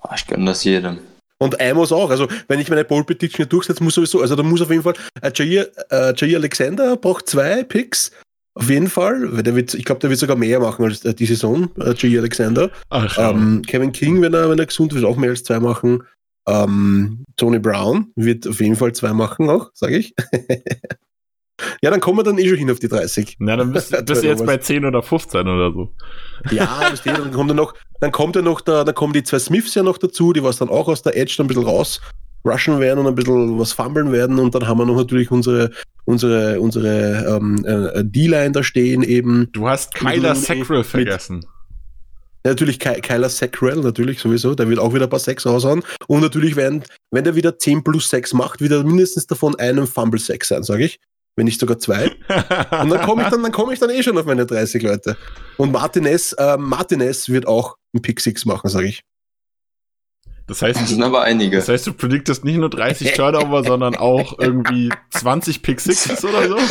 Ah, 0.00 0.14
Ich 0.16 0.26
gönne 0.26 0.46
das 0.46 0.64
jedem. 0.64 0.98
Und 1.40 1.60
Amos 1.60 1.92
auch. 1.92 2.10
Also 2.10 2.28
wenn 2.48 2.58
ich 2.60 2.68
meine 2.68 2.84
Pole 2.84 3.04
Prediction 3.04 3.36
hier 3.38 3.46
durchsetze, 3.46 3.82
muss 3.82 3.94
sowieso, 3.94 4.20
also 4.20 4.34
da 4.34 4.42
muss 4.42 4.60
auf 4.62 4.70
jeden 4.70 4.82
Fall 4.82 4.94
äh, 5.20 5.30
Jair, 5.34 5.68
äh, 5.90 6.12
Jair 6.16 6.38
Alexander 6.38 6.96
braucht 6.96 7.28
zwei 7.28 7.62
Picks. 7.64 8.10
Auf 8.54 8.68
jeden 8.70 8.88
Fall. 8.88 9.36
Weil 9.36 9.42
der 9.44 9.54
wird, 9.54 9.74
ich 9.74 9.84
glaube, 9.84 10.00
der 10.00 10.10
wird 10.10 10.18
sogar 10.18 10.36
mehr 10.36 10.58
machen 10.58 10.84
als 10.84 11.04
äh, 11.04 11.14
die 11.14 11.26
Saison, 11.26 11.70
äh, 11.80 11.94
Jair 11.96 12.20
Alexander. 12.20 12.70
Ach. 12.90 13.16
Ähm, 13.18 13.62
Kevin 13.66 13.92
King, 13.92 14.20
wenn 14.22 14.34
er, 14.34 14.50
wenn 14.50 14.58
er 14.58 14.66
gesund 14.66 14.94
wird, 14.94 15.04
auch 15.04 15.16
mehr 15.16 15.30
als 15.30 15.44
zwei 15.44 15.60
machen. 15.60 16.02
Ähm, 16.48 17.24
Tony 17.36 17.58
Brown 17.58 18.10
wird 18.16 18.48
auf 18.48 18.60
jeden 18.60 18.74
Fall 18.76 18.92
zwei 18.94 19.12
machen, 19.12 19.48
auch, 19.50 19.70
sage 19.74 19.98
ich. 19.98 20.14
ja, 21.82 21.90
dann 21.90 22.00
kommen 22.00 22.18
wir 22.18 22.22
dann 22.22 22.38
eh 22.38 22.48
schon 22.48 22.58
hin 22.58 22.70
auf 22.70 22.78
die 22.78 22.88
30. 22.88 23.36
Na, 23.40 23.56
dann 23.56 23.72
bist, 23.72 23.90
bist 24.06 24.22
du 24.22 24.26
jetzt 24.26 24.44
bei 24.44 24.56
10 24.56 24.84
oder 24.84 25.02
15 25.02 25.40
oder 25.40 25.72
so. 25.72 25.94
Ja, 26.50 26.92
du, 27.04 27.10
dann 27.10 27.32
kommt 27.32 27.50
ja 27.50 27.56
noch, 27.56 27.74
dann 28.00 28.12
kommt 28.12 28.36
ja 28.36 28.42
noch 28.42 28.60
der, 28.60 28.84
dann 28.84 28.94
kommen 28.94 29.12
die 29.12 29.22
zwei 29.22 29.38
Smiths 29.38 29.74
ja 29.74 29.82
noch 29.82 29.98
dazu, 29.98 30.32
die 30.32 30.42
was 30.42 30.58
dann 30.58 30.68
auch 30.68 30.88
aus 30.88 31.02
der 31.02 31.16
Edge 31.16 31.34
dann 31.36 31.46
ein 31.46 31.48
bisschen 31.48 31.64
raus 31.64 32.00
rushen 32.44 32.80
werden 32.80 33.00
und 33.00 33.06
ein 33.06 33.14
bisschen 33.14 33.58
was 33.58 33.72
fummeln 33.72 34.12
werden 34.12 34.38
und 34.38 34.54
dann 34.54 34.66
haben 34.66 34.78
wir 34.78 34.86
noch 34.86 34.96
natürlich 34.96 35.30
unsere, 35.30 35.70
unsere, 36.04 36.60
unsere 36.60 37.36
ähm, 37.36 37.64
äh, 37.64 38.04
D-Line 38.04 38.52
da 38.52 38.62
stehen 38.62 39.02
eben. 39.02 39.48
Du 39.52 39.68
hast 39.68 39.94
Kyler 39.94 40.34
Sackrell 40.34 40.84
vergessen. 40.84 41.44
Natürlich 42.44 42.78
Ky 42.78 43.00
Kyler 43.00 43.28
Sackrell, 43.28 43.80
natürlich 43.80 44.20
sowieso, 44.20 44.54
der 44.54 44.68
wird 44.68 44.78
auch 44.78 44.94
wieder 44.94 45.04
ein 45.04 45.10
paar 45.10 45.18
Sacks 45.18 45.44
raushauen. 45.44 45.82
Und 46.06 46.20
natürlich, 46.20 46.56
wenn, 46.56 46.82
wenn 47.10 47.24
der 47.24 47.34
wieder 47.34 47.58
10 47.58 47.82
plus 47.82 48.08
6 48.08 48.32
macht, 48.34 48.60
wird 48.60 48.72
er 48.72 48.84
mindestens 48.84 49.26
davon 49.26 49.56
einen 49.56 49.86
Fumble 49.86 50.20
6 50.20 50.48
sein, 50.48 50.62
sage 50.62 50.84
ich. 50.84 51.00
Wenn 51.38 51.44
nicht 51.44 51.60
sogar 51.60 51.78
zwei. 51.78 52.06
Und 52.82 52.90
dann 52.90 53.00
komme 53.02 53.22
ich 53.22 53.28
dann, 53.28 53.44
dann 53.44 53.52
komme 53.52 53.72
ich 53.72 53.78
dann 53.78 53.90
eh 53.90 54.02
schon 54.02 54.18
auf 54.18 54.26
meine 54.26 54.44
30 54.44 54.82
Leute. 54.82 55.16
Und 55.56 55.70
Martinez, 55.70 56.32
äh, 56.36 56.56
Martinez 56.56 57.28
wird 57.28 57.46
auch 57.46 57.76
einen 57.94 58.02
Pick 58.02 58.18
6 58.18 58.44
machen, 58.44 58.68
sage 58.68 58.88
ich. 58.88 59.04
Das 60.48 60.58
Das 60.60 60.76
heißt, 60.76 60.88
sind 60.88 61.02
aber 61.02 61.22
einige. 61.22 61.56
das 61.58 61.68
heißt, 61.68 61.86
du 61.86 61.92
prediktest 61.92 62.44
nicht 62.44 62.56
nur 62.56 62.70
30 62.70 63.12
Turnover, 63.12 63.62
sondern 63.62 63.94
auch 63.94 64.38
irgendwie 64.38 64.88
20 65.10 65.62
Pick 65.62 65.78
Sixes 65.80 66.24
oder 66.24 66.48
so? 66.48 66.56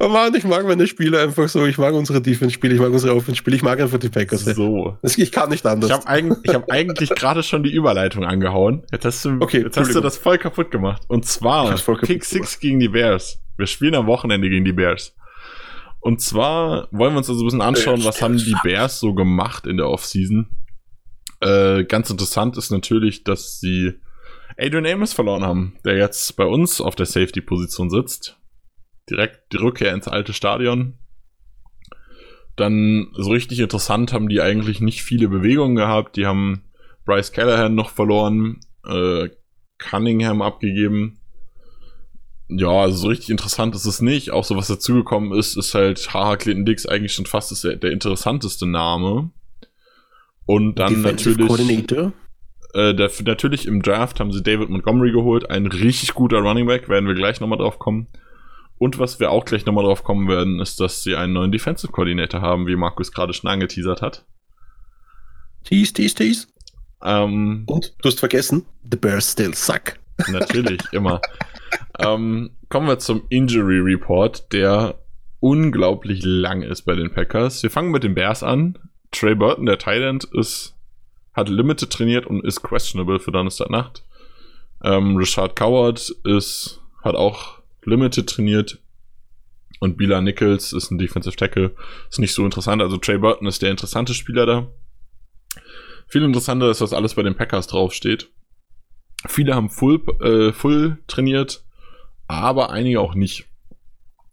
Oh 0.00 0.08
Mann, 0.08 0.34
ich 0.34 0.44
mag 0.44 0.66
meine 0.66 0.86
Spiele 0.86 1.20
einfach 1.20 1.48
so. 1.48 1.64
Ich 1.66 1.78
mag 1.78 1.94
unsere 1.94 2.20
Defense-Spiele, 2.20 2.74
ich 2.74 2.80
mag 2.80 2.92
unsere 2.92 3.14
Offense-Spiele, 3.14 3.56
ich 3.56 3.62
mag 3.62 3.80
einfach 3.80 3.98
die 3.98 4.08
Packers. 4.10 4.44
So. 4.44 4.96
Das, 5.02 5.16
ich 5.16 5.32
kann 5.32 5.48
nicht 5.48 5.64
anders. 5.66 5.90
Ich 5.90 5.96
habe 5.96 6.06
eigentlich, 6.06 6.38
ich 6.42 6.54
hab 6.54 6.70
eigentlich 6.70 7.10
gerade 7.10 7.42
schon 7.42 7.62
die 7.62 7.72
Überleitung 7.72 8.24
angehauen. 8.24 8.82
Jetzt 8.92 9.04
hast 9.04 9.24
du, 9.24 9.38
Okay, 9.40 9.62
jetzt 9.62 9.76
hast 9.76 9.94
du 9.94 10.00
das 10.00 10.18
voll 10.18 10.38
kaputt 10.38 10.70
gemacht. 10.70 11.02
Und 11.08 11.24
zwar 11.26 11.74
Pick 12.02 12.24
Six 12.24 12.60
gegen 12.60 12.78
die 12.80 12.88
Bears. 12.88 13.40
Wir 13.56 13.66
spielen 13.66 13.94
am 13.94 14.06
Wochenende 14.06 14.48
gegen 14.48 14.64
die 14.64 14.72
Bears. 14.72 15.14
Und 16.00 16.20
zwar 16.20 16.88
wollen 16.90 17.14
wir 17.14 17.18
uns 17.18 17.28
also 17.28 17.42
ein 17.42 17.46
bisschen 17.46 17.62
anschauen, 17.62 18.04
was 18.04 18.22
haben 18.22 18.36
die 18.36 18.54
Bears 18.62 19.00
so 19.00 19.14
gemacht 19.14 19.66
in 19.66 19.78
der 19.78 19.88
Offseason. 19.88 20.48
Äh, 21.40 21.84
ganz 21.84 22.10
interessant 22.10 22.56
ist 22.56 22.70
natürlich, 22.70 23.24
dass 23.24 23.60
sie 23.60 23.94
Adrian 24.56 24.86
Amos 24.86 25.12
verloren 25.12 25.44
haben, 25.44 25.78
der 25.84 25.96
jetzt 25.96 26.36
bei 26.36 26.44
uns 26.44 26.80
auf 26.80 26.96
der 26.96 27.06
Safety-Position 27.06 27.90
sitzt. 27.90 28.38
Direkt 29.08 29.52
die 29.52 29.58
Rückkehr 29.58 29.94
ins 29.94 30.08
alte 30.08 30.32
Stadion. 30.32 30.94
Dann 32.56 33.12
so 33.14 33.30
richtig 33.30 33.60
interessant 33.60 34.12
haben 34.12 34.28
die 34.28 34.40
eigentlich 34.40 34.80
nicht 34.80 35.02
viele 35.02 35.28
Bewegungen 35.28 35.76
gehabt. 35.76 36.16
Die 36.16 36.26
haben 36.26 36.64
Bryce 37.04 37.30
Callahan 37.30 37.74
noch 37.74 37.90
verloren, 37.90 38.60
äh, 38.84 39.28
Cunningham 39.78 40.42
abgegeben. 40.42 41.20
Ja, 42.48 42.68
also 42.70 42.96
so 42.96 43.08
richtig 43.08 43.30
interessant 43.30 43.76
ist 43.76 43.84
es 43.84 44.00
nicht. 44.00 44.32
Auch 44.32 44.44
so 44.44 44.56
was 44.56 44.66
dazugekommen 44.66 45.38
ist, 45.38 45.56
ist 45.56 45.74
halt 45.74 46.12
Haha 46.12 46.36
Clinton 46.36 46.66
Dix 46.66 46.86
eigentlich 46.86 47.12
schon 47.12 47.26
fast 47.26 47.62
der 47.62 47.92
interessanteste 47.92 48.66
Name. 48.66 49.30
Und 50.48 50.76
dann 50.78 50.94
Defensive 51.02 51.30
natürlich, 51.30 51.46
Coordinator. 51.46 52.12
äh, 52.72 52.94
der, 52.94 53.10
natürlich 53.26 53.66
im 53.66 53.82
Draft 53.82 54.18
haben 54.18 54.32
sie 54.32 54.42
David 54.42 54.70
Montgomery 54.70 55.12
geholt, 55.12 55.50
ein 55.50 55.66
richtig 55.66 56.14
guter 56.14 56.38
Running 56.38 56.66
Back, 56.66 56.88
werden 56.88 57.06
wir 57.06 57.14
gleich 57.14 57.38
nochmal 57.40 57.58
drauf 57.58 57.78
kommen. 57.78 58.06
Und 58.78 58.98
was 58.98 59.20
wir 59.20 59.30
auch 59.30 59.44
gleich 59.44 59.66
nochmal 59.66 59.84
drauf 59.84 60.04
kommen 60.04 60.26
werden, 60.26 60.58
ist, 60.60 60.80
dass 60.80 61.02
sie 61.02 61.16
einen 61.16 61.34
neuen 61.34 61.52
Defensive 61.52 61.92
Coordinator 61.92 62.40
haben, 62.40 62.66
wie 62.66 62.76
Markus 62.76 63.12
gerade 63.12 63.34
schon 63.34 63.50
angeteasert 63.50 64.00
hat. 64.00 64.24
Tease, 65.64 65.92
tease, 65.92 66.14
tease. 66.14 66.46
Ähm, 67.04 67.64
Und 67.66 67.94
du 68.00 68.08
hast 68.08 68.18
vergessen, 68.18 68.64
the 68.90 68.96
Bears 68.96 69.32
still 69.32 69.52
suck. 69.54 69.98
Natürlich, 70.30 70.80
immer. 70.92 71.20
ähm, 71.98 72.56
kommen 72.70 72.86
wir 72.86 72.98
zum 73.00 73.24
Injury 73.28 73.80
Report, 73.80 74.50
der 74.52 74.98
unglaublich 75.40 76.22
lang 76.24 76.62
ist 76.62 76.82
bei 76.82 76.94
den 76.94 77.12
Packers. 77.12 77.62
Wir 77.62 77.70
fangen 77.70 77.90
mit 77.90 78.02
den 78.02 78.14
Bears 78.14 78.42
an. 78.42 78.78
Trey 79.10 79.34
Burton, 79.34 79.66
der 79.66 79.78
End, 79.86 80.24
ist, 80.24 80.76
hat 81.32 81.48
Limited 81.48 81.90
trainiert 81.90 82.26
und 82.26 82.44
ist 82.44 82.62
questionable 82.62 83.20
für 83.20 83.32
Donnerstagnacht. 83.32 84.04
Ähm, 84.82 85.16
Richard 85.16 85.56
Coward 85.56 86.10
ist, 86.24 86.80
hat 87.02 87.14
auch 87.14 87.60
Limited 87.84 88.28
trainiert. 88.28 88.82
Und 89.80 89.96
Bila 89.96 90.20
Nichols 90.20 90.72
ist 90.72 90.90
ein 90.90 90.98
Defensive 90.98 91.36
Tackle. 91.36 91.74
Ist 92.10 92.18
nicht 92.18 92.34
so 92.34 92.44
interessant. 92.44 92.82
Also 92.82 92.96
Trey 92.96 93.18
Burton 93.18 93.46
ist 93.46 93.62
der 93.62 93.70
interessante 93.70 94.12
Spieler 94.14 94.44
da. 94.44 94.66
Viel 96.08 96.22
interessanter 96.22 96.70
ist, 96.70 96.80
was 96.80 96.92
alles 96.92 97.14
bei 97.14 97.22
den 97.22 97.36
Packers 97.36 97.66
draufsteht. 97.66 98.30
Viele 99.26 99.54
haben 99.54 99.68
Full, 99.68 100.02
äh, 100.20 100.52
Full 100.52 100.98
trainiert, 101.06 101.64
aber 102.28 102.70
einige 102.70 103.00
auch 103.00 103.14
nicht. 103.14 103.46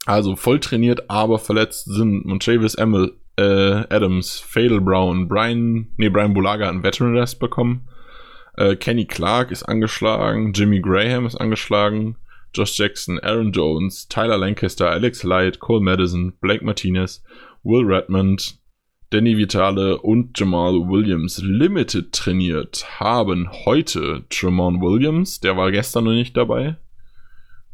Also 0.05 0.35
voll 0.35 0.59
trainiert, 0.59 1.09
aber 1.09 1.39
verletzt 1.39 1.85
sind 1.85 2.25
Montravis 2.25 2.75
Emil, 2.75 3.19
äh, 3.37 3.83
Adams, 3.89 4.39
Fadel 4.39 4.81
Brown, 4.81 5.27
Brian, 5.27 5.87
nee, 5.97 6.09
Brian 6.09 6.33
Bulaga 6.33 6.69
einen 6.69 6.83
Veteran 6.83 7.17
Rest 7.17 7.39
bekommen. 7.39 7.87
Äh, 8.57 8.75
Kenny 8.75 9.05
Clark 9.05 9.51
ist 9.51 9.63
angeschlagen, 9.63 10.53
Jimmy 10.53 10.79
Graham 10.79 11.25
ist 11.25 11.35
angeschlagen, 11.35 12.15
Josh 12.53 12.77
Jackson, 12.77 13.19
Aaron 13.19 13.51
Jones, 13.51 14.07
Tyler 14.07 14.37
Lancaster, 14.37 14.89
Alex 14.89 15.23
Light, 15.23 15.59
Cole 15.59 15.81
Madison, 15.81 16.33
Blake 16.39 16.63
Martinez, 16.63 17.21
Will 17.63 17.83
Redmond, 17.85 18.59
Danny 19.09 19.37
Vitale 19.37 19.99
und 20.01 20.37
Jamal 20.39 20.73
Williams 20.89 21.41
Limited 21.43 22.11
trainiert 22.11 22.99
haben 22.99 23.49
heute 23.65 24.23
Tremont 24.29 24.81
Williams, 24.81 25.39
der 25.39 25.57
war 25.57 25.71
gestern 25.71 26.05
noch 26.05 26.11
nicht 26.11 26.35
dabei, 26.35 26.77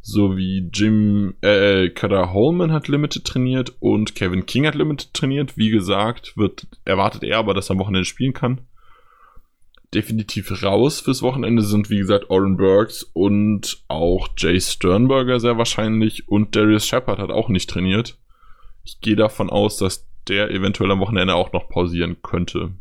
sowie 0.01 0.69
Jim 0.73 1.35
äh, 1.41 1.89
Cutter 1.89 2.33
Holman 2.33 2.71
hat 2.71 2.87
Limited 2.87 3.23
trainiert 3.25 3.73
und 3.79 4.15
Kevin 4.15 4.45
King 4.45 4.65
hat 4.65 4.75
Limited 4.75 5.13
trainiert. 5.13 5.57
Wie 5.57 5.69
gesagt, 5.69 6.35
wird 6.35 6.67
erwartet 6.85 7.23
er 7.23 7.37
aber, 7.37 7.53
dass 7.53 7.69
er 7.69 7.73
am 7.73 7.79
Wochenende 7.79 8.05
spielen 8.05 8.33
kann. 8.33 8.61
Definitiv 9.93 10.63
raus 10.63 11.01
fürs 11.01 11.21
Wochenende 11.21 11.61
sind, 11.63 11.89
wie 11.89 11.97
gesagt, 11.97 12.29
Oren 12.29 12.55
Burks 12.57 13.03
und 13.13 13.83
auch 13.89 14.29
Jay 14.37 14.59
Sternberger 14.59 15.39
sehr 15.39 15.57
wahrscheinlich 15.57 16.29
und 16.29 16.55
Darius 16.55 16.87
Shepard 16.87 17.19
hat 17.19 17.29
auch 17.29 17.49
nicht 17.49 17.69
trainiert. 17.69 18.17
Ich 18.83 19.01
gehe 19.01 19.17
davon 19.17 19.49
aus, 19.49 19.77
dass 19.77 20.07
der 20.27 20.49
eventuell 20.49 20.91
am 20.91 20.99
Wochenende 20.99 21.35
auch 21.35 21.51
noch 21.51 21.67
pausieren 21.69 22.17
könnte. 22.21 22.71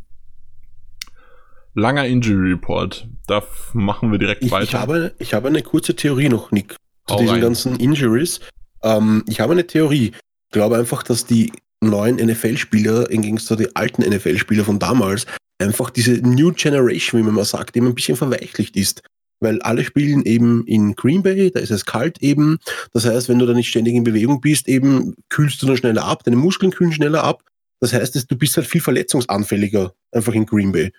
Langer 1.74 2.06
Injury 2.06 2.52
Report. 2.52 3.08
Da 3.26 3.42
machen 3.74 4.10
wir 4.10 4.18
direkt 4.18 4.42
Ich, 4.44 4.50
weiter. 4.50 4.64
ich, 4.64 4.74
habe, 4.74 5.14
ich 5.18 5.34
habe 5.34 5.48
eine 5.48 5.62
kurze 5.62 5.94
Theorie 5.96 6.28
noch, 6.28 6.50
Nick, 6.50 6.76
zu 7.10 7.14
Hau 7.14 7.20
diesen 7.20 7.34
rein. 7.34 7.42
ganzen 7.42 7.76
Injuries. 7.76 8.40
Ähm, 8.82 9.24
ich 9.28 9.40
habe 9.40 9.52
eine 9.52 9.66
Theorie. 9.66 10.12
Ich 10.48 10.52
glaube 10.52 10.76
einfach, 10.76 11.02
dass 11.02 11.26
die 11.26 11.52
neuen 11.80 12.16
NFL-Spieler, 12.16 13.10
im 13.10 13.22
Gegensatz 13.22 13.48
zu 13.48 13.56
den 13.56 13.74
alten 13.74 14.02
NFL-Spieler 14.02 14.64
von 14.64 14.78
damals, 14.78 15.26
einfach 15.58 15.90
diese 15.90 16.12
New 16.12 16.52
Generation, 16.52 17.20
wie 17.20 17.24
man 17.24 17.34
mal 17.34 17.44
sagt, 17.44 17.76
eben 17.76 17.86
ein 17.86 17.94
bisschen 17.94 18.16
verweichlicht 18.16 18.76
ist. 18.76 19.02
Weil 19.40 19.60
alle 19.62 19.84
spielen 19.84 20.22
eben 20.24 20.66
in 20.66 20.94
Green 20.94 21.22
Bay, 21.22 21.50
da 21.50 21.60
ist 21.60 21.70
es 21.70 21.86
kalt 21.86 22.22
eben. 22.22 22.58
Das 22.92 23.06
heißt, 23.06 23.28
wenn 23.28 23.38
du 23.38 23.46
da 23.46 23.54
nicht 23.54 23.68
ständig 23.68 23.94
in 23.94 24.04
Bewegung 24.04 24.40
bist, 24.40 24.68
eben 24.68 25.14
kühlst 25.30 25.62
du 25.62 25.66
dann 25.66 25.78
schneller 25.78 26.04
ab, 26.04 26.24
deine 26.24 26.36
Muskeln 26.36 26.72
kühlen 26.72 26.92
schneller 26.92 27.24
ab. 27.24 27.42
Das 27.80 27.94
heißt, 27.94 28.30
du 28.30 28.36
bist 28.36 28.56
halt 28.58 28.66
viel 28.66 28.82
verletzungsanfälliger 28.82 29.94
einfach 30.12 30.34
in 30.34 30.44
Green 30.44 30.72
Bay. 30.72 30.92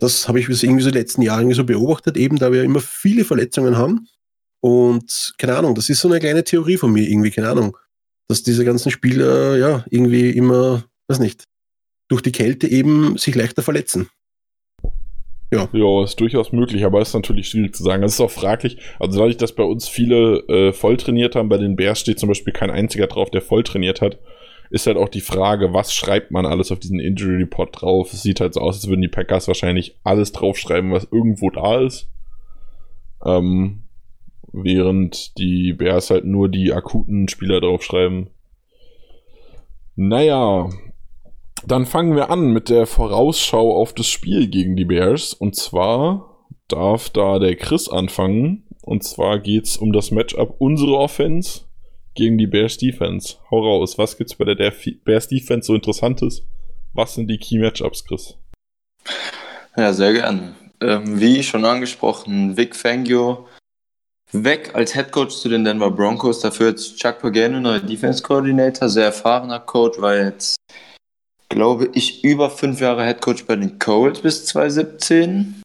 Das 0.00 0.28
habe 0.28 0.38
ich 0.38 0.48
irgendwie 0.48 0.82
so 0.82 0.90
die 0.90 0.98
letzten 0.98 1.22
Jahre 1.22 1.40
irgendwie 1.40 1.56
so 1.56 1.64
beobachtet, 1.64 2.18
eben 2.18 2.38
da 2.38 2.52
wir 2.52 2.64
immer 2.64 2.80
viele 2.80 3.24
Verletzungen 3.24 3.78
haben. 3.78 4.06
Und 4.66 5.34
keine 5.38 5.56
Ahnung, 5.56 5.76
das 5.76 5.88
ist 5.88 6.00
so 6.00 6.08
eine 6.08 6.18
kleine 6.18 6.42
Theorie 6.42 6.76
von 6.76 6.92
mir 6.92 7.08
irgendwie, 7.08 7.30
keine 7.30 7.50
Ahnung. 7.50 7.76
Dass 8.26 8.42
diese 8.42 8.64
ganzen 8.64 8.90
Spieler 8.90 9.56
ja 9.56 9.84
irgendwie 9.90 10.30
immer, 10.30 10.82
weiß 11.06 11.20
nicht, 11.20 11.44
durch 12.08 12.20
die 12.20 12.32
Kälte 12.32 12.66
eben 12.66 13.16
sich 13.16 13.36
leichter 13.36 13.62
verletzen. 13.62 14.08
Ja, 15.52 15.68
ist 16.02 16.18
durchaus 16.18 16.50
möglich, 16.50 16.84
aber 16.84 17.00
ist 17.00 17.14
natürlich 17.14 17.48
schwierig 17.48 17.76
zu 17.76 17.84
sagen. 17.84 18.02
Das 18.02 18.14
ist 18.14 18.20
auch 18.20 18.32
fraglich. 18.32 18.78
Also 18.98 19.20
dadurch, 19.20 19.36
dass 19.36 19.54
bei 19.54 19.62
uns 19.62 19.86
viele 19.86 20.38
äh, 20.48 20.72
voll 20.72 20.96
trainiert 20.96 21.36
haben, 21.36 21.48
bei 21.48 21.58
den 21.58 21.76
Bears 21.76 22.00
steht 22.00 22.18
zum 22.18 22.28
Beispiel 22.28 22.52
kein 22.52 22.72
einziger 22.72 23.06
drauf, 23.06 23.30
der 23.30 23.42
voll 23.42 23.62
trainiert 23.62 24.00
hat, 24.00 24.18
ist 24.70 24.88
halt 24.88 24.96
auch 24.96 25.08
die 25.08 25.20
Frage, 25.20 25.72
was 25.74 25.94
schreibt 25.94 26.32
man 26.32 26.44
alles 26.44 26.72
auf 26.72 26.80
diesen 26.80 26.98
Injury 26.98 27.36
Report 27.36 27.80
drauf? 27.80 28.12
Es 28.12 28.24
sieht 28.24 28.40
halt 28.40 28.54
so 28.54 28.60
aus, 28.62 28.74
als 28.74 28.88
würden 28.88 29.02
die 29.02 29.06
Packers 29.06 29.46
wahrscheinlich 29.46 29.96
alles 30.02 30.32
draufschreiben, 30.32 30.90
was 30.90 31.06
irgendwo 31.12 31.50
da 31.50 31.78
ist. 31.82 32.08
Ähm, 33.24 33.84
während 34.56 35.36
die 35.38 35.72
Bears 35.72 36.10
halt 36.10 36.24
nur 36.24 36.48
die 36.48 36.72
akuten 36.72 37.28
Spieler 37.28 37.60
draufschreiben. 37.60 38.30
Naja, 39.94 40.70
dann 41.66 41.86
fangen 41.86 42.16
wir 42.16 42.30
an 42.30 42.52
mit 42.52 42.68
der 42.68 42.86
Vorausschau 42.86 43.74
auf 43.76 43.92
das 43.92 44.08
Spiel 44.08 44.48
gegen 44.48 44.76
die 44.76 44.84
Bears. 44.84 45.34
Und 45.34 45.56
zwar 45.56 46.46
darf 46.68 47.10
da 47.10 47.38
der 47.38 47.56
Chris 47.56 47.88
anfangen. 47.88 48.64
Und 48.82 49.04
zwar 49.04 49.38
geht's 49.38 49.76
um 49.76 49.92
das 49.92 50.10
Matchup 50.10 50.56
unsere 50.58 50.96
Offense 50.96 51.62
gegen 52.14 52.38
die 52.38 52.46
Bears 52.46 52.78
Defense. 52.78 53.36
Hau 53.50 53.60
raus, 53.60 53.98
was 53.98 54.16
gibt's 54.16 54.36
bei 54.36 54.44
der 54.44 54.72
Bears 55.04 55.28
Defense 55.28 55.66
so 55.66 55.74
Interessantes? 55.74 56.46
Was 56.94 57.14
sind 57.14 57.28
die 57.28 57.38
Key 57.38 57.58
Matchups, 57.58 58.04
Chris? 58.04 58.38
Ja, 59.76 59.92
sehr 59.92 60.12
gerne. 60.12 60.54
Ähm, 60.80 61.20
wie 61.20 61.42
schon 61.42 61.64
angesprochen, 61.64 62.56
Vic 62.56 62.76
Fangio 62.76 63.46
weg 64.32 64.70
als 64.74 64.94
Head 64.94 65.12
Coach 65.12 65.36
zu 65.36 65.48
den 65.48 65.64
Denver 65.64 65.90
Broncos. 65.90 66.40
Dafür 66.40 66.70
jetzt 66.70 66.96
Chuck 66.98 67.18
Pagano, 67.20 67.60
neuer 67.60 67.80
Defense 67.80 68.22
Coordinator, 68.22 68.88
sehr 68.88 69.06
erfahrener 69.06 69.60
Coach, 69.60 70.00
war 70.00 70.16
jetzt, 70.16 70.56
glaube 71.48 71.90
ich, 71.92 72.24
über 72.24 72.50
fünf 72.50 72.80
Jahre 72.80 73.04
Head 73.04 73.20
Coach 73.20 73.44
bei 73.46 73.56
den 73.56 73.78
Colts 73.78 74.20
bis 74.20 74.46
2017. 74.46 75.62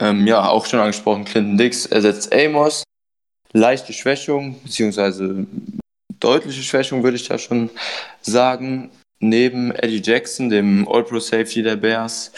Ähm, 0.00 0.26
ja, 0.26 0.48
auch 0.48 0.66
schon 0.66 0.80
angesprochen, 0.80 1.24
Clinton 1.24 1.58
Dix 1.58 1.86
ersetzt 1.86 2.32
Amos. 2.34 2.82
Leichte 3.52 3.92
Schwächung, 3.92 4.60
beziehungsweise 4.62 5.46
deutliche 6.20 6.62
Schwächung 6.62 7.02
würde 7.02 7.16
ich 7.16 7.26
da 7.28 7.38
schon 7.38 7.70
sagen. 8.20 8.90
Neben 9.18 9.70
Eddie 9.70 10.02
Jackson, 10.04 10.50
dem 10.50 10.86
All-Pro 10.86 11.20
Safety 11.20 11.62
der 11.62 11.76
Bears, 11.76 12.32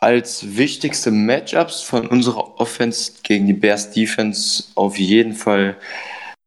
als 0.00 0.56
wichtigste 0.56 1.10
Matchups 1.10 1.82
von 1.82 2.06
unserer 2.06 2.60
Offense 2.60 3.12
gegen 3.22 3.46
die 3.46 3.52
Bears 3.52 3.90
Defense 3.90 4.64
auf 4.74 4.98
jeden 4.98 5.34
Fall 5.34 5.76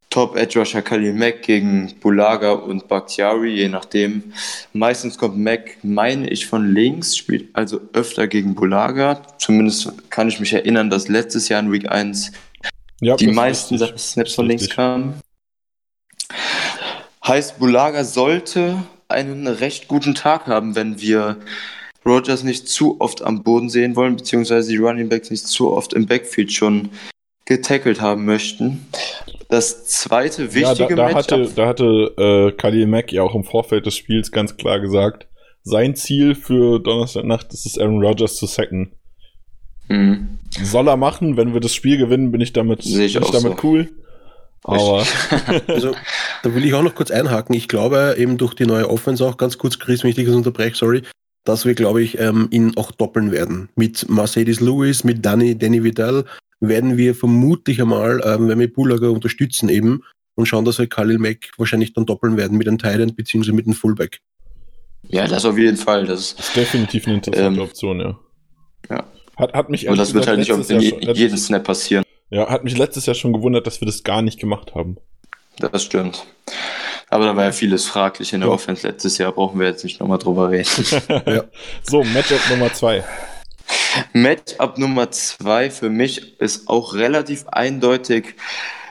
Top 0.09 0.35
Edge 0.35 0.59
Rusher 0.59 0.81
Khalil 0.81 1.13
Mack 1.13 1.41
gegen 1.43 1.93
Bulaga 2.01 2.51
und 2.51 2.89
Bakhtiari, 2.89 3.55
je 3.55 3.69
nachdem. 3.69 4.33
Meistens 4.73 5.17
kommt 5.17 5.37
Mack, 5.37 5.77
meine 5.83 6.29
ich, 6.29 6.47
von 6.47 6.73
links, 6.73 7.15
spielt 7.15 7.55
also 7.55 7.79
öfter 7.93 8.27
gegen 8.27 8.53
Bulaga. 8.53 9.21
Zumindest 9.37 9.93
kann 10.09 10.27
ich 10.27 10.41
mich 10.41 10.51
erinnern, 10.51 10.89
dass 10.89 11.07
letztes 11.07 11.47
Jahr 11.47 11.61
in 11.61 11.71
Week 11.71 11.89
1 11.89 12.33
ja, 12.99 13.15
die 13.15 13.27
meisten 13.27 13.77
Snaps 13.97 14.35
von 14.35 14.47
links 14.47 14.69
kamen. 14.69 15.13
Heißt, 17.25 17.59
Bulaga 17.59 18.03
sollte 18.03 18.83
einen 19.07 19.47
recht 19.47 19.87
guten 19.87 20.13
Tag 20.13 20.47
haben, 20.47 20.75
wenn 20.75 20.99
wir 20.99 21.37
Rogers 22.05 22.43
nicht 22.43 22.67
zu 22.67 22.99
oft 22.99 23.21
am 23.21 23.43
Boden 23.43 23.69
sehen 23.69 23.95
wollen, 23.95 24.15
beziehungsweise 24.15 24.71
die 24.71 24.77
Running 24.77 25.09
Backs 25.09 25.29
nicht 25.29 25.47
zu 25.47 25.71
oft 25.71 25.93
im 25.93 26.07
Backfield 26.07 26.51
schon 26.51 26.89
getackelt 27.45 28.01
haben 28.01 28.25
möchten. 28.25 28.87
Das 29.49 29.85
zweite 29.85 30.53
wichtige 30.53 30.91
ja, 30.91 30.95
da, 30.95 31.09
da 31.09 31.13
Hatte, 31.13 31.51
da 31.55 31.67
hatte 31.67 32.53
äh, 32.55 32.57
Khalil 32.57 32.87
Mack 32.87 33.11
ja 33.11 33.23
auch 33.23 33.35
im 33.35 33.43
Vorfeld 33.43 33.85
des 33.85 33.97
Spiels 33.97 34.31
ganz 34.31 34.55
klar 34.55 34.79
gesagt, 34.79 35.27
sein 35.63 35.95
Ziel 35.95 36.35
für 36.35 36.79
Donnerstagnacht 36.79 37.53
ist 37.53 37.65
es, 37.65 37.77
Aaron 37.77 38.03
Rodgers 38.03 38.35
zu 38.35 38.45
sacken. 38.45 38.93
Mhm. 39.89 40.39
Soll 40.63 40.87
er 40.87 40.97
machen, 40.97 41.37
wenn 41.37 41.53
wir 41.53 41.59
das 41.59 41.75
Spiel 41.75 41.97
gewinnen, 41.97 42.31
bin 42.31 42.41
ich 42.41 42.53
damit, 42.53 42.85
ich 42.85 42.93
bin 42.93 43.01
ich 43.01 43.13
damit 43.13 43.59
so. 43.59 43.67
cool. 43.67 43.89
Aber 44.63 45.03
also, 45.67 45.93
da 46.43 46.55
will 46.55 46.65
ich 46.65 46.73
auch 46.73 46.83
noch 46.83 46.95
kurz 46.95 47.11
einhaken. 47.11 47.55
Ich 47.55 47.67
glaube, 47.67 48.15
eben 48.17 48.37
durch 48.37 48.53
die 48.53 48.65
neue 48.65 48.89
Offense 48.89 49.25
auch 49.25 49.37
ganz 49.37 49.57
kurz, 49.57 49.79
Chris, 49.79 50.03
wenn 50.03 50.11
ich 50.11 50.15
dich 50.15 50.27
unterbreche, 50.27 50.75
sorry, 50.75 51.01
dass 51.43 51.65
wir, 51.65 51.73
glaube 51.73 52.03
ich, 52.03 52.19
ähm, 52.19 52.47
ihn 52.51 52.73
auch 52.77 52.91
doppeln 52.91 53.31
werden. 53.31 53.69
Mit 53.75 54.09
Mercedes 54.09 54.59
Lewis, 54.59 55.03
mit 55.03 55.25
Danny, 55.25 55.57
Danny 55.57 55.83
Vidal 55.83 56.25
werden 56.59 56.97
wir 56.97 57.15
vermutlich 57.15 57.81
einmal, 57.81 58.21
ähm, 58.23 58.47
wenn 58.47 58.59
wir 58.59 58.71
Bulager 58.71 59.11
unterstützen 59.11 59.69
eben 59.69 60.03
und 60.35 60.45
schauen, 60.45 60.65
dass 60.65 60.79
wir 60.79 60.87
Khalil 60.87 61.17
Mack 61.17 61.51
wahrscheinlich 61.57 61.93
dann 61.93 62.05
doppeln 62.05 62.37
werden 62.37 62.57
mit 62.57 62.67
einem 62.67 62.77
Thailand 62.77 63.15
beziehungsweise 63.15 63.55
mit 63.55 63.65
einem 63.65 63.73
Fullback. 63.73 64.21
Ja, 65.07 65.27
das 65.27 65.45
auf 65.45 65.57
jeden 65.57 65.77
Fall. 65.77 66.05
Das, 66.05 66.35
das 66.35 66.47
ist 66.47 66.55
definitiv 66.55 67.07
eine 67.07 67.15
interessante 67.15 67.59
ähm, 67.59 67.65
Option, 67.65 67.99
ja. 67.99 68.19
Ja. 68.89 69.03
Hat, 69.35 69.53
hat 69.53 69.69
mich 69.69 69.87
Und 69.87 69.97
das 69.97 70.13
wird 70.13 70.27
halt 70.27 70.39
nicht 70.39 70.51
auf 70.51 70.69
jeden 70.69 71.37
Snap 71.37 71.63
passieren. 71.63 72.03
Ja, 72.29 72.49
hat 72.49 72.63
mich 72.63 72.77
letztes 72.77 73.07
Jahr 73.07 73.15
schon 73.15 73.33
gewundert, 73.33 73.65
dass 73.67 73.81
wir 73.81 73.85
das 73.85 74.03
gar 74.03 74.21
nicht 74.21 74.39
gemacht 74.39 74.75
haben. 74.75 74.97
Das 75.57 75.83
stimmt. 75.83 76.25
Aber 77.11 77.25
da 77.25 77.35
war 77.35 77.43
ja 77.43 77.51
vieles 77.51 77.85
fraglich 77.85 78.31
in 78.31 78.39
der 78.39 78.47
ja. 78.47 78.55
Offense 78.55 78.87
letztes 78.87 79.17
Jahr, 79.17 79.33
brauchen 79.33 79.59
wir 79.59 79.67
jetzt 79.67 79.83
nicht 79.83 79.99
nochmal 79.99 80.17
drüber 80.17 80.49
reden. 80.49 80.85
ja. 81.25 81.43
So, 81.83 82.03
Matchup 82.05 82.39
Nummer 82.49 82.73
zwei. 82.73 83.03
Matchup 84.13 84.77
Nummer 84.77 85.11
zwei 85.11 85.69
für 85.69 85.89
mich 85.89 86.39
ist 86.39 86.69
auch 86.69 86.93
relativ 86.93 87.45
eindeutig. 87.49 88.35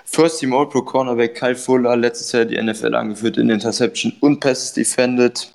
First 0.04 0.40
Team 0.40 0.52
All-Pro 0.52 0.82
Cornerback 0.82 1.34
Kyle 1.34 1.56
Fuller, 1.56 1.96
letztes 1.96 2.32
Jahr 2.32 2.44
die 2.44 2.60
NFL 2.62 2.94
angeführt 2.94 3.38
in 3.38 3.48
Interception 3.48 4.12
und 4.20 4.40
Passes 4.40 4.74
defended. 4.74 5.54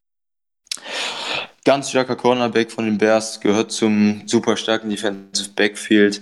Ganz 1.65 1.91
starker 1.91 2.15
Cornerback 2.15 2.71
von 2.71 2.85
den 2.85 2.97
Bears, 2.97 3.39
gehört 3.41 3.71
zum 3.71 4.23
super 4.25 4.57
starken 4.57 4.89
Defensive 4.89 5.49
Backfield. 5.55 6.19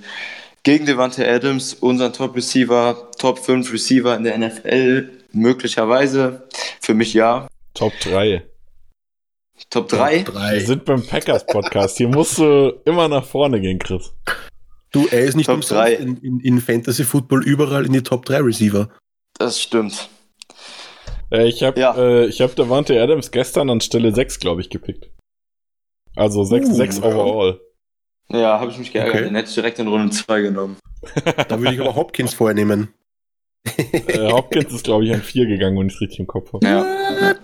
Gegen 0.64 0.86
Devante 0.86 1.26
Adams, 1.26 1.74
unseren 1.76 2.12
Top 2.12 2.36
Receiver, 2.36 3.12
Top 3.18 3.40
5 3.40 3.72
Receiver 3.72 4.16
in 4.18 4.24
der 4.26 4.38
NFL, 4.38 5.23
Möglicherweise. 5.34 6.48
Für 6.80 6.94
mich 6.94 7.14
ja. 7.14 7.48
Top 7.74 7.94
3. 8.02 8.46
Top 9.70 9.90
3? 9.90 10.26
Wir 10.28 10.62
sind 10.62 10.86
beim 10.86 11.06
Packers 11.06 11.46
Podcast. 11.46 11.98
Hier 11.98 12.08
musst 12.08 12.38
du 12.38 12.80
immer 12.86 13.08
nach 13.08 13.26
vorne 13.26 13.60
gehen, 13.60 13.80
Chris. 13.80 14.14
Du, 14.92 15.08
er 15.08 15.22
ist 15.22 15.36
nicht 15.36 15.48
Top 15.48 15.62
3. 15.62 15.94
In, 15.96 16.18
in, 16.18 16.40
in, 16.40 16.62
Fantasy 16.62 17.04
Football 17.04 17.44
überall 17.44 17.86
in 17.86 17.94
die 17.94 18.04
Top 18.04 18.26
3 18.26 18.42
Receiver. 18.42 18.90
Das 19.40 19.60
stimmt. 19.60 20.10
Äh, 21.32 21.48
ich 21.48 21.64
habe 21.64 21.80
ja. 21.80 21.98
äh, 21.98 22.32
hab 22.32 22.56
Davante 22.56 23.02
Adams 23.02 23.32
gestern 23.32 23.72
an 23.72 23.82
Stelle 23.82 24.14
6, 24.14 24.40
glaube 24.40 24.62
ich, 24.62 24.70
gepickt. 24.70 25.10
Also 26.16 26.44
6, 26.44 26.70
uh, 26.70 26.74
6 26.74 27.00
overall. 27.00 27.60
Ja, 28.30 28.60
habe 28.60 28.70
ich 28.70 28.78
mich 28.78 28.94
geärgert. 28.94 29.16
Okay. 29.16 29.24
Den 29.24 29.36
hätte 29.36 29.50
ich 29.50 29.56
direkt 29.56 29.80
in 29.80 29.88
Runde 29.88 30.14
2 30.14 30.42
genommen. 30.42 30.78
da 31.26 31.60
würde 31.60 31.74
ich 31.74 31.82
aber 31.82 31.96
Hopkins 31.96 32.36
vorher 32.36 32.54
nehmen 32.54 32.94
äh, 33.66 34.32
Hopkins 34.32 34.74
ist, 34.74 34.84
glaube 34.84 35.06
ich, 35.06 35.14
an 35.14 35.22
4 35.22 35.46
gegangen, 35.46 35.78
wenn 35.80 35.88
ich 35.88 35.96
es 35.96 36.02
richtig 36.02 36.20
im 36.20 36.28
Kopf 36.28 36.54
habe. 36.54 36.66
Ja. 36.66 37.36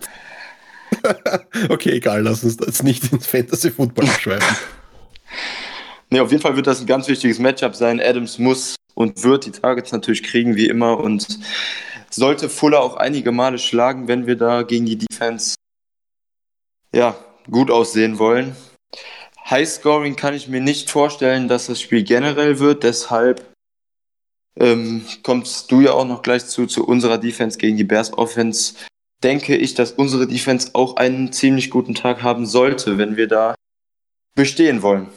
okay, 1.70 1.92
egal, 1.92 2.22
lass 2.24 2.44
uns 2.44 2.58
das 2.58 2.84
nicht 2.84 3.12
ins 3.12 3.28
Fantasy-Football 3.28 4.08
schreiben. 4.08 4.46
Nee, 6.10 6.20
auf 6.20 6.32
jeden 6.32 6.42
Fall 6.42 6.56
wird 6.56 6.68
das 6.68 6.82
ein 6.82 6.88
ganz 6.88 7.08
wichtiges 7.08 7.40
Matchup 7.40 7.76
sein. 7.76 8.02
Adams 8.02 8.40
muss 8.40 8.76
und 8.96 9.24
wird 9.24 9.46
die 9.46 9.52
Targets 9.52 9.92
natürlich 9.92 10.24
kriegen, 10.24 10.56
wie 10.56 10.68
immer. 10.68 11.00
Und 11.00 11.40
sollte 12.10 12.50
Fuller 12.50 12.82
auch 12.82 12.96
einige 12.98 13.32
Male 13.32 13.60
schlagen, 13.60 14.08
wenn 14.08 14.28
wir 14.28 14.36
da 14.36 14.64
gegen 14.64 14.86
die 14.86 14.98
Defense 14.98 15.56
ja, 16.94 17.16
gut 17.50 17.70
aussehen 17.70 18.18
wollen. 18.18 18.56
Highscoring 19.50 20.16
kann 20.16 20.34
ich 20.34 20.48
mir 20.48 20.62
nicht 20.62 20.90
vorstellen, 20.90 21.48
dass 21.48 21.68
das 21.68 21.80
Spiel 21.80 22.04
generell 22.04 22.60
wird. 22.60 22.84
Deshalb 22.84 23.49
ähm, 24.60 25.06
kommst 25.24 25.72
du 25.72 25.82
ja 25.82 25.94
auch 25.94 26.06
noch 26.06 26.22
gleich 26.22 26.46
zu, 26.46 26.66
zu 26.68 26.86
unserer 26.86 27.18
Defense 27.18 27.58
gegen 27.58 27.78
die 27.78 27.84
Bears 27.84 28.14
Offense. 28.18 28.76
Denke 29.24 29.56
ich, 29.58 29.74
dass 29.74 29.92
unsere 29.92 30.28
Defense 30.28 30.72
auch 30.74 30.96
einen 30.96 31.32
ziemlich 31.34 31.70
guten 31.70 31.96
Tag 31.96 32.24
haben 32.24 32.46
sollte, 32.46 32.98
wenn 32.98 33.18
wir 33.18 33.28
da 33.28 33.56
bestehen 34.36 34.82
wollen. 34.82 35.08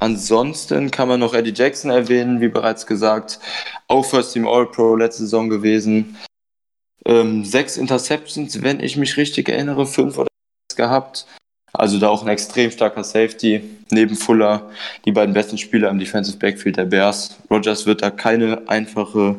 Ansonsten 0.00 0.90
kann 0.90 1.08
man 1.08 1.20
noch 1.20 1.34
Eddie 1.34 1.54
Jackson 1.54 1.90
erwähnen, 1.90 2.40
wie 2.40 2.48
bereits 2.48 2.86
gesagt. 2.86 3.40
Auch 3.88 4.04
First 4.04 4.32
Team 4.32 4.46
All-Pro 4.46 4.94
letzte 4.94 5.24
Saison 5.24 5.48
gewesen. 5.48 6.16
Ähm, 7.04 7.44
sechs 7.44 7.76
Interceptions, 7.76 8.62
wenn 8.62 8.80
ich 8.80 8.96
mich 8.96 9.16
richtig 9.16 9.48
erinnere, 9.48 9.86
fünf 9.86 10.18
oder 10.18 10.28
sechs 10.68 10.76
gehabt. 10.76 11.26
Also 11.72 11.98
da 11.98 12.08
auch 12.08 12.22
ein 12.22 12.28
extrem 12.28 12.70
starker 12.70 13.04
Safety 13.04 13.62
neben 13.90 14.16
Fuller, 14.16 14.70
die 15.04 15.12
beiden 15.12 15.34
besten 15.34 15.58
Spieler 15.58 15.90
im 15.90 15.98
Defensive 15.98 16.38
Backfield 16.38 16.76
der 16.76 16.86
Bears. 16.86 17.38
Rogers 17.50 17.86
wird 17.86 18.02
da 18.02 18.10
keine 18.10 18.68
einfache 18.68 19.36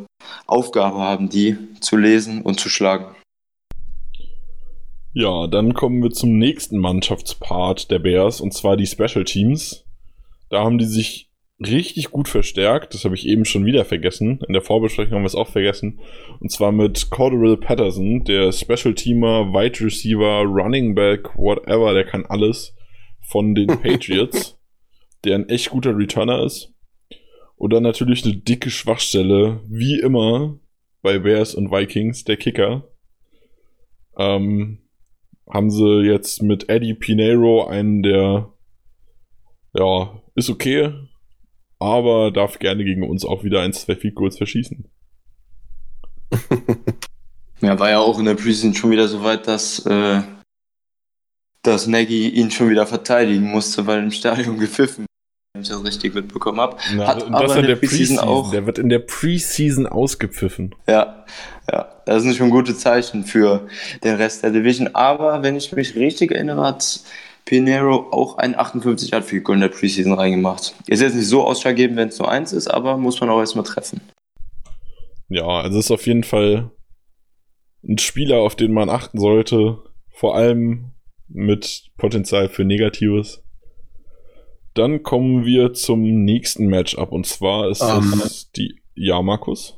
Aufgabe 0.48 0.98
haben, 1.00 1.30
die 1.30 1.58
zu 1.80 1.98
lesen 1.98 2.42
und 2.42 2.60
zu 2.60 2.70
schlagen. 2.70 3.16
Ja, 5.14 5.48
dann 5.48 5.74
kommen 5.74 6.04
wir 6.04 6.12
zum 6.12 6.38
nächsten 6.38 6.78
Mannschaftspart 6.78 7.90
der 7.90 8.00
Bears 8.00 8.42
und 8.42 8.54
zwar 8.54 8.78
die 8.78 8.86
Special 8.86 9.24
Teams. 9.24 9.84
Da 10.50 10.64
haben 10.64 10.78
die 10.78 10.86
sich 10.86 11.29
richtig 11.60 12.12
gut 12.12 12.28
verstärkt. 12.28 12.94
Das 12.94 13.06
habe 13.06 13.16
ich 13.16 13.28
eben 13.28 13.46
schon 13.46 13.66
wieder 13.66 13.86
vergessen. 13.86 14.40
In 14.48 14.54
der 14.54 14.62
Vorbesprechung 14.62 15.16
haben 15.16 15.24
wir 15.24 15.28
es 15.28 15.36
auch 15.36 15.50
vergessen. 15.50 16.00
Und 16.40 16.52
zwar 16.52 16.72
mit 16.72 17.10
Cordell 17.10 17.58
Patterson, 17.58 18.24
der 18.24 18.52
Special 18.52 18.94
Teamer, 18.94 19.52
Wide 19.54 19.84
Receiver, 19.84 20.44
Running 20.44 20.96
Back, 20.96 21.36
whatever, 21.36 21.94
der 21.94 22.06
kann 22.06 22.26
alles 22.26 22.76
von 23.22 23.56
den 23.56 23.68
Patriots, 23.82 24.58
der 25.24 25.36
ein 25.36 25.50
echt 25.50 25.70
guter 25.70 25.98
Returner 25.98 26.44
ist. 26.44 26.74
Und 27.56 27.74
dann 27.74 27.84
natürlich 27.84 28.24
eine 28.24 28.38
dicke 28.38 28.70
Schwachstelle, 28.70 29.62
wie 29.68 30.00
immer 30.00 30.58
bei 31.02 31.20
Bears 31.20 31.56
und 31.56 31.72
Vikings, 31.72 32.24
der 32.24 32.38
Kicker. 32.38 32.88
Ähm, 34.18 34.80
haben 35.50 35.70
sie 35.70 36.02
jetzt 36.04 36.42
mit 36.42 36.70
Eddie 36.70 36.94
Pinero 36.94 37.66
einen, 37.66 38.04
der 38.04 38.54
ja, 39.74 40.22
ist 40.36 40.50
okay, 40.50 40.94
aber 41.80 42.32
darf 42.32 42.60
gerne 42.60 42.84
gegen 42.84 43.08
uns 43.08 43.26
auch 43.26 43.44
wieder 43.44 43.62
ein, 43.62 43.74
zwei 43.74 43.96
Field 43.96 44.16
Goals 44.16 44.38
verschießen. 44.38 44.86
ja, 47.62 47.80
war 47.80 47.90
ja 47.90 48.00
auch 48.00 48.20
in 48.20 48.26
der 48.26 48.36
Preseason 48.36 48.74
schon 48.74 48.92
wieder 48.92 49.08
so 49.08 49.24
weit, 49.24 49.48
dass, 49.48 49.86
äh, 49.86 50.22
dass 51.64 51.88
Nagy 51.88 52.30
ihn 52.30 52.52
schon 52.52 52.70
wieder 52.70 52.86
verteidigen 52.86 53.50
musste, 53.50 53.88
weil 53.88 54.04
im 54.04 54.12
Stadion 54.12 54.60
gepfiffen 54.60 55.06
wenn 55.54 55.64
ich 55.64 55.70
das 55.70 55.84
richtig 55.84 56.14
mitbekommen 56.14 56.60
habe. 56.60 56.78
Na, 56.96 57.08
Hat 57.08 57.24
und 57.24 57.34
aber 57.34 57.48
das 57.48 57.58
in 57.58 57.66
der 57.66 57.76
Preseason 57.76 58.18
Preseason. 58.18 58.30
auch. 58.30 58.52
Der 58.52 58.66
wird 58.66 58.78
in 58.78 58.90
der 58.90 59.00
Preseason 59.00 59.88
ausgepfiffen. 59.88 60.76
Ja, 60.88 61.26
ja, 61.72 61.90
das 62.06 62.24
sind 62.24 62.36
schon 62.36 62.50
gute 62.50 62.76
Zeichen 62.76 63.24
für 63.24 63.68
den 64.04 64.16
Rest 64.16 64.44
der 64.44 64.52
Division. 64.52 64.90
Aber 64.94 65.44
wenn 65.44 65.56
ich 65.56 65.72
mich 65.72 65.96
richtig 65.96 66.32
erinnere, 66.32 66.66
hat 66.66 67.02
Pinero 67.50 68.12
auch 68.12 68.38
ein 68.38 68.54
58 68.56 69.10
Yard 69.10 69.26
Field 69.26 69.44
Goal 69.44 69.56
in 69.58 69.62
der 69.62 69.70
Preseason 69.70 70.14
reingemacht. 70.14 70.76
Ist 70.86 71.02
jetzt 71.02 71.16
nicht 71.16 71.26
so 71.28 71.44
ausschlaggebend, 71.44 71.98
wenn 71.98 72.10
es 72.10 72.20
nur 72.20 72.30
eins 72.30 72.54
ist, 72.54 72.68
aber 72.68 72.96
muss 72.96 73.20
man 73.20 73.32
auch 73.32 73.40
erstmal 73.40 73.66
treffen. 73.66 74.02
Ja, 75.30 75.48
also 75.48 75.80
ist 75.80 75.90
auf 75.90 76.06
jeden 76.06 76.24
Fall 76.24 76.70
ein 77.84 77.98
Spieler, 77.98 78.38
auf 78.38 78.56
den 78.56 78.72
man 78.72 78.90
achten 78.90 79.20
sollte. 79.20 79.80
Vor 80.12 80.36
allem 80.36 80.92
mit 81.28 81.90
Potenzial 81.98 82.50
für 82.50 82.66
Negatives. 82.66 83.44
Dann 84.76 85.02
kommen 85.02 85.44
wir 85.44 85.74
zum 85.74 86.04
nächsten 86.04 86.68
Matchup 86.68 87.12
und 87.12 87.26
zwar 87.26 87.68
ist 87.70 87.82
Ähm. 87.82 88.22
es 88.24 88.52
die. 88.52 88.80
Ja, 88.94 89.24
Markus? 89.24 89.76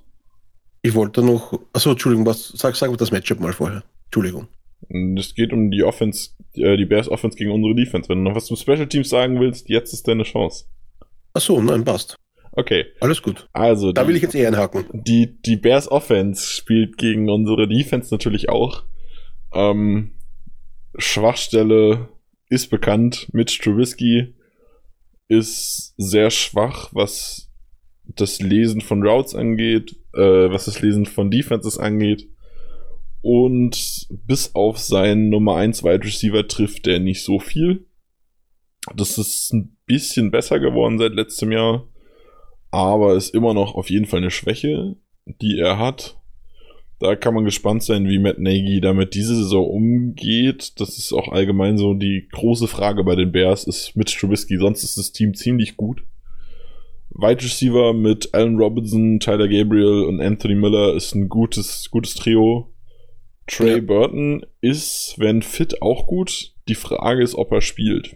Ich 0.82 0.93
wollte 0.93 1.24
noch. 1.24 1.57
Achso, 1.72 1.91
Entschuldigung, 1.91 2.26
was, 2.26 2.49
sag, 2.49 2.76
sag 2.76 2.97
das 2.97 3.11
Matchup 3.11 3.39
mal 3.39 3.53
vorher. 3.53 3.84
Entschuldigung. 4.07 4.49
Es 4.89 5.36
geht 5.36 5.53
um 5.53 5.71
die 5.71 5.84
Offense, 5.84 6.32
äh, 6.55 6.75
die 6.77 6.86
Bears 6.86 7.07
Offense 7.09 7.38
gegen 7.38 7.51
unsere 7.51 7.75
Defense. 7.75 8.09
Wenn 8.09 8.23
du 8.23 8.29
noch 8.29 8.36
was 8.36 8.45
zum 8.47 8.57
Special 8.57 8.88
Teams 8.88 9.09
sagen 9.09 9.39
willst, 9.39 9.69
jetzt 9.69 9.93
ist 9.93 10.07
deine 10.07 10.23
Chance. 10.23 10.65
Achso, 11.34 11.61
nein, 11.61 11.84
passt. 11.86 12.15
Okay, 12.53 12.86
Alles 12.99 13.21
gut. 13.21 13.47
also 13.53 13.93
Da 13.93 14.01
die- 14.03 14.09
will 14.09 14.15
ich 14.17 14.21
jetzt 14.23 14.36
eher 14.36 14.49
einhaken. 14.49 14.84
die, 14.91 15.38
die 15.45 15.55
Bears 15.55 15.89
Offense 15.89 16.45
spielt 16.45 16.97
gegen 16.97 17.29
unsere 17.29 17.67
Defense 17.67 18.13
natürlich 18.13 18.49
auch. 18.49 18.84
Ähm, 19.53 20.15
Schwachstelle 20.97 22.09
ist 22.49 22.69
bekannt. 22.69 23.29
Mitch 23.32 23.59
Trubisky 23.61 24.34
ist 25.29 25.93
sehr 25.97 26.29
schwach, 26.29 26.89
was 26.91 27.49
das 28.03 28.41
Lesen 28.41 28.82
von 28.82 29.01
Routes 29.01 29.34
angeht, 29.36 29.95
äh, 30.13 30.19
was 30.51 30.65
das 30.65 30.82
Lesen 30.82 31.05
von 31.05 31.32
Defenses 31.32 31.77
angeht. 31.77 32.27
Und 33.22 34.07
bis 34.09 34.55
auf 34.55 34.80
seinen 34.80 35.30
Nummer 35.30 35.55
1 35.55 35.84
Wide 35.84 36.03
Receiver 36.03 36.47
trifft 36.47 36.88
er 36.88 36.99
nicht 36.99 37.24
so 37.24 37.39
viel. 37.39 37.86
Das 38.95 39.17
ist 39.17 39.53
ein 39.53 39.78
bisschen 39.86 40.32
besser 40.32 40.59
geworden 40.59 40.97
seit 40.97 41.13
letztem 41.13 41.51
Jahr 41.51 41.88
aber 42.72 43.15
ist 43.15 43.36
immer 43.36 43.53
noch 43.53 43.76
auf 43.76 43.89
jeden 43.89 44.05
Fall 44.05 44.19
eine 44.19 44.32
Schwäche, 44.32 44.95
die 45.26 45.59
er 45.59 45.78
hat. 45.78 46.17
Da 46.99 47.15
kann 47.15 47.34
man 47.34 47.45
gespannt 47.45 47.84
sein, 47.84 48.07
wie 48.07 48.19
Matt 48.19 48.39
Nagy 48.39 48.80
damit 48.80 49.13
diese 49.13 49.36
Saison 49.36 49.67
umgeht. 49.67 50.80
Das 50.80 50.97
ist 50.97 51.13
auch 51.13 51.30
allgemein 51.30 51.78
so 51.78 51.93
die 51.93 52.28
große 52.32 52.67
Frage 52.67 53.03
bei 53.03 53.15
den 53.15 53.32
Bears, 53.32 53.65
ist 53.65 53.95
Mitch 53.95 54.17
Trubisky. 54.17 54.57
Sonst 54.57 54.84
ist 54.84 54.97
das 54.97 55.11
Team 55.11 55.34
ziemlich 55.34 55.78
gut. 55.78 56.03
Wide 57.09 57.43
Receiver 57.43 57.93
mit 57.93 58.34
Allen 58.34 58.57
Robinson, 58.57 59.19
Tyler 59.19 59.49
Gabriel 59.49 60.05
und 60.05 60.22
Anthony 60.22 60.55
Miller 60.55 60.95
ist 60.95 61.13
ein 61.13 61.28
gutes, 61.28 61.89
gutes 61.91 62.13
Trio. 62.15 62.70
Trey 63.52 63.76
Ja. 63.76 63.82
Burton 63.82 64.45
ist, 64.62 65.16
wenn 65.18 65.41
fit, 65.41 65.82
auch 65.82 66.08
gut. 66.08 66.54
Die 66.68 66.76
Frage 66.76 67.22
ist, 67.22 67.36
ob 67.36 67.52
er 67.52 67.62
spielt 67.62 68.16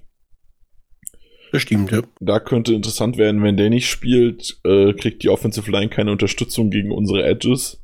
Das 1.52 1.62
stimmt, 1.62 1.92
ja. 1.92 2.02
da 2.20 2.40
könnte 2.40 2.74
interessant 2.74 3.18
werden, 3.18 3.44
wenn 3.44 3.58
der 3.58 3.70
nicht 3.70 3.90
spielt, 3.90 4.60
äh, 4.64 4.94
kriegt 4.94 5.24
die 5.24 5.30
Offensive 5.30 5.70
Line 5.70 5.90
keine 5.90 6.12
Unterstützung 6.12 6.70
gegen 6.70 6.92
unsere 6.92 7.24
Edges. 7.24 7.82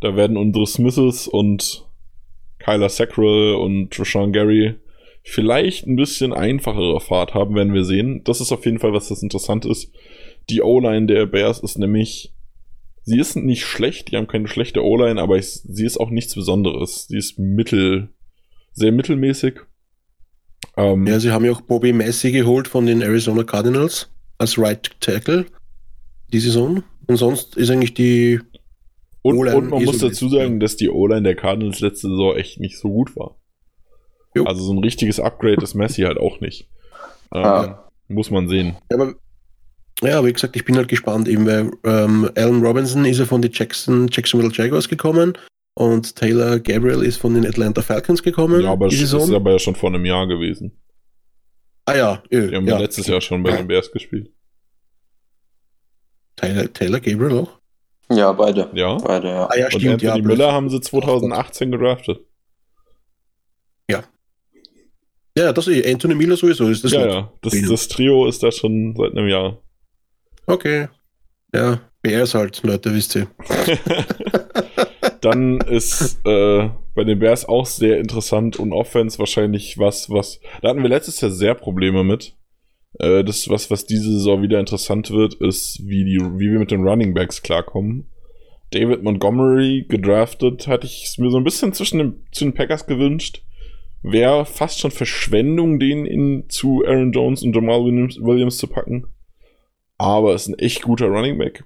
Da 0.00 0.14
werden 0.14 0.36
unsere 0.36 0.66
Smiths 0.66 1.26
und 1.26 1.84
Kyler 2.58 2.88
Sackrell 2.88 3.54
und 3.54 3.98
Rashawn 3.98 4.32
Gary 4.32 4.74
vielleicht 5.22 5.86
ein 5.86 5.96
bisschen 5.96 6.32
einfachere 6.32 7.00
Fahrt 7.00 7.34
haben, 7.34 7.54
werden 7.54 7.74
wir 7.74 7.84
sehen. 7.84 8.22
Das 8.24 8.40
ist 8.40 8.52
auf 8.52 8.64
jeden 8.64 8.78
Fall, 8.78 8.92
was 8.92 9.08
das 9.08 9.22
interessant 9.22 9.64
ist. 9.64 9.92
Die 10.48 10.62
O-Line 10.62 11.06
der 11.06 11.26
Bears 11.26 11.60
ist 11.60 11.78
nämlich, 11.78 12.32
sie 13.08 13.18
ist 13.18 13.36
nicht 13.36 13.64
schlecht, 13.64 14.10
die 14.10 14.16
haben 14.16 14.26
keine 14.26 14.48
schlechte 14.48 14.84
O-Line, 14.84 15.20
aber 15.20 15.36
ich, 15.38 15.46
sie 15.50 15.84
ist 15.84 15.98
auch 15.98 16.10
nichts 16.10 16.34
Besonderes. 16.34 17.06
Sie 17.08 17.16
ist 17.16 17.38
mittel, 17.38 18.10
sehr 18.72 18.92
mittelmäßig. 18.92 19.60
Ähm, 20.76 21.06
Ja, 21.06 21.18
sie 21.18 21.30
haben 21.30 21.44
ja 21.44 21.52
auch 21.52 21.60
Bobby 21.62 21.92
Messi 21.92 22.30
geholt 22.32 22.68
von 22.68 22.86
den 22.86 23.02
Arizona 23.02 23.42
Cardinals 23.44 24.10
als 24.38 24.58
Right 24.58 24.90
Tackle 25.00 25.46
die 26.32 26.40
Saison. 26.40 26.82
Und 27.06 27.16
sonst 27.16 27.56
ist 27.56 27.70
eigentlich 27.70 27.94
die. 27.94 28.40
Und, 29.22 29.36
O-Line 29.38 29.56
und 29.56 29.70
man 29.70 29.82
eh 29.82 29.86
muss 29.86 29.98
so 29.98 30.08
dazu 30.08 30.28
sagen, 30.28 30.60
dass 30.60 30.76
die 30.76 30.90
O-Line 30.90 31.22
der 31.22 31.34
Cardinals 31.34 31.80
letzte 31.80 32.08
Saison 32.08 32.36
echt 32.36 32.60
nicht 32.60 32.78
so 32.78 32.88
gut 32.90 33.16
war. 33.16 33.36
Jo. 34.34 34.44
Also 34.44 34.62
so 34.62 34.72
ein 34.72 34.78
richtiges 34.78 35.18
Upgrade 35.18 35.62
ist 35.62 35.74
Messi 35.74 36.02
halt 36.02 36.18
auch 36.18 36.40
nicht. 36.40 36.68
Ähm, 37.34 37.42
Ah. 37.44 37.84
Muss 38.08 38.30
man 38.30 38.48
sehen. 38.48 38.76
Ja, 38.90 38.96
aber, 38.98 39.14
ja, 40.02 40.24
wie 40.24 40.32
gesagt, 40.32 40.56
ich 40.56 40.64
bin 40.64 40.76
halt 40.76 40.88
gespannt, 40.88 41.28
eben 41.28 41.46
weil 41.46 41.70
ähm, 41.84 42.30
Alan 42.36 42.64
Robinson 42.64 43.04
ist 43.04 43.18
ja 43.18 43.24
von 43.24 43.42
den 43.42 43.52
Jackson, 43.52 44.08
Jacksonville 44.10 44.52
Jaguars 44.52 44.88
gekommen 44.88 45.36
und 45.74 46.16
Taylor 46.16 46.58
Gabriel 46.58 47.02
ist 47.02 47.16
von 47.18 47.34
den 47.34 47.46
Atlanta 47.46 47.82
Falcons 47.82 48.22
gekommen. 48.22 48.62
Ja, 48.62 48.72
aber 48.72 48.88
das 48.88 49.00
ist 49.00 49.14
aber 49.14 49.52
ja 49.52 49.58
schon 49.58 49.74
vor 49.74 49.90
einem 49.90 50.04
Jahr 50.04 50.26
gewesen. 50.26 50.72
ah 51.86 51.96
ja, 51.96 52.22
ö, 52.30 52.48
Die 52.48 52.56
haben 52.56 52.66
ja. 52.66 52.78
letztes 52.78 53.06
Jahr 53.06 53.20
schon 53.20 53.42
bei 53.42 53.56
den 53.56 53.66
Bears 53.66 53.90
gespielt. 53.90 54.30
Taylor, 56.36 56.72
Taylor 56.72 57.00
Gabriel 57.00 57.38
auch. 57.38 57.58
Ja, 58.10 58.32
beide. 58.32 58.70
Ja. 58.72 58.96
Beide, 58.96 59.28
ja. 59.28 59.46
Ah 59.50 59.56
ja, 59.56 59.66
Und 59.66 59.72
stimmt, 59.72 60.04
Anthony 60.04 60.20
ja. 60.20 60.26
Miller 60.26 60.52
haben 60.52 60.70
sie 60.70 60.80
2018 60.80 61.70
gedraftet. 61.70 62.20
Ja, 65.38 65.52
das 65.52 65.68
ist 65.68 65.86
Anthony 65.86 66.16
Miller 66.16 66.36
sowieso. 66.36 66.68
Ist 66.68 66.82
das 66.82 66.90
ja, 66.92 67.06
ja. 67.06 67.32
Das, 67.42 67.54
das 67.68 67.86
Trio 67.86 68.26
ist 68.26 68.42
da 68.42 68.50
schon 68.50 68.96
seit 68.96 69.12
einem 69.12 69.28
Jahr. 69.28 69.58
Okay. 70.48 70.88
Ja, 71.54 71.80
Bears 72.00 72.34
halt, 72.34 72.62
Leute, 72.62 72.94
wisst 72.94 73.14
ihr. 73.16 73.28
Dann 75.20 75.60
ist 75.60 76.20
äh, 76.24 76.70
bei 76.94 77.04
den 77.04 77.18
Bears 77.18 77.44
auch 77.44 77.66
sehr 77.66 77.98
interessant 77.98 78.58
und 78.58 78.72
Offense 78.72 79.18
wahrscheinlich 79.18 79.76
was, 79.78 80.08
was. 80.08 80.40
Da 80.62 80.70
hatten 80.70 80.82
wir 80.82 80.88
letztes 80.88 81.20
Jahr 81.20 81.30
sehr 81.30 81.54
Probleme 81.54 82.02
mit. 82.02 82.34
Äh, 82.98 83.24
das, 83.24 83.50
was, 83.50 83.70
was 83.70 83.84
diese 83.84 84.10
Saison 84.10 84.40
wieder 84.40 84.58
interessant 84.58 85.10
wird, 85.10 85.34
ist, 85.34 85.82
wie, 85.84 86.04
die, 86.04 86.18
wie 86.18 86.50
wir 86.50 86.58
mit 86.58 86.70
den 86.70 86.82
Running 86.82 87.12
Backs 87.12 87.42
klarkommen. 87.42 88.10
David 88.70 89.02
Montgomery 89.02 89.84
gedraftet, 89.86 90.66
hatte 90.66 90.86
ich 90.86 91.04
es 91.04 91.18
mir 91.18 91.30
so 91.30 91.36
ein 91.36 91.44
bisschen 91.44 91.74
zwischen 91.74 91.98
den, 91.98 92.26
zu 92.32 92.44
den 92.44 92.54
Packers 92.54 92.86
gewünscht. 92.86 93.42
Wäre 94.02 94.46
fast 94.46 94.78
schon 94.78 94.92
Verschwendung, 94.92 95.78
den 95.78 96.06
in, 96.06 96.48
zu 96.48 96.84
Aaron 96.86 97.12
Jones 97.12 97.42
und 97.42 97.54
Jamal 97.54 97.84
Williams, 97.84 98.18
Williams 98.18 98.56
zu 98.56 98.66
packen. 98.66 99.08
Aber 99.98 100.34
ist 100.34 100.48
ein 100.48 100.58
echt 100.58 100.82
guter 100.82 101.06
Running 101.06 101.38
Back 101.38 101.64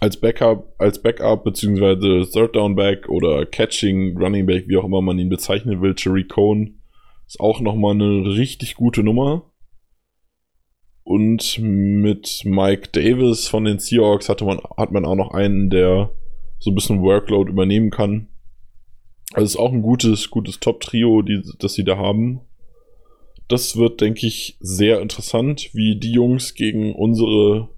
als 0.00 0.18
Backup, 0.18 0.74
als 0.78 1.00
Backup 1.00 1.44
beziehungsweise 1.44 2.26
Third 2.30 2.56
Down 2.56 2.74
Back 2.74 3.08
oder 3.08 3.44
Catching 3.44 4.16
Running 4.16 4.46
Back, 4.46 4.66
wie 4.66 4.78
auch 4.78 4.84
immer 4.84 5.02
man 5.02 5.18
ihn 5.18 5.28
bezeichnen 5.28 5.82
will, 5.82 5.94
Jerry 5.96 6.24
Cohn 6.24 6.80
ist 7.26 7.38
auch 7.38 7.60
nochmal 7.60 7.94
eine 7.94 8.34
richtig 8.34 8.74
gute 8.74 9.02
Nummer. 9.02 9.44
Und 11.02 11.58
mit 11.58 12.42
Mike 12.44 12.88
Davis 12.92 13.46
von 13.46 13.64
den 13.64 13.78
Seahawks 13.78 14.28
hatte 14.28 14.44
man, 14.44 14.58
hat 14.76 14.90
man 14.90 15.04
auch 15.04 15.16
noch 15.16 15.32
einen, 15.32 15.70
der 15.70 16.10
so 16.58 16.70
ein 16.70 16.74
bisschen 16.74 17.02
Workload 17.02 17.50
übernehmen 17.50 17.90
kann. 17.90 18.28
Also 19.32 19.44
ist 19.44 19.56
auch 19.56 19.72
ein 19.72 19.82
gutes, 19.82 20.30
gutes 20.30 20.60
Top-Trio, 20.60 21.22
das 21.58 21.74
sie 21.74 21.84
da 21.84 21.96
haben. 21.96 22.40
Das 23.50 23.76
wird, 23.76 24.00
denke 24.00 24.28
ich, 24.28 24.56
sehr 24.60 25.00
interessant, 25.00 25.70
wie 25.74 25.98
die 25.98 26.12
Jungs 26.12 26.54
gegen 26.54 26.94
unsere, 26.94 27.68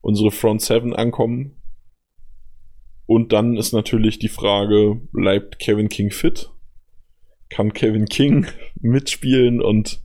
unsere 0.00 0.30
Front 0.30 0.62
Seven 0.62 0.94
ankommen. 0.94 1.56
Und 3.06 3.32
dann 3.32 3.56
ist 3.56 3.72
natürlich 3.72 4.20
die 4.20 4.28
Frage, 4.28 5.00
bleibt 5.10 5.58
Kevin 5.58 5.88
King 5.88 6.12
fit? 6.12 6.50
Kann 7.48 7.72
Kevin 7.72 8.04
King 8.04 8.46
mitspielen? 8.80 9.60
Und 9.60 10.00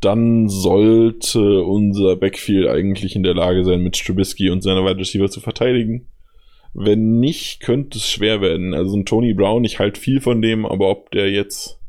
dann 0.00 0.48
sollte 0.48 1.62
unser 1.62 2.16
Backfield 2.16 2.66
eigentlich 2.66 3.14
in 3.16 3.22
der 3.22 3.34
Lage 3.34 3.62
sein, 3.62 3.82
mit 3.82 4.02
Trubisky 4.02 4.48
und 4.48 4.62
seiner 4.62 4.86
Wide 4.86 5.00
Receiver 5.00 5.28
zu 5.28 5.40
verteidigen. 5.40 6.08
Wenn 6.72 7.20
nicht, 7.20 7.60
könnte 7.60 7.98
es 7.98 8.08
schwer 8.08 8.40
werden. 8.40 8.72
Also 8.72 8.96
ein 8.96 9.04
Tony 9.04 9.34
Brown, 9.34 9.64
ich 9.64 9.78
halte 9.78 10.00
viel 10.00 10.22
von 10.22 10.40
dem, 10.40 10.64
aber 10.64 10.88
ob 10.88 11.10
der 11.10 11.30
jetzt 11.30 11.79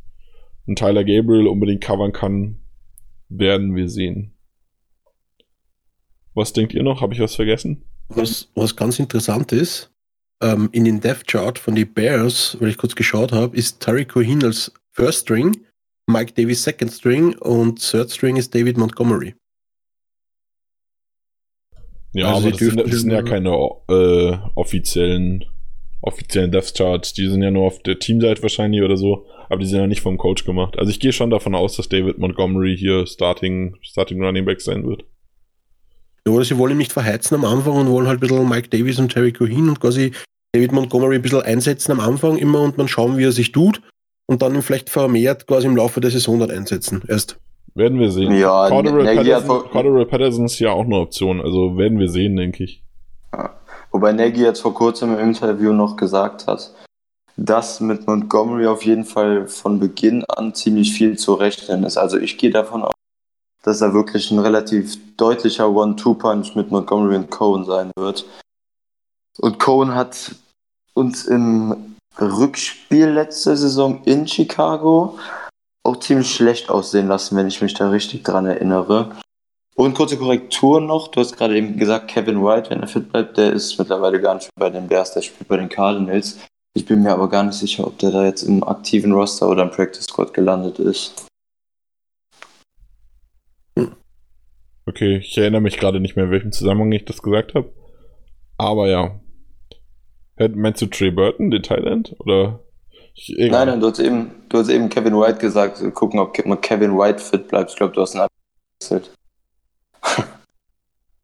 einen 0.67 0.75
Tyler 0.75 1.03
Gabriel 1.03 1.47
unbedingt 1.47 1.81
covern 1.81 2.13
kann, 2.13 2.59
werden 3.29 3.75
wir 3.75 3.89
sehen. 3.89 4.33
Was 6.33 6.53
denkt 6.53 6.73
ihr 6.73 6.83
noch? 6.83 7.01
Habe 7.01 7.13
ich 7.13 7.19
was 7.19 7.35
vergessen? 7.35 7.83
Was, 8.09 8.49
was 8.55 8.75
ganz 8.75 8.99
interessant 8.99 9.51
ist, 9.51 9.91
ähm, 10.41 10.69
in 10.71 10.85
den 10.85 10.99
Death 10.99 11.27
Chart 11.27 11.57
von 11.57 11.75
den 11.75 11.93
Bears, 11.93 12.57
weil 12.59 12.69
ich 12.69 12.77
kurz 12.77 12.95
geschaut 12.95 13.31
habe, 13.31 13.55
ist 13.55 13.81
Tariq 13.81 14.09
Cohen 14.09 14.43
als 14.43 14.71
First 14.91 15.21
String, 15.21 15.55
Mike 16.07 16.33
Davis 16.33 16.63
Second 16.63 16.91
String 16.91 17.37
und 17.37 17.79
Third 17.79 18.11
String 18.11 18.35
ist 18.35 18.53
David 18.53 18.77
Montgomery. 18.77 19.35
Ja, 22.13 22.33
also 22.33 22.47
aber 22.47 22.51
das 22.51 22.59
sind, 22.59 22.79
das 22.79 23.01
sind, 23.01 23.11
ja 23.11 23.21
keine 23.21 23.49
äh, 23.49 24.37
offiziellen 24.55 25.45
offiziellen 26.01 26.51
Death 26.51 26.73
Charts. 26.75 27.13
Die 27.13 27.27
sind 27.27 27.41
ja 27.41 27.51
nur 27.51 27.65
auf 27.67 27.81
der 27.83 27.99
Teamseite 27.99 28.41
wahrscheinlich 28.41 28.81
oder 28.81 28.97
so, 28.97 29.27
aber 29.51 29.59
die 29.59 29.65
sind 29.67 29.79
ja 29.79 29.87
nicht 29.87 30.01
vom 30.01 30.17
Coach 30.17 30.45
gemacht. 30.45 30.79
Also 30.79 30.89
ich 30.91 30.99
gehe 30.99 31.11
schon 31.11 31.29
davon 31.29 31.55
aus, 31.55 31.75
dass 31.75 31.89
David 31.89 32.17
Montgomery 32.17 32.77
hier 32.77 33.05
Starting, 33.05 33.75
Starting 33.81 34.23
Running 34.23 34.45
Back 34.45 34.61
sein 34.61 34.87
wird. 34.87 35.03
Ja, 36.25 36.33
oder 36.33 36.45
sie 36.45 36.57
wollen 36.57 36.73
ihn 36.73 36.77
nicht 36.77 36.93
verheizen 36.93 37.35
am 37.35 37.45
Anfang 37.45 37.73
und 37.73 37.89
wollen 37.89 38.07
halt 38.07 38.19
ein 38.19 38.27
bisschen 38.27 38.47
Mike 38.47 38.69
Davis 38.69 38.99
und 38.99 39.11
Terry 39.11 39.33
Cohen 39.33 39.67
und 39.67 39.79
quasi 39.81 40.11
David 40.53 40.71
Montgomery 40.71 41.15
ein 41.15 41.21
bisschen 41.21 41.41
einsetzen 41.41 41.91
am 41.91 41.99
Anfang 41.99 42.37
immer 42.37 42.61
und 42.61 42.77
man 42.77 42.87
schauen, 42.87 43.17
wie 43.17 43.25
er 43.25 43.31
sich 43.31 43.51
tut 43.51 43.81
und 44.27 44.41
dann 44.41 44.55
ihn 44.55 44.61
vielleicht 44.61 44.89
vermehrt 44.89 45.47
quasi 45.47 45.67
im 45.67 45.75
Laufe 45.75 45.99
der 45.99 46.11
Saison 46.11 46.39
dann 46.39 46.51
einsetzen. 46.51 47.03
Erst. 47.07 47.37
Werden 47.73 47.99
wir 47.99 48.11
sehen. 48.11 48.33
Ja, 48.35 48.67
Cordero 48.69 49.03
Patterson, 49.03 50.07
Patterson 50.09 50.45
ist 50.45 50.59
ja 50.59 50.71
auch 50.71 50.83
eine 50.83 50.97
Option, 50.97 51.41
also 51.41 51.77
werden 51.77 51.99
wir 51.99 52.09
sehen, 52.09 52.35
denke 52.35 52.65
ich. 52.65 52.83
Ja. 53.33 53.61
Wobei 53.91 54.13
Nagy 54.13 54.41
jetzt 54.41 54.61
vor 54.61 54.73
kurzem 54.73 55.13
im 55.13 55.19
Interview 55.19 55.73
noch 55.73 55.95
gesagt 55.95 56.47
hat, 56.47 56.73
dass 57.45 57.79
mit 57.79 58.05
Montgomery 58.05 58.67
auf 58.67 58.85
jeden 58.85 59.05
Fall 59.05 59.47
von 59.47 59.79
Beginn 59.79 60.23
an 60.25 60.53
ziemlich 60.53 60.93
viel 60.93 61.17
zu 61.17 61.33
rechnen 61.33 61.83
ist. 61.83 61.97
Also 61.97 62.17
ich 62.17 62.37
gehe 62.37 62.51
davon 62.51 62.83
aus, 62.83 62.93
dass 63.63 63.81
er 63.81 63.93
wirklich 63.93 64.29
ein 64.29 64.39
relativ 64.39 64.97
deutlicher 65.17 65.69
One-Two-Punch 65.69 66.55
mit 66.55 66.69
Montgomery 66.69 67.15
und 67.15 67.31
Cohen 67.31 67.65
sein 67.65 67.91
wird. 67.97 68.25
Und 69.39 69.57
Cohen 69.59 69.95
hat 69.95 70.35
uns 70.93 71.25
im 71.25 71.95
Rückspiel 72.19 73.07
letzte 73.07 73.57
Saison 73.57 74.03
in 74.03 74.27
Chicago 74.27 75.17
auch 75.83 75.99
ziemlich 75.99 76.31
schlecht 76.31 76.69
aussehen 76.69 77.07
lassen, 77.07 77.35
wenn 77.37 77.47
ich 77.47 77.61
mich 77.61 77.73
da 77.73 77.89
richtig 77.89 78.23
dran 78.23 78.45
erinnere. 78.45 79.15
Und 79.75 79.95
kurze 79.95 80.17
Korrektur 80.17 80.79
noch, 80.79 81.07
du 81.07 81.21
hast 81.21 81.37
gerade 81.37 81.57
eben 81.57 81.77
gesagt, 81.77 82.09
Kevin 82.09 82.43
White, 82.43 82.69
wenn 82.69 82.81
er 82.81 82.87
fit 82.87 83.11
bleibt, 83.11 83.37
der 83.37 83.53
ist 83.53 83.79
mittlerweile 83.79 84.21
gar 84.21 84.35
nicht 84.35 84.49
mehr 84.55 84.69
bei 84.69 84.69
den 84.69 84.87
Bears, 84.87 85.13
der 85.13 85.21
spielt 85.23 85.47
bei 85.47 85.57
den 85.57 85.69
Cardinals. 85.69 86.37
Ich 86.73 86.85
bin 86.85 87.03
mir 87.03 87.11
aber 87.11 87.29
gar 87.29 87.43
nicht 87.43 87.55
sicher, 87.55 87.85
ob 87.85 87.97
der 87.99 88.11
da 88.11 88.25
jetzt 88.25 88.43
im 88.43 88.63
aktiven 88.63 89.11
Roster 89.11 89.49
oder 89.49 89.63
im 89.63 89.71
Practice 89.71 90.05
Squad 90.05 90.33
gelandet 90.33 90.79
ist. 90.79 91.27
Okay, 94.85 95.17
ich 95.17 95.37
erinnere 95.37 95.61
mich 95.61 95.77
gerade 95.77 95.99
nicht 95.99 96.15
mehr, 96.15 96.25
in 96.25 96.31
welchem 96.31 96.51
Zusammenhang 96.51 96.91
ich 96.91 97.05
das 97.05 97.21
gesagt 97.21 97.53
habe. 97.53 97.73
Aber 98.57 98.87
ja. 98.87 99.19
Meinst 100.37 100.81
du 100.81 100.87
Trey 100.87 101.11
Burton, 101.11 101.51
den 101.51 101.61
Thailand? 101.61 102.15
Oder? 102.19 102.63
Nein, 103.27 103.67
nein, 103.67 103.79
du 103.79 103.89
hast, 103.89 103.99
eben, 103.99 104.31
du 104.49 104.57
hast 104.57 104.69
eben 104.69 104.89
Kevin 104.89 105.15
White 105.15 105.39
gesagt, 105.39 105.81
gucken, 105.93 106.19
ob 106.19 106.33
Kevin 106.33 106.97
White 106.97 107.19
fit 107.19 107.47
bleibt. 107.49 107.71
Ich 107.71 107.75
glaube, 107.75 107.93
du 107.93 108.01
hast 108.01 108.15
ihn 108.15 108.21
abgewechselt. 108.21 109.13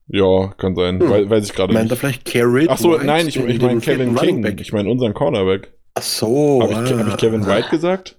Ja, 0.09 0.53
kann 0.57 0.75
sein. 0.75 0.99
Hm. 0.99 1.09
Weiß, 1.09 1.29
weiß 1.29 1.45
ich 1.45 1.53
gerade 1.53 1.73
nicht. 1.73 1.79
Meint 1.79 1.91
er 1.91 1.97
vielleicht 1.97 2.25
Carrot? 2.25 2.69
Achso, 2.69 2.97
nein, 2.97 3.27
ich, 3.27 3.37
ich 3.37 3.61
meine 3.61 3.81
Kevin 3.81 4.15
King. 4.15 4.57
Ich 4.59 4.71
meine 4.71 4.89
unseren 4.89 5.13
Cornerback. 5.13 5.73
Ach 5.95 6.01
so. 6.01 6.61
Habe 6.61 6.73
ich, 6.73 6.93
hab 6.93 7.07
ich 7.07 7.17
Kevin 7.17 7.45
White 7.45 7.69
gesagt? 7.69 8.17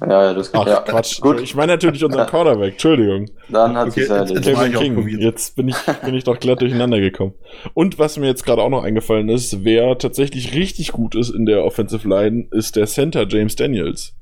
Ja, 0.00 0.24
ja, 0.24 0.34
das 0.34 0.52
Ach, 0.54 0.66
ja. 0.66 0.80
Quatsch. 0.80 1.20
Gut. 1.20 1.40
Ich 1.40 1.54
meine 1.54 1.72
natürlich 1.72 2.02
unseren 2.02 2.26
Cornerback, 2.30 2.72
Entschuldigung. 2.72 3.30
Dann 3.50 3.76
hat 3.76 3.88
okay, 3.88 4.00
sich 4.00 4.08
ja 4.08 4.24
Kevin 4.24 4.72
King. 4.72 5.08
Jetzt 5.20 5.56
bin 5.56 5.68
ich, 5.68 5.76
bin 6.04 6.14
ich 6.14 6.24
doch 6.24 6.38
glatt 6.38 6.60
durcheinander 6.60 7.00
gekommen. 7.00 7.34
Und 7.74 7.98
was 7.98 8.16
mir 8.16 8.26
jetzt 8.26 8.44
gerade 8.44 8.62
auch 8.62 8.70
noch 8.70 8.82
eingefallen 8.82 9.28
ist, 9.28 9.64
wer 9.64 9.98
tatsächlich 9.98 10.54
richtig 10.54 10.92
gut 10.92 11.14
ist 11.14 11.30
in 11.30 11.44
der 11.46 11.64
Offensive 11.64 12.08
Line, 12.08 12.48
ist 12.50 12.76
der 12.76 12.86
Center 12.86 13.26
James 13.28 13.56
Daniels. 13.56 14.14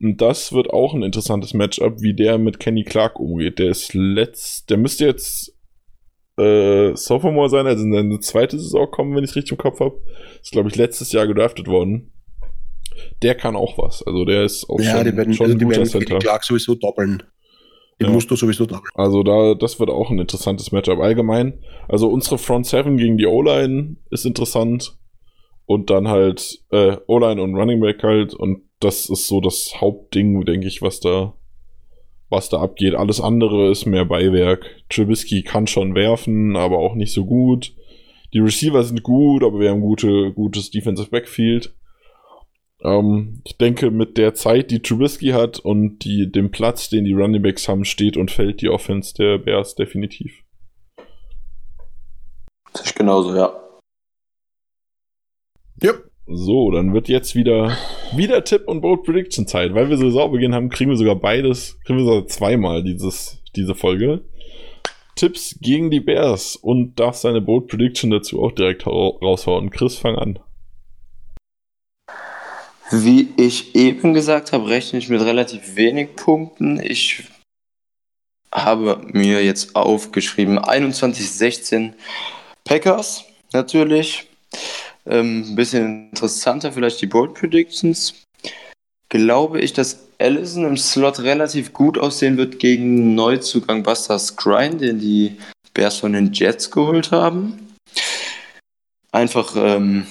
Und 0.00 0.20
das 0.20 0.52
wird 0.52 0.70
auch 0.70 0.94
ein 0.94 1.02
interessantes 1.02 1.54
Matchup, 1.54 2.00
wie 2.00 2.14
der 2.14 2.38
mit 2.38 2.60
Kenny 2.60 2.84
Clark 2.84 3.18
umgeht. 3.18 3.58
Der 3.58 3.70
ist 3.70 3.94
letzt, 3.94 4.70
der 4.70 4.76
müsste 4.76 5.04
jetzt 5.04 5.54
äh, 6.36 6.94
Sophomore 6.96 7.48
sein, 7.48 7.66
also 7.66 7.84
in 7.84 7.92
seine 7.92 8.20
zweite 8.20 8.58
Saison 8.58 8.90
kommen, 8.90 9.14
wenn 9.14 9.24
ich 9.24 9.30
es 9.30 9.36
richtig 9.36 9.52
im 9.52 9.58
Kopf 9.58 9.80
habe. 9.80 10.00
Ist, 10.42 10.52
glaube 10.52 10.68
ich, 10.68 10.76
letztes 10.76 11.12
Jahr 11.12 11.26
gedraftet 11.26 11.66
worden 11.66 12.12
der 13.22 13.34
kann 13.34 13.56
auch 13.56 13.78
was. 13.78 14.02
Also 14.06 14.24
der 14.24 14.44
ist 14.44 14.68
auch 14.68 14.80
ja, 14.80 14.96
schon, 14.96 15.04
die 15.04 15.16
werden, 15.16 15.34
schon 15.34 15.46
also 15.46 15.58
die 15.58 15.68
werden 15.68 15.86
Center. 15.86 16.18
Clark 16.18 16.44
sowieso 16.44 16.74
doppeln. 16.74 17.22
Den 18.00 18.08
ja. 18.08 18.12
musst 18.12 18.30
du 18.30 18.36
sowieso 18.36 18.66
doppeln. 18.66 18.90
Also 18.94 19.22
da, 19.22 19.54
das 19.54 19.78
wird 19.78 19.90
auch 19.90 20.10
ein 20.10 20.18
interessantes 20.18 20.72
Matchup 20.72 20.98
allgemein. 20.98 21.60
Also 21.88 22.08
unsere 22.08 22.38
Front 22.38 22.66
7 22.66 22.96
gegen 22.96 23.18
die 23.18 23.26
O-Line 23.26 23.96
ist 24.10 24.26
interessant. 24.26 24.96
Und 25.66 25.88
dann 25.88 26.08
halt 26.08 26.60
äh, 26.70 26.96
O-Line 27.06 27.40
und 27.40 27.54
Running 27.54 27.80
Back 27.80 28.02
halt. 28.02 28.34
Und 28.34 28.62
das 28.80 29.08
ist 29.08 29.28
so 29.28 29.40
das 29.40 29.74
Hauptding, 29.80 30.44
denke 30.44 30.66
ich, 30.66 30.82
was 30.82 31.00
da, 31.00 31.34
was 32.28 32.48
da 32.48 32.60
abgeht. 32.60 32.94
Alles 32.94 33.20
andere 33.20 33.70
ist 33.70 33.86
mehr 33.86 34.04
Beiwerk. 34.04 34.64
Trubisky 34.88 35.42
kann 35.42 35.66
schon 35.66 35.94
werfen, 35.94 36.56
aber 36.56 36.78
auch 36.78 36.94
nicht 36.94 37.12
so 37.12 37.24
gut. 37.24 37.74
Die 38.32 38.40
Receiver 38.40 38.82
sind 38.82 39.02
gut, 39.02 39.44
aber 39.44 39.60
wir 39.60 39.70
haben 39.70 39.80
gute, 39.80 40.32
gutes 40.32 40.70
Defensive 40.70 41.10
Backfield. 41.10 41.74
Ähm, 42.82 43.40
ich 43.44 43.56
denke, 43.56 43.90
mit 43.90 44.18
der 44.18 44.34
Zeit, 44.34 44.70
die 44.70 44.82
Trubisky 44.82 45.28
hat 45.28 45.58
und 45.58 46.00
die, 46.04 46.30
dem 46.30 46.50
Platz, 46.50 46.88
den 46.90 47.04
die 47.04 47.12
Running 47.12 47.42
Backs 47.42 47.68
haben, 47.68 47.84
steht 47.84 48.16
und 48.16 48.30
fällt 48.30 48.60
die 48.60 48.68
Offense 48.68 49.14
der 49.14 49.38
Bears 49.38 49.74
definitiv. 49.74 50.42
Das 52.72 52.86
ist 52.86 52.96
genauso, 52.96 53.34
ja. 53.34 53.52
Yep. 55.82 56.10
So, 56.26 56.70
dann 56.70 56.94
wird 56.94 57.08
jetzt 57.08 57.34
wieder, 57.34 57.76
wieder 58.14 58.44
Tipp 58.44 58.66
und 58.66 58.80
Bold 58.80 59.02
Prediction 59.02 59.46
Zeit. 59.46 59.74
Weil 59.74 59.90
wir 59.90 59.98
Saisonbeginn 59.98 60.54
haben, 60.54 60.70
kriegen 60.70 60.90
wir 60.90 60.96
sogar 60.96 61.16
beides, 61.16 61.78
kriegen 61.84 61.98
wir 61.98 62.06
sogar 62.06 62.26
zweimal 62.26 62.82
dieses, 62.82 63.42
diese 63.54 63.74
Folge. 63.74 64.24
Tipps 65.16 65.58
gegen 65.60 65.90
die 65.90 66.00
Bears 66.00 66.56
und 66.56 66.98
darf 66.98 67.16
seine 67.16 67.40
Bold 67.40 67.68
Prediction 67.68 68.10
dazu 68.10 68.42
auch 68.42 68.52
direkt 68.52 68.86
raushauen. 68.86 69.70
Chris, 69.70 69.96
fang 69.96 70.16
an. 70.16 70.38
Wie 72.90 73.28
ich 73.36 73.74
eben 73.74 74.14
gesagt 74.14 74.52
habe, 74.52 74.68
rechne 74.68 74.98
ich 74.98 75.08
mit 75.08 75.20
relativ 75.20 75.76
wenig 75.76 76.16
Punkten. 76.16 76.80
Ich 76.80 77.24
habe 78.52 79.00
mir 79.12 79.44
jetzt 79.44 79.76
aufgeschrieben 79.76 80.58
21-16 80.58 81.92
Packers 82.64 83.24
natürlich. 83.52 84.26
Ähm, 85.06 85.44
ein 85.50 85.54
bisschen 85.54 86.10
interessanter 86.10 86.72
vielleicht 86.72 87.00
die 87.00 87.06
Bold 87.06 87.34
Predictions. 87.34 88.14
Glaube 89.08 89.60
ich, 89.60 89.72
dass 89.72 90.08
Allison 90.18 90.64
im 90.64 90.76
Slot 90.76 91.20
relativ 91.20 91.72
gut 91.72 91.98
aussehen 91.98 92.36
wird 92.36 92.58
gegen 92.58 93.14
Neuzugang 93.14 93.82
Buster 93.82 94.18
Skrine, 94.18 94.76
den 94.76 94.98
die 94.98 95.36
Bears 95.74 95.98
von 95.98 96.12
den 96.12 96.32
Jets 96.32 96.70
geholt 96.70 97.10
haben. 97.10 97.74
Einfach 99.12 99.54
ähm, 99.56 100.06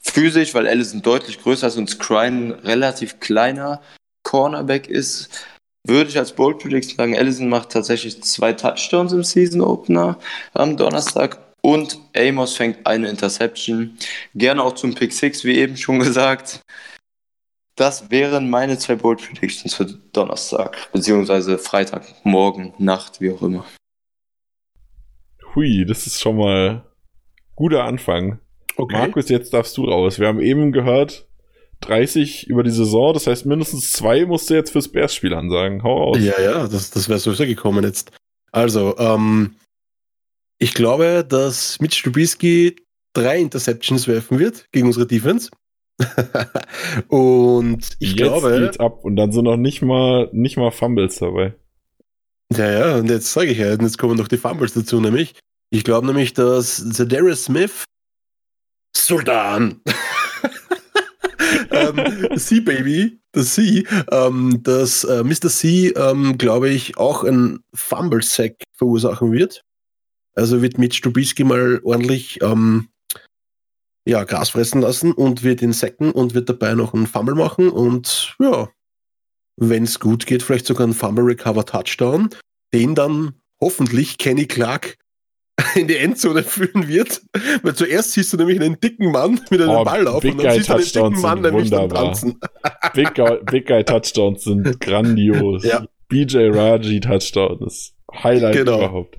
physisch, 0.00 0.54
weil 0.54 0.68
Allison 0.68 1.02
deutlich 1.02 1.40
größer 1.42 1.68
ist 1.68 1.76
und 1.76 1.90
Scrine 1.90 2.62
relativ 2.64 3.20
kleiner 3.20 3.80
Cornerback 4.22 4.88
ist, 4.88 5.30
würde 5.86 6.10
ich 6.10 6.18
als 6.18 6.32
Bold 6.32 6.58
Prediction 6.58 6.96
sagen, 6.96 7.16
Allison 7.16 7.48
macht 7.48 7.70
tatsächlich 7.70 8.22
zwei 8.22 8.52
Touchdowns 8.52 9.12
im 9.12 9.22
Season 9.22 9.60
Opener 9.60 10.18
am 10.52 10.76
Donnerstag 10.76 11.38
und 11.66 11.98
Amos 12.14 12.56
fängt 12.56 12.86
eine 12.86 13.08
Interception. 13.08 13.98
Gerne 14.36 14.62
auch 14.62 14.76
zum 14.76 14.94
Pick 14.94 15.12
6, 15.12 15.42
wie 15.42 15.58
eben 15.58 15.76
schon 15.76 15.98
gesagt. 15.98 16.60
Das 17.74 18.08
wären 18.08 18.48
meine 18.48 18.78
zwei 18.78 18.94
Bold 18.94 19.20
Predictions 19.20 19.74
für 19.74 19.84
Donnerstag, 20.12 20.92
beziehungsweise 20.92 21.58
Freitag, 21.58 22.04
morgen, 22.22 22.72
Nacht, 22.78 23.20
wie 23.20 23.32
auch 23.32 23.42
immer. 23.42 23.64
Hui, 25.56 25.84
das 25.84 26.06
ist 26.06 26.20
schon 26.20 26.36
mal 26.36 26.84
guter 27.56 27.82
Anfang. 27.82 28.38
Okay. 28.76 28.98
Markus, 28.98 29.28
jetzt 29.28 29.52
darfst 29.52 29.76
du 29.76 29.86
raus. 29.86 30.20
Wir 30.20 30.28
haben 30.28 30.40
eben 30.40 30.70
gehört, 30.70 31.26
30 31.80 32.46
über 32.46 32.62
die 32.62 32.70
Saison, 32.70 33.12
das 33.12 33.26
heißt 33.26 33.44
mindestens 33.44 33.90
zwei 33.90 34.24
musst 34.24 34.48
du 34.50 34.54
jetzt 34.54 34.70
fürs 34.70 34.86
Bears-Spiel 34.86 35.34
ansagen. 35.34 35.82
Hau 35.82 36.10
aus. 36.10 36.18
Ja, 36.20 36.40
ja, 36.40 36.68
das, 36.68 36.90
das 36.90 37.08
wäre 37.08 37.18
sowieso 37.18 37.44
gekommen 37.44 37.82
jetzt. 37.82 38.12
Also, 38.52 38.96
ähm, 38.98 39.56
ich 40.58 40.74
glaube, 40.74 41.24
dass 41.28 41.80
Mitch 41.80 42.02
Trubisky 42.02 42.76
drei 43.12 43.38
Interceptions 43.38 44.08
werfen 44.08 44.38
wird 44.38 44.66
gegen 44.72 44.86
unsere 44.86 45.06
Defense. 45.06 45.50
und 47.08 47.96
ich 47.98 48.10
jetzt 48.10 48.16
glaube. 48.16 48.60
Geht's 48.60 48.78
ab 48.78 49.04
und 49.04 49.16
dann 49.16 49.32
sind 49.32 49.44
noch 49.44 49.56
nicht 49.56 49.82
mal, 49.82 50.28
nicht 50.32 50.56
mal 50.56 50.70
Fumbles 50.70 51.16
dabei. 51.16 51.54
Ja, 52.52 52.70
ja, 52.70 52.96
und 52.96 53.10
jetzt 53.10 53.32
sage 53.32 53.48
ich 53.48 53.58
ja, 53.58 53.72
jetzt 53.72 53.98
kommen 53.98 54.16
noch 54.16 54.28
die 54.28 54.36
Fumbles 54.36 54.74
dazu, 54.74 55.00
nämlich. 55.00 55.34
Ich 55.70 55.84
glaube 55.84 56.06
nämlich, 56.06 56.32
dass 56.32 56.88
Zedarius 56.90 57.44
Smith 57.44 57.84
Sultan. 58.96 59.80
ähm, 61.70 62.36
Sea 62.36 62.60
Baby, 62.60 63.20
das 63.32 63.54
Sea, 63.54 63.82
ähm, 64.10 64.60
dass 64.62 65.04
äh, 65.04 65.24
Mr. 65.24 65.48
C, 65.48 65.88
ähm, 65.88 66.38
glaube 66.38 66.70
ich, 66.70 66.96
auch 66.96 67.24
ein 67.24 67.60
Fumble-Sack 67.74 68.62
verursachen 68.76 69.32
wird. 69.32 69.62
Also 70.36 70.62
wird 70.62 70.78
Mitch 70.78 71.00
Trubisky 71.02 71.44
mal 71.44 71.80
ordentlich 71.82 72.40
ähm, 72.42 72.88
ja, 74.06 74.22
Gras 74.24 74.50
fressen 74.50 74.80
lassen 74.82 75.12
und 75.12 75.42
wird 75.42 75.62
ihn 75.62 75.72
sacken 75.72 76.12
und 76.12 76.34
wird 76.34 76.48
dabei 76.48 76.74
noch 76.74 76.94
einen 76.94 77.06
Fumble 77.06 77.34
machen 77.34 77.70
und 77.70 78.36
ja, 78.38 78.68
wenn 79.56 79.84
es 79.84 79.98
gut 79.98 80.26
geht, 80.26 80.42
vielleicht 80.42 80.66
sogar 80.66 80.84
einen 80.84 80.92
Fumble 80.94 81.24
Recover 81.24 81.64
Touchdown, 81.64 82.28
den 82.74 82.94
dann 82.94 83.34
hoffentlich 83.60 84.18
Kenny 84.18 84.46
Clark 84.46 84.98
in 85.74 85.88
die 85.88 85.96
Endzone 85.96 86.42
führen 86.42 86.86
wird. 86.86 87.22
Weil 87.62 87.74
zuerst 87.74 88.12
siehst 88.12 88.30
du 88.32 88.36
nämlich 88.36 88.60
einen 88.60 88.78
dicken 88.78 89.10
Mann 89.10 89.40
mit 89.50 89.60
einem 89.62 89.70
Oh, 89.70 89.84
Ball 89.84 90.06
auf 90.06 90.20
Big 90.22 90.32
und 90.32 90.44
dann 90.44 90.48
Guy 90.48 90.56
siehst 90.58 90.68
du 90.68 90.74
einen 90.74 90.82
dicken 90.84 90.92
Touchdowns 90.94 91.22
Mann 91.22 91.40
nämlich 91.40 91.70
dann 91.70 91.88
tanzen. 91.88 92.38
Big 92.94 93.14
Guy, 93.14 93.38
Big 93.50 93.66
Guy 93.66 93.82
Touchdowns 93.82 94.44
sind 94.44 94.80
grandios. 94.80 95.64
Ja. 95.64 95.86
BJ 96.08 96.50
Raji 96.50 97.00
Touchdown 97.00 97.66
ist 97.66 97.94
Highlight 98.22 98.54
Genau. 98.54 98.76
überhaupt. 98.78 99.16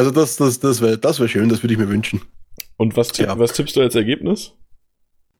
Also 0.00 0.12
das, 0.12 0.36
das, 0.36 0.58
das 0.60 0.80
wäre 0.80 0.96
das 0.96 1.20
wär 1.20 1.28
schön, 1.28 1.50
das 1.50 1.62
würde 1.62 1.74
ich 1.74 1.78
mir 1.78 1.90
wünschen. 1.90 2.22
Und 2.78 2.96
was, 2.96 3.08
tipp, 3.08 3.26
Ja. 3.26 3.38
was 3.38 3.52
tippst 3.52 3.76
du 3.76 3.82
als 3.82 3.94
Ergebnis? 3.94 4.54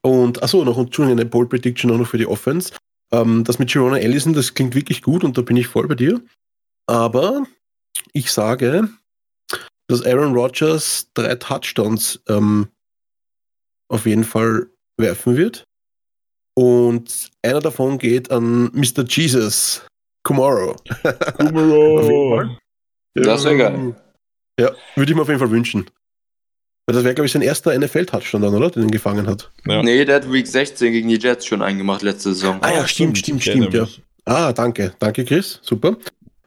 Und 0.03 0.43
achso, 0.43 0.63
noch 0.65 0.77
Entschuldigung, 0.77 1.19
eine 1.19 1.31
Pole 1.31 1.49
Prediction 1.49 1.91
auch 1.91 1.97
noch 1.97 2.07
für 2.07 2.19
die 2.19 2.27
Offense. 2.27 2.75
Ähm, 3.11 3.43
das 3.43 3.59
mit 3.59 3.71
Girona 3.73 3.97
Ellison, 3.99 4.35
das 4.35 4.53
klingt 4.53 4.75
wirklich 4.75 5.01
gut 5.01 5.25
und 5.25 5.39
da 5.39 5.41
bin 5.41 5.57
ich 5.57 5.67
voll 5.67 5.89
bei 5.89 5.95
dir. 5.95 6.21
Aber 6.87 7.47
ich 8.13 8.31
sage, 8.31 8.91
dass 9.89 10.05
Aaron 10.05 10.35
Rodgers 10.35 11.09
drei 11.15 11.37
Touchdowns 11.37 12.21
ähm, 12.29 12.69
auf 13.89 14.05
jeden 14.05 14.25
Fall 14.25 14.67
werfen 14.99 15.39
wird. 15.39 15.65
Und 16.55 17.31
einer 17.41 17.61
davon 17.61 17.97
geht 17.97 18.31
an 18.31 18.65
Mr. 18.75 19.07
Jesus 19.09 19.87
Numero. 20.29 20.77
Fall. 20.99 22.59
Das 23.15 23.45
wäre 23.45 23.57
geil. 23.57 23.95
Ja, 24.61 24.71
würde 24.97 25.11
ich 25.11 25.17
mir 25.17 25.23
auf 25.23 25.29
jeden 25.29 25.41
Fall 25.41 25.51
wünschen. 25.51 25.87
Weil 26.87 26.95
das 26.95 27.05
wäre, 27.05 27.15
glaube 27.15 27.27
ich, 27.27 27.33
sein 27.33 27.43
erster 27.43 27.77
NFL-Touchdown 27.79 28.43
dann, 28.43 28.55
oder? 28.55 28.71
Den 28.71 28.85
er 28.85 28.91
gefangen 28.91 29.27
hat. 29.27 29.51
Ja. 29.67 29.83
Nee, 29.83 30.05
der 30.05 30.17
hat 30.17 30.33
Week 30.33 30.47
16 30.47 30.93
gegen 30.93 31.09
die 31.09 31.19
Jets 31.19 31.47
schon 31.47 31.63
eingemacht 31.63 32.03
letzte 32.03 32.35
Saison. 32.35 32.59
Ah 32.63 32.73
ja, 32.73 32.87
stimmt, 32.89 33.19
stimmt, 33.19 33.43
stimmt, 33.43 33.73
ja. 33.73 33.87
Ah, 34.25 34.53
danke. 34.53 34.93
Danke, 34.99 35.25
Chris. 35.25 35.61
Super. 35.63 35.97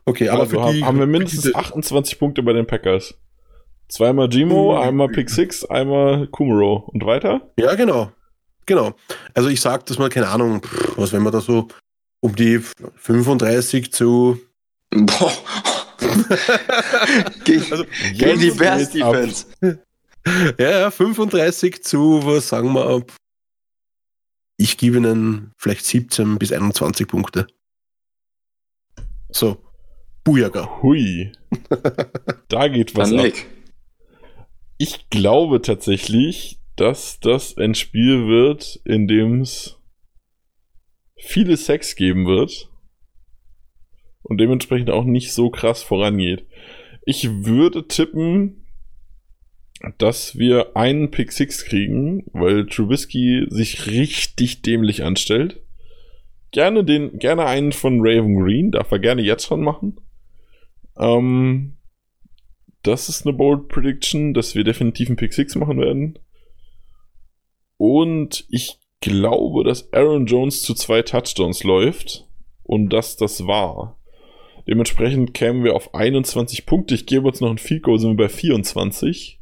Okay, 0.06 0.30
aber 0.30 0.42
Also 0.42 0.52
für 0.58 0.62
haben, 0.64 0.76
die, 0.76 0.84
haben 0.84 1.00
wir 1.00 1.06
mindestens 1.08 1.44
diese- 1.44 1.56
28 1.56 2.20
Punkte 2.20 2.44
bei 2.44 2.54
den 2.54 2.68
Packers. 2.68 3.16
Zweimal 3.88 4.28
Gimo, 4.30 4.74
Mhm. 4.76 4.82
einmal 4.82 5.08
Pick 5.10 5.30
Six, 5.30 5.66
einmal 5.66 6.28
Kumaro. 6.28 6.90
Und 6.94 7.06
weiter? 7.06 7.42
Ja, 7.58 7.74
genau. 7.76 8.12
Genau. 8.66 8.94
Also 9.34 9.50
ich 9.50 9.62
sag, 9.62 9.86
dass 9.86 9.98
man, 9.98 10.10
keine 10.10 10.28
Ahnung, 10.30 10.62
was 10.98 11.14
wenn 11.14 11.22
man 11.24 11.32
da 11.34 11.42
so 11.42 11.68
um 12.22 12.36
die 12.36 12.60
35 12.96 13.92
zu. 13.94 14.40
Boah. 14.92 15.32
gegen, 17.44 17.72
Also, 17.72 17.86
gegen 18.14 18.40
die 18.40 18.52
Bears 18.52 18.88
ab. 19.02 19.14
Defense. 19.14 19.46
ja, 20.58 20.80
ja, 20.80 20.92
35 20.92 21.84
zu, 21.84 22.26
was 22.26 22.50
sagen 22.50 22.74
wir, 22.74 23.06
ich 24.58 24.78
gebe 24.78 24.98
ihnen 24.98 25.54
vielleicht 25.58 25.86
17 25.86 26.38
bis 26.38 26.52
21 26.52 27.08
Punkte. 27.08 27.48
So. 29.30 29.58
Bujaga. 30.24 30.82
Hui. 30.82 31.34
da 32.48 32.68
geht 32.68 32.96
was 32.96 33.10
Dann 33.10 33.20
ab. 33.20 33.26
Nick. 33.26 33.48
Ich 34.78 35.10
glaube 35.10 35.62
tatsächlich, 35.62 36.60
dass 36.76 37.20
das 37.20 37.58
ein 37.58 37.76
Spiel 37.76 38.28
wird, 38.28 38.80
in 38.86 39.08
dem 39.08 39.42
es 39.42 39.78
viele 41.18 41.58
Sex 41.58 41.96
geben 41.96 42.26
wird 42.26 42.70
und 44.24 44.40
dementsprechend 44.40 44.90
auch 44.90 45.04
nicht 45.04 45.34
so 45.34 45.50
krass 45.50 45.84
vorangeht. 45.84 46.46
Ich 47.06 47.30
würde 47.46 47.88
tippen, 47.88 48.66
dass 49.98 50.38
wir 50.38 50.78
einen 50.78 51.12
Pick 51.12 51.32
Six 51.32 51.66
kriegen, 51.66 52.24
weil 52.32 52.66
Trubisky 52.66 53.46
sich 53.50 53.88
richtig 53.88 54.62
dämlich 54.62 55.04
anstellt. 55.04 55.62
Gerne 56.52 56.84
den, 56.84 57.20
gerne 57.20 57.46
einen 57.46 57.72
von 57.72 58.00
Raven 58.00 58.40
Green, 58.40 58.72
darf 58.72 58.92
er 58.92 59.00
gerne 59.00 59.22
jetzt 59.22 59.48
schon 59.48 59.62
machen. 59.62 59.98
Ähm, 60.98 61.78
das 62.84 63.10
ist 63.10 63.26
eine 63.26 63.36
Bold 63.36 63.68
Prediction, 63.70 64.34
dass 64.34 64.56
wir 64.56 64.64
definitiv 64.64 65.10
einen 65.10 65.18
Pick 65.18 65.34
6 65.34 65.56
machen 65.56 65.80
werden. 65.80 66.20
Und 67.78 68.46
ich 68.50 68.80
glaube, 69.02 69.64
dass 69.64 69.92
Aaron 69.92 70.28
Jones 70.28 70.62
zu 70.62 70.74
zwei 70.74 71.02
Touchdowns 71.02 71.64
läuft 71.64 72.28
und 72.62 72.90
dass 72.90 73.18
das 73.18 73.48
war. 73.48 74.00
Dementsprechend 74.68 75.34
kämen 75.34 75.64
wir 75.64 75.76
auf 75.76 75.94
21 75.94 76.66
Punkte. 76.66 76.96
Ich 76.96 77.06
gebe 77.06 77.28
uns 77.28 77.42
noch 77.42 77.50
ein 77.50 77.82
Goal, 77.82 78.00
sind 78.00 78.12
wir 78.18 78.26
bei 78.28 78.30
24. 78.30 79.40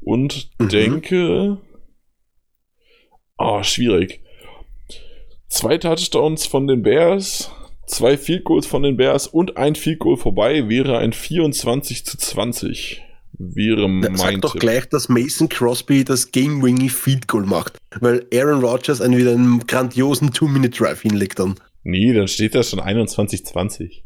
Und 0.00 0.50
Mhm. 0.58 0.68
denke. 0.68 1.58
Ah, 3.36 3.62
schwierig. 3.64 4.20
Zwei 5.48 5.78
Touchdowns 5.78 6.46
von 6.46 6.66
den 6.66 6.82
Bears, 6.82 7.50
zwei 7.86 8.16
Field 8.16 8.44
Goals 8.44 8.66
von 8.66 8.82
den 8.82 8.96
Bears 8.96 9.26
und 9.26 9.56
ein 9.56 9.74
Field 9.74 9.98
Goal 9.98 10.16
vorbei 10.16 10.68
wäre 10.68 10.98
ein 10.98 11.12
24 11.12 12.04
zu 12.06 12.16
20. 12.18 13.02
Wäre 13.32 13.88
mein 13.88 14.16
Sag 14.16 14.40
doch 14.42 14.52
Tipp. 14.52 14.60
gleich, 14.60 14.88
dass 14.90 15.08
Mason 15.08 15.48
Crosby 15.48 16.04
das 16.04 16.30
Game-Winning 16.30 16.90
Field 16.90 17.26
Goal 17.26 17.46
macht. 17.46 17.78
Weil 17.98 18.26
Aaron 18.34 18.62
Rodgers 18.62 19.00
einen 19.00 19.16
wieder 19.16 19.32
einen 19.32 19.66
grandiosen 19.66 20.32
Two-Minute-Drive 20.32 21.00
hinlegt 21.02 21.38
dann. 21.38 21.54
Nee, 21.82 22.12
dann 22.12 22.28
steht 22.28 22.54
da 22.54 22.62
schon 22.62 22.80
21 22.80 23.44
20. 23.46 24.04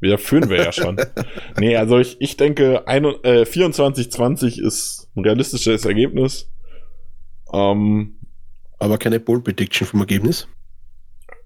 Wieder 0.00 0.18
führen 0.18 0.50
wir 0.50 0.56
ja 0.58 0.72
schon. 0.72 0.96
nee, 1.58 1.76
also 1.76 1.98
ich, 1.98 2.16
ich 2.20 2.36
denke, 2.36 2.86
ein, 2.88 3.04
äh, 3.22 3.46
24 3.46 4.10
20 4.10 4.58
ist 4.58 5.08
ein 5.16 5.24
realistisches 5.24 5.84
Ergebnis. 5.84 6.50
Ähm, 7.52 8.16
Aber 8.78 8.98
keine 8.98 9.20
Bold 9.20 9.44
Prediction 9.44 9.86
vom 9.86 10.00
Ergebnis. 10.00 10.48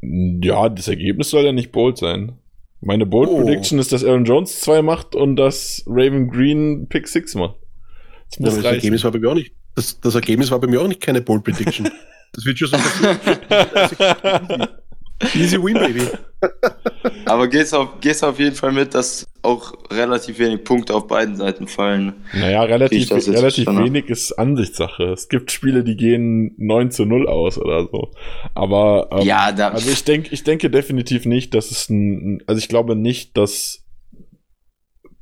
ja, 0.02 0.68
das 0.68 0.88
Ergebnis 0.88 1.30
soll 1.30 1.44
ja 1.44 1.52
nicht 1.52 1.70
bold 1.72 1.98
sein. 1.98 2.38
Meine 2.80 3.06
Bold 3.06 3.28
Oh. 3.28 3.42
Prediction 3.42 3.78
ist, 3.78 3.92
dass 3.92 4.04
Aaron 4.04 4.24
Jones 4.24 4.60
2 4.60 4.82
macht 4.82 5.14
und 5.14 5.36
dass 5.36 5.82
Raven 5.86 6.28
Green 6.30 6.88
Pick 6.88 7.08
6 7.08 7.34
macht. 7.34 7.56
Das 8.30 8.38
Ja, 8.38 8.44
muss 8.46 8.54
das 8.56 8.64
reichen. 8.64 8.74
Ergebnis 8.76 9.04
war 9.04 9.10
bei 9.12 9.18
mir 9.18 9.30
auch 9.30 9.34
nicht. 9.34 9.52
Das, 9.74 10.00
das 10.00 10.14
Ergebnis 10.14 10.50
war 10.50 10.60
bei 10.60 10.66
mir 10.68 10.80
auch 10.80 10.88
nicht 10.88 11.00
keine 11.00 11.20
Bold 11.20 11.44
Prediction. 11.44 11.88
Das 12.34 12.44
wird 12.44 12.58
schon 12.58 12.68
so. 12.68 12.76
Easy 15.34 15.62
win, 15.62 15.74
baby. 15.74 16.02
Aber 17.24 17.48
gehst 17.48 17.74
auf, 17.74 18.00
gehst 18.00 18.22
auf 18.22 18.38
jeden 18.38 18.54
Fall 18.54 18.72
mit, 18.72 18.94
dass 18.94 19.26
auch 19.42 19.72
relativ 19.90 20.38
wenig 20.38 20.62
Punkte 20.64 20.94
auf 20.94 21.06
beiden 21.06 21.36
Seiten 21.36 21.66
fallen. 21.66 22.14
Naja, 22.32 22.62
relativ, 22.62 23.10
relativ 23.10 23.66
wenig 23.66 24.08
ist 24.08 24.32
Ansichtssache. 24.32 25.04
Es 25.04 25.28
gibt 25.28 25.50
Spiele, 25.50 25.82
die 25.82 25.96
gehen 25.96 26.54
9 26.58 26.90
zu 26.90 27.04
0 27.04 27.28
aus 27.28 27.58
oder 27.58 27.88
so. 27.90 28.12
Aber 28.54 29.08
ähm, 29.12 29.26
ja, 29.26 29.52
da. 29.52 29.68
also 29.70 29.90
ich 29.90 30.04
denke, 30.04 30.32
ich 30.32 30.44
denke 30.44 30.70
definitiv 30.70 31.26
nicht, 31.26 31.54
dass 31.54 31.70
es 31.70 31.88
ein, 31.88 32.42
also 32.46 32.58
ich 32.58 32.68
glaube 32.68 32.94
nicht, 32.94 33.36
dass 33.36 33.84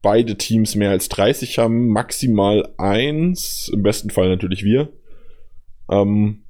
beide 0.03 0.37
Teams 0.37 0.75
mehr 0.75 0.91
als 0.91 1.09
30 1.09 1.59
haben, 1.59 1.89
maximal 1.89 2.69
eins, 2.77 3.71
im 3.73 3.83
besten 3.83 4.11
Fall 4.11 4.29
natürlich 4.29 4.63
wir. 4.63 4.93
Ähm, 5.91 6.46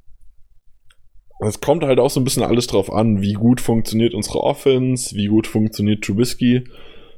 es 1.40 1.60
kommt 1.60 1.84
halt 1.84 1.98
auch 1.98 2.10
so 2.10 2.20
ein 2.20 2.24
bisschen 2.24 2.42
alles 2.42 2.66
drauf 2.66 2.92
an, 2.92 3.20
wie 3.20 3.34
gut 3.34 3.60
funktioniert 3.60 4.14
unsere 4.14 4.40
Offense, 4.40 5.14
wie 5.16 5.26
gut 5.26 5.46
funktioniert 5.46 6.02
Trubisky. 6.02 6.64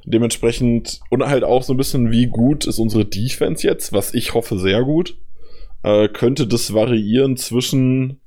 Dementsprechend, 0.05 0.99
und 1.09 1.25
halt 1.25 1.43
auch 1.43 1.63
so 1.63 1.73
ein 1.73 1.77
bisschen, 1.77 2.11
wie 2.11 2.27
gut 2.27 2.65
ist 2.65 2.79
unsere 2.79 3.05
Defense 3.05 3.65
jetzt, 3.65 3.93
was 3.93 4.13
ich 4.13 4.33
hoffe 4.33 4.57
sehr 4.57 4.83
gut. 4.83 5.17
Äh, 5.83 6.09
könnte 6.09 6.47
das 6.47 6.73
variieren 6.73 7.37
zwischen, 7.37 8.19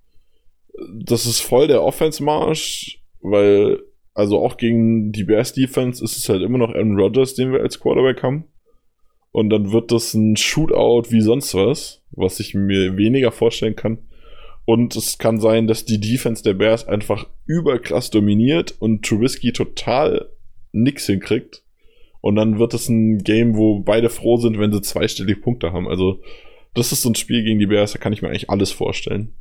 das 0.95 1.27
ist 1.27 1.41
voll 1.41 1.67
der 1.67 1.83
Offense-Marsch, 1.83 3.03
weil, 3.21 3.81
also 4.15 4.39
auch 4.43 4.57
gegen 4.57 5.13
die 5.13 5.25
Bears 5.25 5.53
Defense 5.53 6.03
ist 6.03 6.17
es 6.17 6.29
halt 6.29 6.43
immer 6.43 6.59
noch 6.59 6.71
Aaron 6.71 6.99
Rodgers, 6.99 7.35
den 7.35 7.53
wir 7.53 7.61
als 7.61 7.81
Quarterback 7.81 8.23
haben. 8.23 8.45
Und 9.31 9.51
dann 9.51 9.73
wird 9.73 9.93
das 9.93 10.15
ein 10.15 10.37
Shootout 10.37 11.11
wie 11.11 11.23
sonst 11.23 11.55
was, 11.55 12.03
was 12.11 12.39
ich 12.41 12.55
mir 12.55 12.97
weniger 12.97 13.33
vorstellen 13.33 13.77
kann. 13.77 13.99
Und 14.65 14.95
es 14.95 15.19
kann 15.19 15.41
sein, 15.41 15.67
dass 15.67 15.85
die 15.85 16.01
Defense 16.01 16.43
der 16.43 16.55
Bears 16.55 16.87
einfach 16.87 17.27
überkrass 17.47 18.11
dominiert 18.11 18.75
und 18.79 19.05
Trubisky 19.05 19.53
total 19.53 20.31
nix 20.71 21.07
hinkriegt. 21.07 21.65
Und 22.21 22.37
dann 22.37 22.59
wird 22.59 22.73
es 22.73 22.89
ein 22.89 23.19
Game, 23.19 23.57
wo 23.57 23.81
beide 23.81 24.09
froh 24.09 24.37
sind, 24.37 24.59
wenn 24.59 24.73
sie 24.73 24.81
zweistellige 24.81 25.41
Punkte 25.41 25.73
haben. 25.73 25.89
Also, 25.89 26.23
das 26.75 26.93
ist 26.93 27.03
so 27.03 27.11
ein 27.11 27.17
Spiel 27.17 27.43
gegen 27.43 27.59
die 27.59 27.67
Bears, 27.67 27.93
da 27.93 27.99
kann 27.99 28.13
ich 28.13 28.23
mir 28.23 28.29
eigentlich 28.29 28.51
alles 28.51 28.71
vorstellen. 28.71 29.35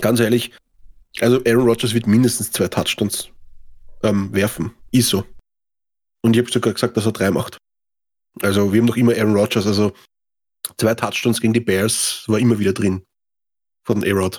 Ganz 0.00 0.20
ehrlich, 0.20 0.52
also 1.20 1.42
Aaron 1.46 1.66
Rodgers 1.66 1.94
wird 1.94 2.06
mindestens 2.06 2.52
zwei 2.52 2.68
Touchdowns 2.68 3.30
ähm, 4.02 4.32
werfen. 4.32 4.72
Ist 4.90 5.08
so. 5.08 5.24
Und 6.22 6.34
ich 6.34 6.42
habe 6.42 6.50
sogar 6.50 6.72
gesagt, 6.72 6.96
dass 6.96 7.06
er 7.06 7.12
drei 7.12 7.30
macht. 7.30 7.58
Also 8.42 8.72
wir 8.72 8.80
haben 8.80 8.86
noch 8.86 8.96
immer 8.96 9.12
Aaron 9.14 9.34
Rodgers, 9.36 9.66
also 9.66 9.92
zwei 10.78 10.94
Touchdowns 10.94 11.40
gegen 11.40 11.52
die 11.54 11.60
Bears 11.60 12.24
war 12.26 12.38
immer 12.38 12.58
wieder 12.58 12.72
drin. 12.72 13.02
Von 13.84 14.02
A-Rod. 14.04 14.38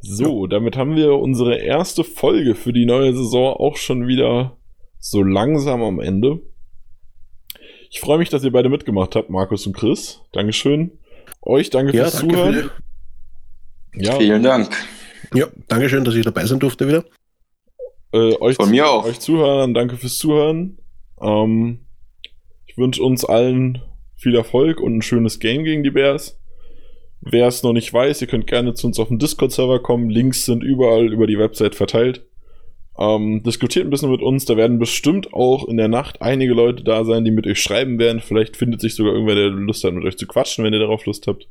So, 0.00 0.46
damit 0.46 0.76
haben 0.76 0.94
wir 0.94 1.14
unsere 1.14 1.56
erste 1.58 2.04
Folge 2.04 2.54
für 2.54 2.72
die 2.72 2.86
neue 2.86 3.12
Saison 3.14 3.54
auch 3.56 3.76
schon 3.76 4.06
wieder 4.06 4.56
so 4.98 5.22
langsam 5.22 5.82
am 5.82 6.00
Ende. 6.00 6.40
Ich 7.90 8.00
freue 8.00 8.18
mich, 8.18 8.28
dass 8.28 8.44
ihr 8.44 8.52
beide 8.52 8.68
mitgemacht 8.68 9.16
habt, 9.16 9.30
Markus 9.30 9.66
und 9.66 9.76
Chris. 9.76 10.20
Dankeschön. 10.32 10.98
Euch 11.42 11.70
danke 11.70 11.96
Ja, 11.96 12.04
fürs 12.04 12.20
danke 12.20 12.34
Zuhören. 12.34 12.54
für 12.54 12.70
ja, 14.02 14.16
Vielen 14.16 14.42
Dank. 14.42 14.76
Ja, 15.34 15.46
Dankeschön, 15.68 16.04
dass 16.04 16.14
ich 16.14 16.24
dabei 16.24 16.44
sein 16.46 16.58
durfte 16.60 16.86
wieder. 16.86 17.04
Äh, 18.12 18.36
euch, 18.40 18.56
Von 18.56 18.70
mir 18.70 18.88
auch. 18.88 19.04
euch 19.04 19.18
Zuhörern, 19.18 19.74
danke 19.74 19.96
fürs 19.96 20.18
Zuhören. 20.18 20.78
Ähm, 21.20 21.86
ich 22.66 22.76
wünsche 22.76 23.02
uns 23.02 23.24
allen 23.24 23.82
viel 24.16 24.34
Erfolg 24.34 24.80
und 24.80 24.96
ein 24.96 25.02
schönes 25.02 25.38
Game 25.40 25.64
gegen 25.64 25.84
die 25.84 25.90
Bears. 25.90 26.40
Wer 27.20 27.48
es 27.48 27.62
noch 27.62 27.72
nicht 27.72 27.92
weiß, 27.92 28.20
ihr 28.20 28.28
könnt 28.28 28.46
gerne 28.46 28.74
zu 28.74 28.86
uns 28.86 28.98
auf 28.98 29.08
den 29.08 29.18
Discord-Server 29.18 29.80
kommen. 29.80 30.10
Links 30.10 30.44
sind 30.44 30.62
überall 30.62 31.12
über 31.12 31.26
die 31.26 31.38
Website 31.38 31.74
verteilt. 31.74 32.24
Ähm, 32.98 33.42
diskutiert 33.42 33.86
ein 33.86 33.90
bisschen 33.90 34.10
mit 34.10 34.22
uns. 34.22 34.44
Da 34.44 34.56
werden 34.56 34.78
bestimmt 34.78 35.32
auch 35.34 35.66
in 35.68 35.76
der 35.76 35.88
Nacht 35.88 36.22
einige 36.22 36.54
Leute 36.54 36.82
da 36.82 37.04
sein, 37.04 37.24
die 37.24 37.30
mit 37.30 37.46
euch 37.46 37.60
schreiben 37.60 37.98
werden. 37.98 38.20
Vielleicht 38.20 38.56
findet 38.56 38.80
sich 38.80 38.94
sogar 38.94 39.12
irgendwer, 39.12 39.34
der 39.34 39.50
Lust 39.50 39.84
hat, 39.84 39.92
mit 39.92 40.04
euch 40.04 40.16
zu 40.16 40.26
quatschen, 40.26 40.64
wenn 40.64 40.72
ihr 40.72 40.78
darauf 40.78 41.04
Lust 41.04 41.26
habt. 41.26 41.48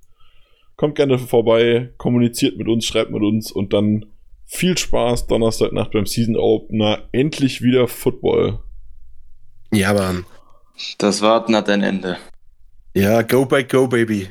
Kommt 0.75 0.95
gerne 0.95 1.17
vorbei, 1.17 1.91
kommuniziert 1.97 2.57
mit 2.57 2.67
uns, 2.67 2.85
schreibt 2.85 3.11
mit 3.11 3.21
uns 3.21 3.51
und 3.51 3.73
dann 3.73 4.07
viel 4.45 4.77
Spaß 4.77 5.27
Donnerstagnacht 5.27 5.91
beim 5.91 6.05
Season 6.05 6.35
Opener. 6.35 6.99
Endlich 7.11 7.61
wieder 7.61 7.87
Football. 7.87 8.59
Ja, 9.75 9.93
Mann. 9.93 10.25
Das 10.99 11.21
Warten 11.21 11.55
hat 11.55 11.69
ein 11.69 11.83
Ende. 11.83 12.17
Ja, 12.93 13.21
go 13.23 13.45
by 13.45 13.63
go, 13.65 13.87
baby. 13.87 14.29